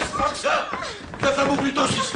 Έσπαξα! 0.00 0.68
Δεν 1.20 1.32
θα 1.32 1.44
μου 1.44 1.54
γλιτώσεις! 1.60 2.14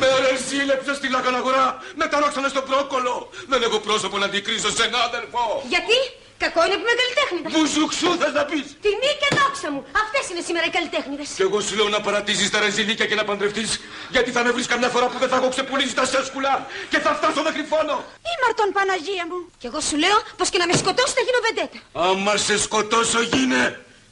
Με 0.00 0.06
ρεσίλεψες 0.30 0.96
στη 0.96 1.10
λακαναγορά, 1.10 1.78
με 1.94 2.06
ταράξανε 2.06 2.48
στο 2.48 2.62
πρόκολο. 2.62 3.28
Δεν 3.48 3.62
έχω 3.62 3.78
πρόσωπο 3.78 4.18
να 4.18 4.24
αντικρίσω 4.24 4.70
σε 4.70 4.82
έναν 4.82 5.00
αδελφό. 5.00 5.62
Γιατί; 5.68 5.98
Κακό 6.44 6.60
είναι 6.66 6.76
που 6.80 6.84
είμαι 6.86 6.96
καλλιτέχνηδα. 7.02 7.48
Μπουζουξού 7.52 8.08
θες 8.20 8.32
να 8.38 8.44
πεις. 8.50 8.66
Τιμή 8.84 9.12
και 9.20 9.28
δόξα 9.38 9.68
μου. 9.72 9.80
Αυτές 10.02 10.24
είναι 10.30 10.42
σήμερα 10.48 10.64
οι 10.68 10.72
καλλιτέχνηδες. 10.78 11.28
Και 11.38 11.44
εγώ 11.48 11.58
σου 11.66 11.74
λέω 11.78 11.88
να 11.96 12.00
παρατήσεις 12.06 12.48
τα 12.54 12.58
ρεζιλίκια 12.64 13.06
και 13.10 13.16
να 13.20 13.24
παντρευτείς. 13.28 13.70
Γιατί 14.14 14.30
θα 14.36 14.40
με 14.44 14.50
βρεις 14.56 14.66
καμιά 14.72 14.88
φορά 14.94 15.06
που 15.10 15.18
δεν 15.22 15.28
θα 15.32 15.36
έχω 15.40 15.48
ξεπουλήσει 15.54 15.94
τα 16.00 16.04
σέσκουλα 16.12 16.54
και 16.90 16.98
θα 17.04 17.10
φτάσω 17.18 17.40
μέχρι 17.46 17.62
φόνο. 17.72 17.96
Ήμαρτον 18.32 18.68
Παναγία 18.76 19.24
μου. 19.30 19.38
Και 19.60 19.66
εγώ 19.70 19.80
σου 19.88 19.96
λέω 20.04 20.18
πως 20.38 20.48
και 20.52 20.58
να 20.62 20.66
με 20.70 20.74
σκοτώσει 20.82 21.12
θα 21.18 21.22
γίνω 21.26 21.40
βεντέτα. 21.46 21.78
Άμα 22.06 22.34
σε 22.46 22.54
σκοτώσω 22.66 23.20
γίνε. 23.32 23.64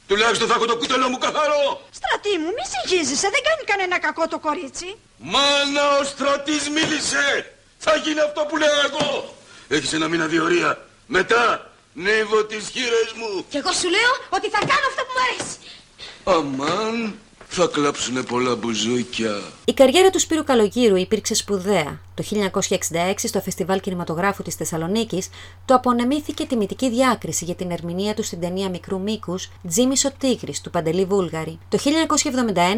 Τουλάχιστον 0.07 0.47
θα 0.49 0.53
έχω 0.57 0.65
το 0.65 0.77
κουτελό 0.81 1.07
μου 1.09 1.17
καθαρό. 1.17 1.63
Στρατή 1.99 2.33
μου, 2.41 2.49
μη 2.57 2.63
συγχύζεσαι. 2.73 3.27
Δεν 3.35 3.41
κάνει 3.47 3.63
κανένα 3.71 3.99
κακό 3.99 4.27
το 4.27 4.39
κορίτσι. 4.39 4.89
Μάνα 5.17 5.85
ο 5.99 6.03
στρατής 6.03 6.69
μίλησε. 6.75 7.25
Θα 7.77 7.95
γίνει 7.95 8.19
αυτό 8.19 8.41
που 8.47 8.57
λέω 8.57 8.77
εγώ. 8.87 9.35
Έχεις 9.67 9.93
ένα 9.93 10.07
μήνα 10.07 10.25
διορία. 10.25 10.87
Μετά 11.05 11.68
νεύω 11.93 12.45
τις 12.45 12.69
χείρες 12.69 13.11
μου. 13.15 13.45
Και 13.49 13.57
εγώ 13.57 13.71
σου 13.71 13.89
λέω 13.89 14.11
ότι 14.29 14.49
θα 14.49 14.59
κάνω 14.59 14.85
αυτό 14.89 15.01
που 15.03 15.13
μου 15.15 15.23
αρέσει. 15.27 15.57
Αμάν, 16.23 17.19
θα 17.51 17.69
κλάψουνε 17.71 18.21
πολλά 18.21 18.55
μπουζούκια. 18.55 19.41
Η 19.65 19.73
καριέρα 19.73 20.09
του 20.09 20.19
Σπύρου 20.19 20.43
Καλογύρου 20.43 20.95
υπήρξε 20.95 21.35
σπουδαία. 21.35 21.99
Το 22.13 22.23
1966 22.69 23.13
στο 23.15 23.39
Φεστιβάλ 23.39 23.79
Κινηματογράφου 23.79 24.43
της 24.43 24.55
Θεσσαλονίκης 24.55 25.29
του 25.65 25.73
απονεμήθηκε 25.73 26.45
τιμητική 26.45 26.89
διάκριση 26.89 27.45
για 27.45 27.55
την 27.55 27.71
ερμηνεία 27.71 28.13
του 28.13 28.23
στην 28.23 28.39
ταινία 28.39 28.69
μικρού 28.69 28.99
μήκους 28.99 29.49
«Τζίμις 29.67 30.05
ο 30.05 30.11
Τίγρης» 30.17 30.61
του 30.61 30.69
Παντελή 30.69 31.05
Βούλγαρη. 31.05 31.59
Το 31.69 31.77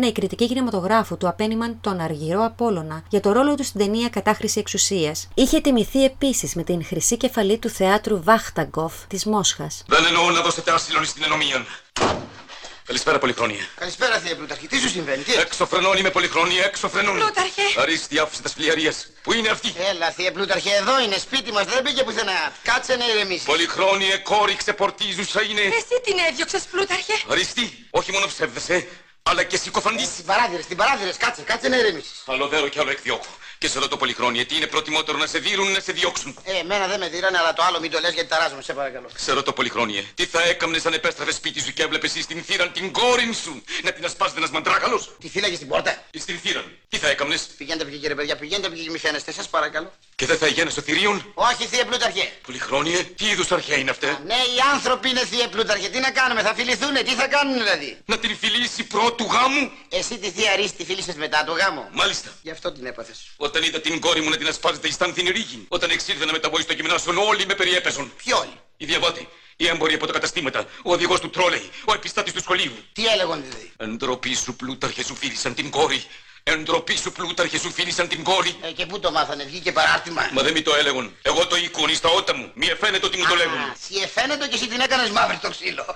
1971 0.01 0.05
οι 0.07 0.11
κριτικοί 0.11 0.47
κινηματογράφου 0.47 1.17
του 1.17 1.27
απένιμαν 1.27 1.77
τον 1.81 1.99
Αργυρό 1.99 2.43
Απόλλωνα 2.43 3.03
για 3.09 3.19
το 3.19 3.31
ρόλο 3.31 3.55
του 3.55 3.63
στην 3.63 3.79
ταινία 3.79 4.09
«Κατάχρηση 4.09 4.59
εξουσίας». 4.59 5.27
Είχε 5.33 5.61
τιμηθεί 5.61 6.03
επίσης 6.03 6.55
με 6.55 6.63
την 6.63 6.85
χρυσή 6.85 7.17
κεφαλή 7.17 7.57
του 7.57 7.69
θεάτρου 7.69 8.23
Βάχταγκοφ 8.23 8.93
της 9.07 9.25
Μόσχας. 9.25 9.83
Δεν 9.87 10.05
εννοώ 10.05 10.29
να 10.29 10.41
δώσετε 10.41 10.71
άσυλο 10.71 11.03
στην 11.03 11.23
ενομία. 11.23 11.65
Καλησπέρα, 12.91 13.19
Πολυχρόνια. 13.19 13.67
Καλησπέρα, 13.75 14.19
Θεία 14.19 14.35
Πλούταρχη. 14.35 14.67
Τι 14.67 14.79
σου 14.79 14.89
συμβαίνει, 14.89 15.23
τι; 15.23 15.33
Έξω 15.33 15.65
φρενών 15.65 15.97
είμαι 15.97 16.09
Πολυχρόνια, 16.09 16.63
έξω 16.63 16.89
φρενών. 16.89 17.15
Πλούταρχε. 17.17 17.61
Αρίστη, 17.77 18.19
άφησε 18.19 18.41
τα 18.41 18.49
σπλιαρία. 18.49 18.93
Πού 19.23 19.33
είναι 19.33 19.49
αυτή; 19.49 19.73
Έλα, 19.89 20.11
Θεία 20.11 20.31
Πλούταρχε, 20.31 20.71
εδώ 20.75 20.99
είναι 21.01 21.17
σπίτι 21.17 21.51
μας, 21.51 21.65
δεν 21.65 21.81
πήγε 21.83 22.03
πουθενά. 22.03 22.53
Κάτσε 22.63 22.95
να 22.95 23.05
ηρεμήσεις. 23.09 23.43
Πολυχρόνια, 23.43 24.17
κόρη 24.17 24.55
ξεπορτίζουσα 24.55 25.41
είναι. 25.41 25.61
Εσύ 25.61 26.01
την 26.03 26.17
έδιωξες, 26.29 26.63
Πλούταρχε. 26.71 27.13
Αρίστη, 27.29 27.87
όχι 27.89 28.11
μόνο 28.11 28.27
ψεύδεσαι, 28.27 28.87
αλλά 29.23 29.43
και 29.43 29.57
συκοφαντή. 29.57 30.03
Στην 30.03 30.25
παράθυρες, 30.25 30.63
στην 30.63 30.77
παράθυρες, 30.77 31.17
κάτσε, 31.17 31.41
κάτσε 31.41 31.67
να 31.67 31.77
ηρεμήσεις. 31.77 32.23
Άλλο 32.25 32.47
δέρο 32.47 32.67
κι 32.67 32.79
άλλο 32.79 32.89
εκδιώκω. 32.89 33.25
Και 33.61 33.67
σε 33.67 33.79
ρωτώ 33.79 33.97
Πολυχρόνια, 33.97 34.45
τι 34.45 34.55
είναι 34.55 34.67
προτιμότερο 34.67 35.17
να 35.17 35.27
σε 35.27 35.39
δίνουν 35.39 35.71
να 35.71 35.79
σε 35.79 35.91
διώξουν; 35.91 36.37
Ε, 36.43 36.57
εμένα 36.57 36.87
δεν 36.87 36.99
με 36.99 37.09
δίρανε, 37.09 37.37
αλλά 37.37 37.53
το 37.53 37.63
άλλο 37.63 37.79
μην 37.79 37.91
το 37.91 37.99
λες 37.99 38.13
γιατί 38.13 38.29
ταράζομαι, 38.29 38.61
σε 38.61 38.73
παρακαλώ. 38.73 39.09
Σε 39.15 39.31
ρωτώ 39.31 39.53
Πολυχρόνια, 39.53 40.03
τι 40.15 40.25
θα 40.25 40.41
έκαμνες 40.43 40.85
αν 40.85 40.93
επέστρεφε 40.93 41.31
σπίτι 41.31 41.61
σου 41.61 41.73
και 41.73 41.83
έβλεπες 41.83 42.09
εσύ 42.09 42.21
στην 42.21 42.43
θύραν 42.43 42.71
την 42.71 42.91
κόρη 42.91 43.33
σου; 43.33 43.63
Να 43.83 43.91
την 43.91 44.05
ασπάζεται 44.05 44.37
ένας 44.37 44.51
μαντράγαλο. 44.51 45.05
Τη 45.19 45.29
φύλαγες 45.29 45.55
στην 45.57 45.67
πόρτα. 45.67 46.03
Στην 46.19 46.39
θύραν. 46.39 46.65
Τι 46.89 46.97
θα 46.97 47.09
έκαμνες; 47.09 47.41
Πηγαίνετε 47.57 47.85
πήγε 47.85 47.97
κύριε 47.97 48.15
παιδιά, 48.15 48.35
πηγαίνετε 48.35 48.69
πήγε 48.69 48.89
μη 48.89 48.97
φαίνεστε, 48.97 49.31
σας 49.31 49.49
παρακαλώ. 49.49 49.91
Και 50.21 50.27
δεν 50.27 50.37
θα 50.37 50.47
ηγαίνε 50.47 50.69
στο 50.69 50.81
θηρίον; 50.81 51.31
Όχι, 51.33 51.65
Θεία 51.65 51.85
Πλούταρχε. 51.85 52.31
Πολυχρόνια, 52.45 53.03
τι 53.03 53.25
είδους 53.25 53.51
αρχαία 53.51 53.77
είναι 53.77 53.89
αυτά. 53.89 54.21
Ναι, 54.25 54.33
οι 54.33 54.59
άνθρωποι 54.73 55.09
είναι 55.09 55.25
Θεία 55.25 55.47
Πλούταρχε. 55.49 55.89
Τι 55.89 55.99
να 55.99 56.11
κάνουμε, 56.11 56.41
θα 56.41 56.53
φιληθούνε, 56.53 57.01
τι 57.01 57.13
θα 57.13 57.27
κάνουν 57.27 57.53
δηλαδή; 57.53 57.97
Να 58.05 58.17
την 58.17 58.37
φιλήσει 58.37 58.83
πρώτου 58.83 59.23
γάμου; 59.23 59.71
Εσύ 59.89 60.17
τη 60.17 60.31
Θεία 60.31 60.55
Ρίστη 60.55 60.85
φίλησε 60.85 61.13
μετά 61.17 61.43
το 61.43 61.51
γάμο; 61.51 61.89
Μάλιστα. 61.91 62.29
Γι' 62.41 62.51
αυτό 62.51 62.71
την 62.71 62.85
έπαθες. 62.85 63.17
Όταν 63.37 63.63
είδα 63.63 63.79
την 63.81 63.99
κόρη 63.99 64.21
μου 64.21 64.29
να 64.29 64.37
την 64.37 64.47
ασπάζεται 64.47 64.87
εις 64.87 64.97
την 64.97 65.27
ρίγη. 65.27 65.65
Όταν 65.67 65.89
εξήλθε 65.89 66.25
να 66.25 66.31
μεταβόει 66.31 66.61
στο 66.61 66.73
γυμνάσιο, 66.73 67.25
όλοι 67.27 67.45
με 67.45 67.55
περιέπεσαν. 67.55 68.11
Ποιοι 68.23 68.33
όλοι; 68.39 68.53
Οι 68.77 68.85
διαβάτη, 68.85 69.27
οι 69.55 69.67
έμποροι 69.67 69.93
από 69.93 70.05
τα 70.05 70.13
καταστήματα, 70.13 70.65
ο 70.83 70.91
οδηγός 70.91 71.19
του 71.19 71.29
τρόλεϊ, 71.29 71.69
ο 71.85 71.93
επιστάτης 71.93 72.33
του 72.33 72.41
σχολείου. 72.41 72.73
Τι 72.93 73.05
έλεγαν 73.05 73.43
δηλαδή; 73.43 73.71
Εντροπή 73.77 74.33
σου 74.35 74.55
πλούταρχε 74.55 75.03
σου 75.03 75.15
φίλησαν 75.15 75.53
την 75.53 75.69
κόρη. 75.69 76.03
Εντροπή 76.43 76.97
σου 76.97 77.11
πλούταρχε 77.11 77.57
σου 77.59 77.71
φίλησαν 77.71 78.07
την 78.07 78.23
κόρη. 78.23 78.55
Ε, 78.61 78.71
και 78.71 78.85
πού 78.85 78.99
το 78.99 79.11
μάθανε, 79.11 79.43
βγήκε 79.43 79.71
παράρτημα. 79.71 80.29
Μα 80.31 80.41
δεν 80.41 80.51
μη 80.53 80.61
το 80.61 80.75
έλεγαν. 80.75 81.15
Εγώ 81.21 81.47
το 81.47 81.55
εικόνι 81.55 81.93
στα 81.93 82.09
ότα 82.09 82.35
μου. 82.35 82.51
Μη 82.53 82.67
εφαίνεται 82.67 83.05
ότι 83.05 83.17
μου 83.17 83.25
το 83.27 83.35
λέγουν. 83.35 83.59
Si 83.89 84.03
εφαίνεται 84.03 84.47
και 84.47 84.55
εσύ 84.55 84.67
την 84.67 84.79
έκανες 84.79 85.09
μαύρη 85.09 85.35
στο 85.35 85.49
ξύλο. 85.49 85.85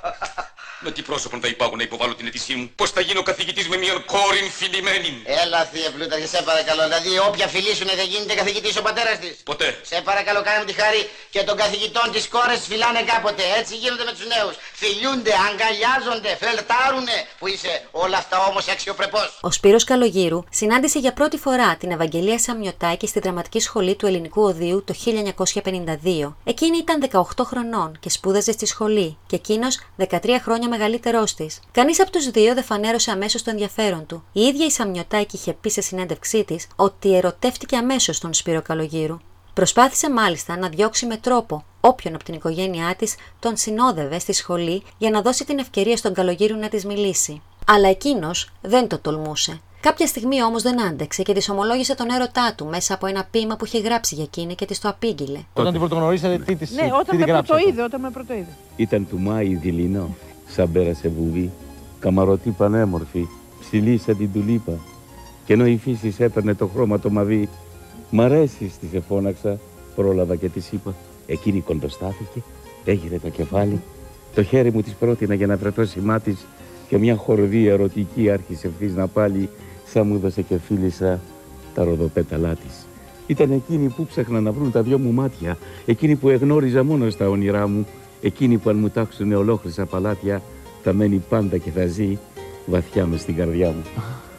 Με 0.86 0.91
τι 0.91 1.01
πρόσωπον 1.01 1.39
θα 1.41 1.47
υπάγω 1.47 1.75
να 1.75 1.84
υποβάλω 1.84 2.15
την 2.15 2.27
αιτησή 2.27 2.53
μου; 2.55 2.71
Πώς 2.75 2.89
θα 2.91 3.01
γίνω 3.01 3.21
καθηγητής 3.23 3.67
με 3.67 3.77
μια 3.77 3.93
κόρη 4.05 4.51
φιλημένη. 4.60 5.21
Έλα, 5.43 5.65
θεία 5.65 5.91
Πλούταρχε, 5.91 6.27
σε 6.27 6.41
παρακαλώ. 6.41 6.84
Δηλαδή, 6.84 7.19
όποια 7.29 7.47
φιλήσουνε 7.47 7.93
δεν 7.95 8.08
γίνεται 8.08 8.34
καθηγητής 8.34 8.77
ο 8.77 8.81
πατέρας 8.81 9.19
της; 9.19 9.34
Ποτέ. 9.43 9.79
Σε 9.81 10.01
παρακαλώ, 10.01 10.41
κάνε 10.41 10.60
μου 10.60 10.65
τη 10.65 10.73
χάρη 10.73 11.10
και 11.29 11.43
των 11.43 11.55
καθηγητών 11.58 12.12
της 12.12 12.27
κόρες 12.27 12.60
φυλάνε 12.69 13.01
κάποτε. 13.01 13.43
Έτσι 13.60 13.75
γίνονται 13.75 14.03
με 14.03 14.12
τους 14.12 14.25
νέους. 14.34 14.55
Φιλιούνται, 14.81 15.34
αγκαλιάζονται, 15.47 16.31
φλερτάρουνε. 16.41 17.17
Που 17.39 17.47
είσαι 17.47 17.73
όλα 17.91 18.17
αυτά 18.17 18.38
όμως 18.49 18.67
αξιοπρεπώς. 18.67 19.38
Ο 19.41 19.51
Σπύρος 19.51 19.84
Καλογύρου 19.84 20.35
συνάντησε 20.50 21.00
για 21.00 21.13
πρώτη 21.13 21.38
φορά 21.38 21.76
την 21.76 21.91
Ευαγγελία 21.91 22.39
Σαμιωτάκη 22.39 23.08
στη 23.08 23.19
Δραματική 23.19 23.60
Σχολή 23.60 23.95
του 23.95 24.06
Ελληνικού 24.06 24.41
Οδείου 24.41 24.84
το 24.84 24.93
1952. 25.63 26.34
Εκείνη 26.43 26.78
ήταν 26.78 27.04
18 27.12 27.43
χρονών 27.45 27.98
και 28.00 28.10
σπούδαζε 28.10 28.52
στη 28.52 28.65
σχολή, 28.65 29.17
και 29.28 29.36
εκείνος 29.36 29.80
13 29.98 30.17
χρόνια 30.41 30.69
μεγαλύτερός 30.69 31.34
της. 31.34 31.60
Κανείς 31.71 32.02
από 32.02 32.12
τους 32.12 32.30
δύο 32.30 32.54
δεν 32.54 32.63
φανέρωσε 32.63 33.12
αμέσως 33.12 33.43
το 33.43 33.50
ενδιαφέρον 33.50 34.06
του. 34.06 34.24
Η 34.32 34.41
ίδια 34.41 34.65
η 34.65 34.71
Σαμιωτάκη 34.71 35.36
είχε 35.36 35.54
πει 35.54 35.69
σε 35.69 35.82
συνέντευξή 35.82 36.43
της 36.43 36.67
ότι 36.76 37.15
ερωτεύτηκε 37.15 37.78
αμέσως 37.78 38.19
τον 38.19 38.34
Σπύρο 38.34 38.62
Καλογύρου. 38.62 39.19
Προσπάθησε 39.54 40.10
μάλιστα 40.12 40.58
να 40.58 40.69
διώξει 40.69 41.06
με 41.06 41.17
τρόπο 41.17 41.65
όποιον 41.82 42.15
από 42.15 42.24
την 42.24 42.34
οικογένειά 42.34 42.95
της 42.95 43.15
τον 43.39 43.58
συνόδευε 43.58 44.19
στη 44.19 44.34
σχολή 44.34 44.84
για 44.98 45.10
να 45.10 45.21
δώσει 45.21 45.45
την 45.45 45.60
ευκαιρία 45.60 45.98
στον 45.98 46.13
Καλογύρου 46.13 46.58
να 46.58 46.69
της 46.69 46.86
μιλήσει. 46.86 47.41
Αλλά 47.67 47.89
εκείνος 47.89 48.52
δεν 48.62 48.88
το 48.88 49.00
τολμούσε. 49.00 49.62
Κάποια 49.86 50.08
στιγμή 50.08 50.43
όμως 50.43 50.62
δεν 50.62 50.82
άντεξε 50.82 51.21
και 51.21 51.34
τη 51.34 51.52
ομολόγησε 51.52 51.95
τον 51.95 52.10
έρωτά 52.10 52.54
του 52.58 52.65
μέσα 52.65 52.93
από 52.93 53.06
ένα 53.08 53.28
ποίημα 53.32 53.56
που 53.56 53.65
είχε 53.65 53.80
γράψει 53.80 54.15
για 54.15 54.24
εκείνη 54.24 54.56
και 54.56 54.65
της 54.65 54.80
το 54.80 54.89
απήγγειλε. 54.89 55.39
Όταν 55.54 55.71
την 55.71 55.80
πρωτογνωρίσατε, 55.80 56.38
τι 56.38 56.56
τη 56.56 56.74
Ναι, 56.76 56.89
όταν 57.00 57.17
με 57.17 57.26
πρωτοείδε, 57.26 57.84
όταν 57.84 58.02
με 58.02 58.10
πρωτοείδε. 58.10 58.48
Ήταν 58.76 59.08
του 59.10 59.19
Μάη 59.19 59.56
δειλινό, 59.56 60.15
σαν 60.48 60.71
πέρασε 60.71 61.08
βουβή, 61.08 61.52
καμαρωτή 62.00 62.50
πανέμορφη, 62.50 63.28
ψηλή 63.60 63.98
σαν 63.98 64.17
την 64.17 64.32
τουλίπα. 64.34 64.71
Και 65.45 65.54
ενώ 65.54 65.65
η 65.65 65.78
φύση 65.78 66.15
έπαιρνε 66.17 66.54
το 66.54 66.67
χρώμα 66.67 67.00
το 67.00 67.10
μαβί, 67.10 67.50
μ' 68.10 68.21
αρέσει 68.21 68.71
τη 68.80 68.88
σε 68.91 69.00
φώναξα, 69.00 69.60
πρόλαβα 69.95 70.36
και 70.36 70.48
της 70.48 70.71
είπα. 70.71 70.93
Εκείνη 71.28 71.60
κοντοστάθηκε, 71.60 72.41
έγειρε 72.86 73.17
το 73.17 73.30
κεφάλι, 73.30 73.82
το 74.36 74.43
χέρι 74.43 74.71
μου 74.71 74.82
της 74.82 74.93
πρότεινα 74.93 75.34
για 75.34 75.48
να 75.48 75.58
βρεθώ 75.58 75.86
σημά 75.86 76.19
τη 76.19 76.36
και 76.88 76.98
μια 76.98 77.15
χορδή 77.15 77.67
ερωτική 77.67 78.30
άρχισε 78.30 78.67
ευθύς 78.67 78.95
να 78.95 79.08
πάλι, 79.08 79.50
σαν 79.86 80.08
μου 80.08 80.15
έδωσε 80.15 80.41
και 80.41 80.58
φίλησα 80.58 81.19
τα 81.74 81.84
ροδοπέταλά 81.84 82.54
της. 82.54 82.86
Ήταν 83.28 83.52
εκείνη 83.52 83.88
που 83.88 84.06
ψάχνα 84.06 84.41
να 84.41 84.52
βρουν 84.52 84.71
τα 84.71 84.82
δυο 84.82 84.98
μου 84.98 85.12
μάτια, 85.12 85.58
εκείνη 85.86 86.15
που 86.15 86.30
εγνώριζα 86.30 86.84
μόνο 86.84 87.10
στα 87.10 87.30
όνειρά 87.30 87.67
μου, 87.67 87.88
εκείνη 88.21 88.58
που 88.58 88.69
αν 88.69 88.78
μου 88.78 88.89
τάξουν 88.89 89.34
ολόκλησα 89.34 89.86
παλάτια, 89.86 90.41
θα 90.84 90.93
μένει 90.93 91.24
πάντα 91.30 91.58
και 91.58 91.71
θα 91.71 91.86
ζει 91.86 92.17
βαθιά 92.65 93.06
μες 93.06 93.21
στην 93.21 93.36
καρδιά 93.36 93.67
μου. 93.67 93.84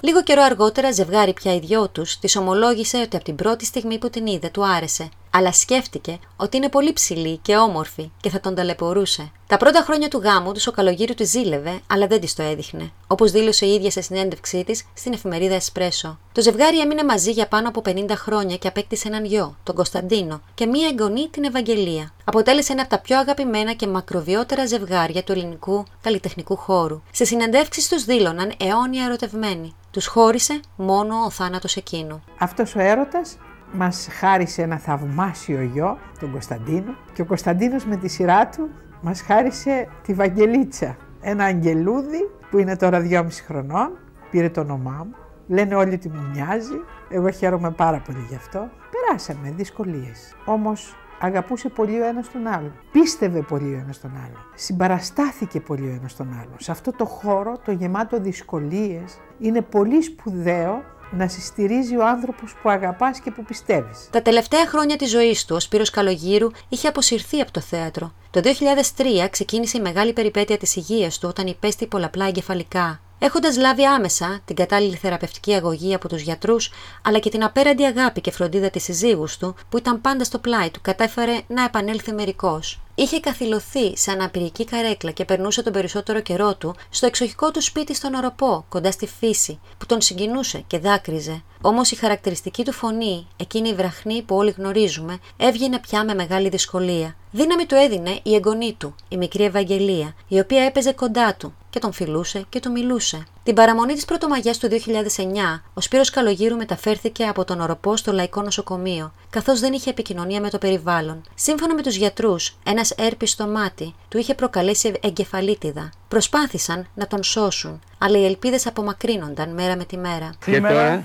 Λίγο 0.00 0.22
καιρό 0.22 0.42
αργότερα, 0.42 0.92
ζευγάρι 0.92 1.32
πια 1.32 1.54
οι 1.54 1.58
δυο 1.58 1.88
τους, 1.88 2.18
της 2.18 2.36
ομολόγησε 2.36 2.98
ότι 2.98 3.16
από 3.16 3.24
την 3.24 3.34
πρώτη 3.34 3.64
στιγμή 3.64 3.98
που 3.98 4.10
την 4.10 4.26
είδε 4.26 4.48
του 4.52 4.66
άρεσε. 4.66 5.08
Αλλά 5.36 5.52
σκέφτηκε 5.52 6.18
ότι 6.36 6.56
είναι 6.56 6.68
πολύ 6.68 6.92
ψηλή 6.92 7.36
και 7.36 7.56
όμορφη 7.56 8.10
και 8.20 8.30
θα 8.30 8.40
τον 8.40 8.54
ταλαιπωρούσε. 8.54 9.30
Τα 9.46 9.56
πρώτα 9.56 9.80
χρόνια 9.80 10.08
του 10.08 10.18
γάμου 10.18 10.52
του 10.52 10.60
ο 10.68 10.70
Καλογύρου 10.70 11.14
τη 11.14 11.24
ζήλευε, 11.24 11.80
αλλά 11.86 12.06
δεν 12.06 12.20
της 12.20 12.34
το 12.34 12.42
έδειχνε. 12.42 12.90
Όπως 13.06 13.30
δήλωσε 13.30 13.66
η 13.66 13.74
ίδια 13.74 13.90
σε 13.90 14.00
συνέντευξή 14.00 14.64
της 14.64 14.84
στην 14.94 15.12
εφημερίδα 15.12 15.54
Εσπρέσο. 15.54 16.18
Το 16.32 16.40
ζευγάρι 16.40 16.80
έμεινε 16.80 17.04
μαζί 17.04 17.30
για 17.30 17.48
πάνω 17.48 17.68
από 17.68 17.82
50 17.86 18.10
χρόνια 18.10 18.56
και 18.56 18.68
απέκτησε 18.68 19.08
έναν 19.08 19.24
γιο, 19.24 19.56
τον 19.62 19.74
Κωνσταντίνο, 19.74 20.40
και 20.54 20.66
μία 20.66 20.88
εγγονή, 20.88 21.28
την 21.28 21.44
Ευαγγελία. 21.44 22.12
Αποτέλεσε 22.24 22.72
ένα 22.72 22.82
από 22.82 22.90
τα 22.90 22.98
πιο 22.98 23.18
αγαπημένα 23.18 23.72
και 23.72 23.86
μακροβιότερα 23.86 24.66
ζευγάρια 24.66 25.22
του 25.24 25.32
ελληνικού 25.32 25.84
καλλιτεχνικού 26.02 26.56
χώρου. 26.56 27.02
Σε 27.10 27.24
συνεντεύξεις 27.24 27.88
τους 27.88 28.04
δήλωναν 28.04 28.52
αιώνια 28.58 29.04
ερωτευμένοι. 29.04 29.74
Τους 29.90 30.06
χώρισε 30.06 30.60
μόνο 30.76 31.24
ο 31.24 31.30
θάνατος 31.30 31.76
εκείνου. 31.76 32.22
Αυτός 32.38 32.74
ο 32.74 32.80
έρωτας 32.80 33.36
μας 33.76 34.08
χάρισε 34.10 34.62
ένα 34.62 34.78
θαυμάσιο 34.78 35.62
γιο, 35.62 35.98
τον 36.20 36.30
Κωνσταντίνο, 36.30 36.96
και 37.12 37.22
ο 37.22 37.24
Κωνσταντίνος 37.24 37.84
με 37.84 37.96
τη 37.96 38.08
σειρά 38.08 38.48
του 38.48 38.70
μας 39.00 39.20
χάρισε 39.20 39.88
τη 40.02 40.14
Βαγγελίτσα, 40.14 40.96
ένα 41.20 41.44
αγγελούδι 41.44 42.30
που 42.50 42.58
είναι 42.58 42.76
τώρα 42.76 43.06
2,5 43.10 43.26
χρονών, 43.46 43.90
πήρε 44.30 44.50
το 44.50 44.60
όνομά 44.60 45.06
μου 45.08 45.14
Λένε 45.48 45.74
όλοι 45.74 45.94
ότι 45.94 46.08
μου 46.08 46.30
μοιάζει. 46.32 46.80
Εγώ 47.08 47.30
χαίρομαι 47.30 47.70
πάρα 47.70 48.02
πολύ 48.06 48.26
γι' 48.28 48.34
αυτό. 48.34 48.68
Περάσαμε 48.90 49.52
δυσκολίες. 49.56 50.36
Όμως 50.44 50.96
αγαπούσε 51.20 51.68
πολύ 51.68 52.00
ο 52.00 52.04
ένας 52.04 52.30
τον 52.30 52.46
άλλον. 52.46 52.72
Πίστευε 52.92 53.40
πολύ 53.40 53.74
ο 53.74 53.78
ένας 53.78 54.00
τον 54.00 54.10
άλλον. 54.10 54.44
Συμπαραστάθηκε 54.54 55.60
πολύ 55.60 55.88
ο 55.88 55.94
ένας 55.98 56.16
τον 56.16 56.28
άλλον. 56.32 56.54
Σε 56.58 56.70
αυτό 56.70 56.92
το 56.92 57.04
χώρο, 57.04 57.58
το 57.64 57.72
γεμάτο 57.72 58.20
δυσκολίες, 58.20 59.20
είναι 59.38 59.60
πολύ 59.60 60.02
σπουδαίο 60.02 60.82
να 61.10 61.28
συστηρίζει 61.28 61.96
ο 61.96 62.06
άνθρωπος 62.06 62.54
που 62.62 62.70
αγαπάς 62.70 63.20
και 63.20 63.30
που 63.30 63.44
πιστεύεις. 63.44 64.08
Τα 64.10 64.22
τελευταία 64.22 64.66
χρόνια 64.66 64.96
της 64.96 65.10
ζωής 65.10 65.44
του, 65.44 65.56
ο 65.56 65.60
Σπύρος 65.60 65.90
Καλογύρου 65.90 66.50
είχε 66.68 66.88
αποσυρθεί 66.88 67.40
από 67.40 67.52
το 67.52 67.60
θέατρο. 67.60 68.12
Το 68.30 68.40
2003 68.40 69.28
ξεκίνησε 69.30 69.78
η 69.78 69.80
μεγάλη 69.80 70.12
περιπέτεια 70.12 70.56
της 70.56 70.76
υγείας 70.76 71.18
του 71.18 71.28
όταν 71.28 71.46
υπέστη 71.46 71.86
πολλαπλά 71.86 72.26
εγκεφαλικά. 72.26 73.00
Έχοντας 73.18 73.56
λάβει 73.56 73.84
άμεσα 73.84 74.40
την 74.44 74.56
κατάλληλη 74.56 74.96
θεραπευτική 74.96 75.52
αγωγή 75.54 75.94
από 75.94 76.08
τους 76.08 76.20
γιατρούς, 76.20 76.70
αλλά 77.02 77.18
και 77.18 77.30
την 77.30 77.44
απέραντη 77.44 77.84
αγάπη 77.84 78.20
και 78.20 78.30
φροντίδα 78.30 78.70
της 78.70 78.82
συζύγους 78.82 79.36
του, 79.36 79.54
που 79.68 79.78
ήταν 79.78 80.00
πάντα 80.00 80.24
στο 80.24 80.38
πλάι 80.38 80.70
του, 80.70 80.80
κατάφερε 80.82 81.40
να 81.46 81.64
επανέλθει 81.64 82.12
μερικώ. 82.12 82.60
Είχε 82.98 83.20
καθυλωθεί 83.20 83.96
σε 83.96 84.10
αναπηρική 84.10 84.64
καρέκλα 84.64 85.10
και 85.10 85.24
περνούσε 85.24 85.62
τον 85.62 85.72
περισσότερο 85.72 86.20
καιρό 86.20 86.54
του 86.54 86.74
στο 86.90 87.06
εξοχικό 87.06 87.50
του 87.50 87.62
σπίτι 87.62 87.94
στον 87.94 88.14
Οροπό, 88.14 88.64
κοντά 88.68 88.90
στη 88.90 89.06
φύση, 89.06 89.60
που 89.78 89.86
τον 89.86 90.00
συγκινούσε 90.00 90.64
και 90.66 90.78
δάκρυζε. 90.78 91.42
Όμως 91.60 91.90
η 91.90 91.96
χαρακτηριστική 91.96 92.64
του 92.64 92.72
φωνή, 92.72 93.26
εκείνη 93.36 93.68
η 93.68 93.74
βραχνή 93.74 94.22
που 94.22 94.36
όλοι 94.36 94.50
γνωρίζουμε, 94.50 95.18
έβγαινε 95.36 95.78
πια 95.78 96.04
με 96.04 96.14
μεγάλη 96.14 96.48
δυσκολία. 96.48 97.16
Δύναμη 97.30 97.66
του 97.66 97.74
έδινε 97.74 98.20
η 98.22 98.34
εγγονή 98.34 98.74
του, 98.78 98.94
η 99.08 99.16
μικρή 99.16 99.44
Ευαγγελία, 99.44 100.14
η 100.28 100.38
οποία 100.38 100.62
έπαιζε 100.62 100.92
κοντά 100.92 101.34
του 101.34 101.54
και 101.70 101.78
τον 101.78 101.92
φιλούσε 101.92 102.44
και 102.48 102.60
του 102.60 102.70
μιλούσε. 102.70 103.26
Την 103.42 103.54
παραμονή 103.54 103.94
της 103.94 104.04
Πρωτομαγιάς 104.04 104.58
του 104.58 104.68
2009, 104.68 105.62
ο 105.74 105.80
Σπύρος 105.80 106.10
Καλογύρου 106.10 106.56
μεταφέρθηκε 106.56 107.24
από 107.24 107.44
τον 107.44 107.60
Οροπό 107.60 107.96
στο 107.96 108.12
Λαϊκό 108.12 108.42
Νοσοκομείο, 108.42 109.12
καθώς 109.30 109.60
δεν 109.60 109.72
είχε 109.72 109.90
επικοινωνία 109.90 110.40
με 110.40 110.50
το 110.50 110.58
περιβάλλον. 110.58 111.22
Σύμφωνα 111.34 111.74
με 111.74 111.82
τους 111.82 111.96
γιατρούς, 111.96 112.56
ένας 112.64 112.90
έρπης 112.90 113.30
στο 113.30 113.46
μάτι 113.46 113.94
του 114.08 114.18
είχε 114.18 114.34
προκαλέσει 114.34 114.92
εγκεφαλίτιδα. 115.00 115.90
Προσπάθησαν 116.08 116.86
να 116.94 117.06
τον 117.06 117.22
σώσουν, 117.22 117.80
αλλά 117.98 118.18
οι 118.18 118.24
ελπίδες 118.24 118.66
απομακρύνονταν 118.66 119.54
μέρα 119.54 119.76
με 119.76 119.84
τη 119.84 119.96
μέρα. 119.96 120.34
Και 120.46 120.60
τώρα, 120.60 121.04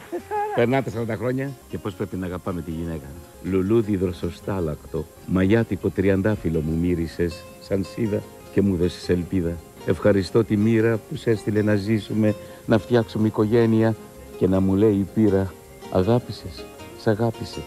περνάτε 0.56 0.92
40 1.10 1.16
χρόνια 1.18 1.50
και 1.70 1.78
πώς 1.78 1.94
πρέπει 1.94 2.16
να 2.16 2.26
αγαπάμε 2.26 2.62
τη 2.62 2.72
γυναίκα. 2.72 3.06
Λουλούδι 3.44 3.96
δροσοστάλακτο, 3.96 5.06
μαγιάτικο 5.26 5.90
τριαντάφυλλο 5.90 6.62
μου 6.62 6.78
μύρισες, 6.82 7.44
σαν 7.60 7.84
σίδα 7.84 8.22
και 8.54 8.62
μου 8.62 8.76
δώσεις 8.76 9.10
ελπίδα. 9.10 9.58
Ευχαριστώ 9.86 10.44
τη 10.44 10.58
μοίρα 10.58 11.00
που 11.10 11.16
σε 11.16 11.30
έστειλε 11.30 11.62
να 11.62 11.76
ζήσουμε, 11.76 12.36
να 12.66 12.78
φτιάξουμε 12.78 13.28
οικογένεια 13.28 13.96
και 14.38 14.48
να 14.48 14.60
μου 14.60 14.76
λέει 14.76 14.94
η 14.94 15.08
πείρα 15.14 15.54
αγάπησες, 15.92 16.66
σ' 17.02 17.08
αγάπησε, 17.08 17.62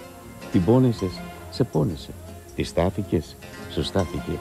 την 0.52 0.64
πόνεσες, 0.64 1.20
σε 1.50 1.64
πόνεσε, 1.64 2.10
τη 2.56 2.62
στάθηκες, 2.62 3.36
σου 3.70 3.82
στάθηκε. 3.82 4.38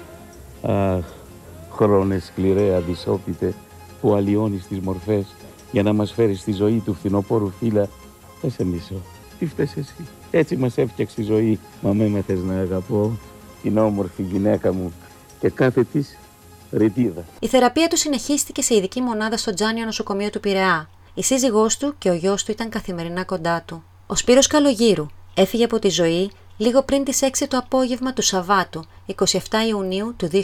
Αχ, 0.62 1.06
χρόνες 1.72 2.24
σκληρέ 2.24 2.76
αδυσόπιτε 2.76 3.54
που 4.02 4.14
αλλοιώνεις 4.14 4.68
τις 4.68 4.80
μορφές 4.80 5.26
για 5.72 5.84
να 5.84 5.94
μας 5.94 6.12
φέρεις 6.12 6.40
στη 6.40 6.52
ζωή 6.52 6.82
του 6.86 6.94
φθινοπόρου 6.94 7.50
φύλλα, 7.50 7.88
δεν 8.42 8.52
σε 8.52 8.66
μισώ. 8.66 8.96
Τι 9.40 9.46
φταίς 9.46 9.76
εσύ. 9.76 9.96
Έτσι 10.36 10.56
μας 10.56 10.78
έφτιαξε 10.78 11.22
η 11.22 11.24
ζωή, 11.24 11.60
μα 11.82 11.94
με 11.94 12.04
έμαθες 12.04 12.40
να 12.40 12.60
αγαπώ 12.60 13.18
την 13.62 13.78
όμορφη 13.78 14.22
γυναίκα 14.22 14.74
μου 14.74 14.94
και 15.40 15.50
κάθε 15.50 15.84
της 15.84 16.18
ρητίδα. 16.72 17.26
Η 17.40 17.48
θεραπεία 17.48 17.88
του 17.88 17.98
συνεχίστηκε 17.98 18.62
σε 18.62 18.76
ειδική 18.76 19.02
μονάδα 19.02 19.38
στο 19.38 19.54
Τζάνιο 19.54 19.86
νοσοκομείο 19.86 20.30
του 20.30 20.40
Πειραιά. 20.40 20.90
Η 21.14 21.24
σύζυγός 21.24 21.78
του 21.78 21.96
και 21.98 22.10
ο 22.10 22.14
γιος 22.14 22.44
του 22.44 22.52
ήταν 22.52 22.70
καθημερινά 22.70 23.24
κοντά 23.24 23.64
του. 23.66 23.84
Ο 24.08 24.16
Σπύρος 24.16 24.48
Καλογύρου 24.48 25.06
έφυγε 25.34 25.64
από 25.64 25.80
τη 25.80 25.90
ζωή 25.90 26.32
λίγο 26.58 26.84
πριν 26.84 27.04
τις 27.04 27.20
6 27.22 27.46
το 27.48 27.58
απόγευμα 27.58 28.14
του 28.14 28.22
Σαββάτου, 28.22 28.84
27 29.16 29.28
Ιουνίου 29.70 30.14
του 30.18 30.30
2009, 30.32 30.42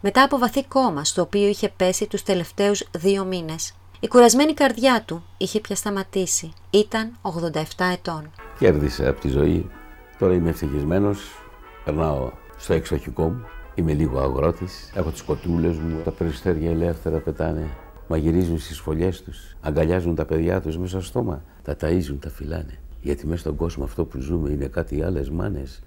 μετά 0.00 0.22
από 0.22 0.38
βαθύ 0.38 0.64
κόμμα 0.64 1.04
στο 1.04 1.22
οποίο 1.22 1.46
είχε 1.46 1.68
πέσει 1.76 2.06
τους 2.06 2.22
τελευταίους 2.22 2.88
δύο 2.98 3.24
μήνες. 3.24 3.74
Η 4.00 4.08
κουρασμένη 4.08 4.54
καρδιά 4.54 5.02
του 5.06 5.24
είχε 5.36 5.60
πια 5.60 5.76
σταματήσει. 5.76 6.52
Ήταν 6.70 7.18
87 7.22 7.90
ετών. 7.92 8.30
Κέρδισα 8.60 9.08
από 9.08 9.20
τη 9.20 9.28
ζωή. 9.28 9.70
Τώρα 10.18 10.34
είμαι 10.34 10.48
ευτυχισμένος. 10.48 11.42
Περνάω 11.84 12.30
στο 12.56 12.72
εξοχικό 12.72 13.28
μου. 13.28 13.44
Είμαι 13.74 13.92
λίγο 13.92 14.20
αγρότης. 14.20 14.92
Έχω 14.94 15.10
τις 15.10 15.22
κοτούλες 15.22 15.76
μου. 15.76 16.00
Τα 16.04 16.10
περιστέρια 16.10 16.70
ελεύθερα 16.70 17.18
πετάνε. 17.18 17.66
Μαγειρίζουν 18.08 18.58
στις 18.58 18.78
φωλιές 18.78 19.22
τους. 19.22 19.56
Αγκαλιάζουν 19.60 20.14
τα 20.14 20.24
παιδιά 20.24 20.60
τους 20.60 20.78
μέσα 20.78 21.00
στο 21.00 21.06
στόμα. 21.06 21.42
Τα 21.62 21.76
ταΐζουν, 21.80 22.16
τα 22.20 22.30
φυλάνε. 22.30 22.78
Γιατί 23.00 23.26
μέσα 23.26 23.40
στον 23.40 23.56
κόσμο 23.56 23.84
αυτό 23.84 24.04
που 24.04 24.18
ζούμε 24.18 24.50
είναι 24.50 24.66
κάτι 24.66 25.02
άλλες 25.02 25.30
μάνες. 25.30 25.82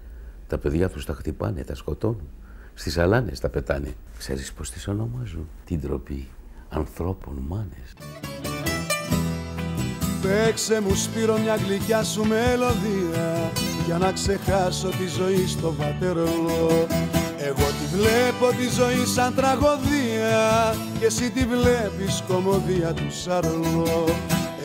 Τα 0.46 0.58
παιδιά 0.58 0.88
τους 0.88 1.04
τα 1.04 1.12
χτυπάνε, 1.12 1.64
τα 1.64 1.74
σκοτώνουν. 1.74 2.28
Στις 2.74 2.92
σαλάνε 2.92 3.32
τα 3.40 3.48
πετάνε. 3.48 3.94
Ξέρεις 4.18 4.52
πώς 4.52 4.70
τις 4.70 4.88
ονομάζουν. 4.88 5.48
Την 5.64 5.80
τροπή 5.80 6.28
ανθρώπων 6.68 7.34
μάνες. 7.48 7.94
Παίξε 10.24 10.80
μου 10.80 10.94
Σπύρο 10.94 11.38
μια 11.38 11.56
γλυκιά 11.56 12.04
σου 12.04 12.24
μελωδία 12.24 13.52
για 13.86 13.98
να 13.98 14.12
ξεχάσω 14.12 14.88
τη 14.88 15.06
ζωή 15.18 15.46
στο 15.46 15.74
βατερό. 15.78 16.28
Εγώ 17.46 17.66
τη 17.78 17.96
βλέπω 17.96 18.46
τη 18.56 18.68
ζωή 18.68 19.06
σαν 19.14 19.34
τραγωδία 19.34 20.74
και 20.98 21.06
εσύ 21.06 21.30
τη 21.30 21.44
βλέπεις 21.44 22.22
κομμωδία 22.28 22.92
του 22.92 23.06
Σαρλό 23.22 24.04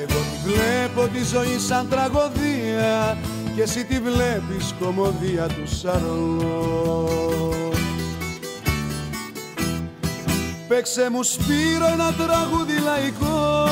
Εγώ 0.02 0.20
τη 0.30 0.50
βλέπω 0.50 1.08
τη 1.14 1.24
ζωή 1.24 1.60
σαν 1.68 1.90
τραγωδία 1.90 3.18
και 3.56 3.62
εσύ 3.62 3.86
τη 3.86 4.00
βλέπεις 4.00 4.76
κομμωδία 4.80 5.48
του 5.48 5.76
Σαρλό 5.76 7.10
Παίξε 10.68 11.10
μου 11.12 11.24
Σπύρο 11.24 11.88
ένα 11.94 12.14
τραγούδι 12.14 12.80
λαϊκό 12.84 13.68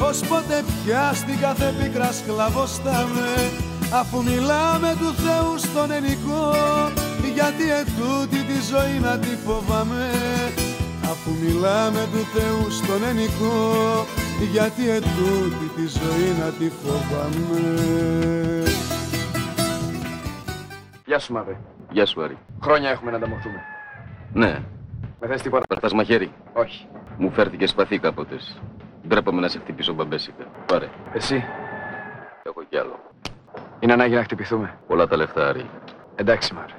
Ως 0.00 0.20
ποτέ 0.20 0.64
πια 0.84 1.12
στην 1.14 1.38
κάθε 1.40 1.74
πίκρα 1.78 2.12
σκλαβώσταμε 2.12 3.30
Αφού 3.92 4.22
μιλάμε 4.22 4.96
του 4.98 5.12
Θεού 5.14 5.58
στον 5.58 5.90
ενικό 5.90 6.52
Γιατί 7.34 7.64
ετούτη 7.80 8.38
τη 8.50 8.58
ζωή 8.70 8.98
να 9.00 9.18
τη 9.18 9.28
φοβάμαι 9.46 10.10
Αφού 11.02 11.30
μιλάμε 11.44 12.08
του 12.12 12.22
Θεού 12.34 12.70
στον 12.70 13.02
ενικό 13.10 14.06
Γιατί 14.52 14.90
ετούτη 14.90 15.66
τη 15.76 15.86
ζωή 15.86 16.28
να 16.40 16.48
τη 16.58 16.70
φοβάμαι 16.82 17.64
Γεια 21.06 21.18
σου, 21.18 21.32
Μαύρη. 21.32 21.56
Γεια 21.90 22.06
σου, 22.06 22.22
Άρη. 22.22 22.38
Χρόνια 22.62 22.90
έχουμε 22.90 23.10
να 23.10 23.16
ανταμωθούμε. 23.16 23.60
Ναι, 24.32 24.62
Με 25.20 25.26
θες 25.26 25.42
τίποτα; 25.42 25.66
περθάς 25.66 25.92
μαχαίρι. 25.92 26.32
Όχι. 26.52 26.86
Μου 27.18 27.30
φέρθηκε 27.30 27.66
σπαθί 27.66 27.98
κάποτε. 27.98 28.36
Ντρέπαμε 29.08 29.40
να 29.40 29.48
σε 29.48 29.58
χτυπήσω 29.58 29.92
μπαμπέσικα. 29.92 30.44
Πάρε. 30.66 30.88
Εσύ. 31.12 31.44
Έχω 32.42 32.62
κι 32.68 32.76
άλλο. 32.76 33.00
Είναι 33.78 33.92
ανάγκη 33.92 34.14
να 34.14 34.22
χτυπηθούμε. 34.22 34.78
Πολλά 34.86 35.06
τα 35.06 35.16
λεφτά, 35.16 35.48
Άρη. 35.48 35.70
Εντάξει, 36.14 36.54
Μαύρη. 36.54 36.72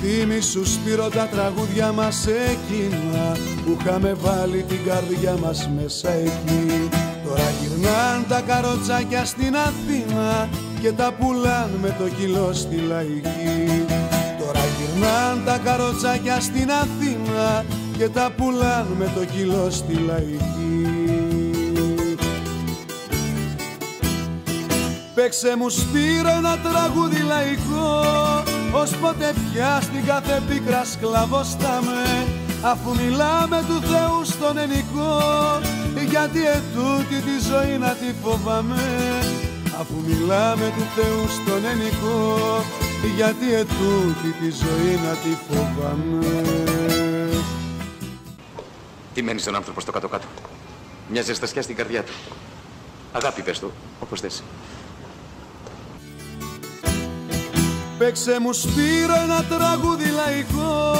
Θύμησου 0.00 0.66
Σπύρο 0.66 1.08
τα 1.08 1.26
τραγούδια 1.26 1.92
μας 1.92 2.26
εκείνα 2.26 3.36
που 3.64 3.76
είχαμε 3.80 4.14
βάλει 4.14 4.62
την 4.62 4.84
καρδιά 4.86 5.36
μας 5.42 5.70
μέσα 5.80 6.10
εκεί 6.10 6.88
Τώρα 7.24 7.50
γυρνάν 7.60 8.26
τα 8.28 8.40
καροτσάκια 8.46 9.24
στην 9.24 9.56
Αθήνα 9.56 10.48
και 10.80 10.92
τα 10.92 11.12
πουλάν 11.18 11.70
με 11.82 11.96
το 11.98 12.08
κιλό 12.08 12.52
στη 12.52 12.76
λαϊκή 12.76 13.84
Τώρα 14.38 14.60
γυρνάν 14.76 15.44
τα 15.44 15.58
καροτσάκια 15.64 16.40
στην 16.40 16.70
Αθήνα 16.70 17.64
και 17.98 18.08
τα 18.08 18.30
πουλάν 18.36 18.86
με 18.98 19.12
το 19.14 19.24
κιλό 19.24 19.70
στη 19.70 19.94
λαϊκή 19.94 20.95
Παίξε 25.16 25.56
μου 25.56 25.68
Σπύρο 25.68 26.28
ένα 26.28 26.58
τραγούδι 26.58 27.22
λαϊκό 27.22 28.02
Ως 28.72 28.90
ποτέ 28.96 29.34
πια 29.34 29.78
στην 29.82 30.04
κάθε 30.04 30.42
πίκρα 30.48 30.84
σκλαβώσταμε 30.84 32.26
Αφού 32.62 32.94
μιλάμε 32.94 33.64
του 33.68 33.80
Θεού 33.80 34.24
στον 34.24 34.58
ενικό 34.58 35.20
Γιατί 36.08 36.46
ετούτη 36.46 37.20
τη 37.26 37.36
ζωή 37.48 37.78
να 37.78 37.88
τη 37.88 38.14
φοβάμαι 38.22 38.82
Αφού 39.80 39.94
μιλάμε 40.06 40.72
του 40.76 40.84
Θεού 40.94 41.28
στον 41.28 41.64
ενικό 41.64 42.38
Γιατί 43.16 43.54
ετούτη 43.54 44.30
τη 44.40 44.50
ζωή 44.50 44.94
να 45.04 45.12
τη 45.12 45.36
φοβάμαι 45.48 46.52
Τι 49.14 49.22
μένεις 49.22 49.42
στον 49.42 49.54
άνθρωπο 49.54 49.80
στο 49.80 49.92
κάτω-κάτω; 49.92 50.26
Μια 51.10 51.22
ζεστασιά 51.22 51.62
στην 51.62 51.76
καρδιά 51.76 52.02
του. 52.02 52.12
Αγάπη 53.12 53.42
πες 53.42 53.58
του, 53.58 53.72
όπως 54.00 54.20
θες. 54.20 54.42
Παίξε 57.98 58.38
μου 58.40 58.52
Σπύρο 58.52 59.14
ένα 59.24 59.44
τραγούδι 59.44 60.10
λαϊκό 60.10 60.96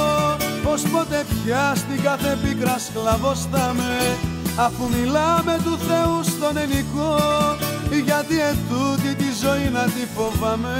Πως 0.63 0.81
ποτέ 0.81 1.25
πια 1.29 1.73
στην 1.75 2.01
κάθε 2.01 2.37
πίκρα 2.43 2.77
σκλαβώσταμε 2.79 4.17
Αφού 4.59 4.83
μιλάμε 4.95 5.59
του 5.63 5.77
Θεού 5.87 6.23
στον 6.23 6.57
ενικό 6.57 7.15
Γιατί 8.05 8.35
ετούτη 8.51 9.15
τη 9.15 9.29
ζωή 9.41 9.69
να 9.73 9.83
τη 9.83 10.03
φοβάμαι. 10.15 10.77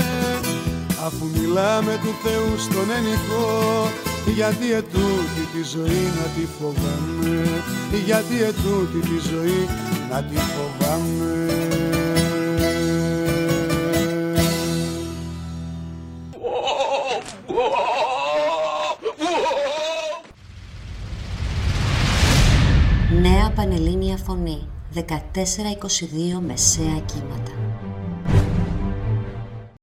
Αφού 1.05 1.25
μιλάμε 1.35 1.99
του 2.03 2.13
Θεού 2.23 2.57
στον 2.57 2.87
ενικό 2.97 3.89
γιατί 4.35 4.73
ετούτη 4.73 5.43
τη 5.53 5.63
ζωή 5.73 6.03
να 6.17 6.25
τη 6.35 6.47
φοβάμαι. 6.59 7.63
Γιατί 8.05 8.43
ετούτη 8.43 8.99
τη 9.09 9.17
ζωή 9.29 9.67
να 10.11 10.23
τη 10.23 10.35
φοβάμαι 10.35 11.86
Πανελλήνια 23.57 24.17
Φωνή. 24.17 24.67
14-22 24.95 25.01
Μεσαία 26.47 26.99
Κύματα 27.05 27.66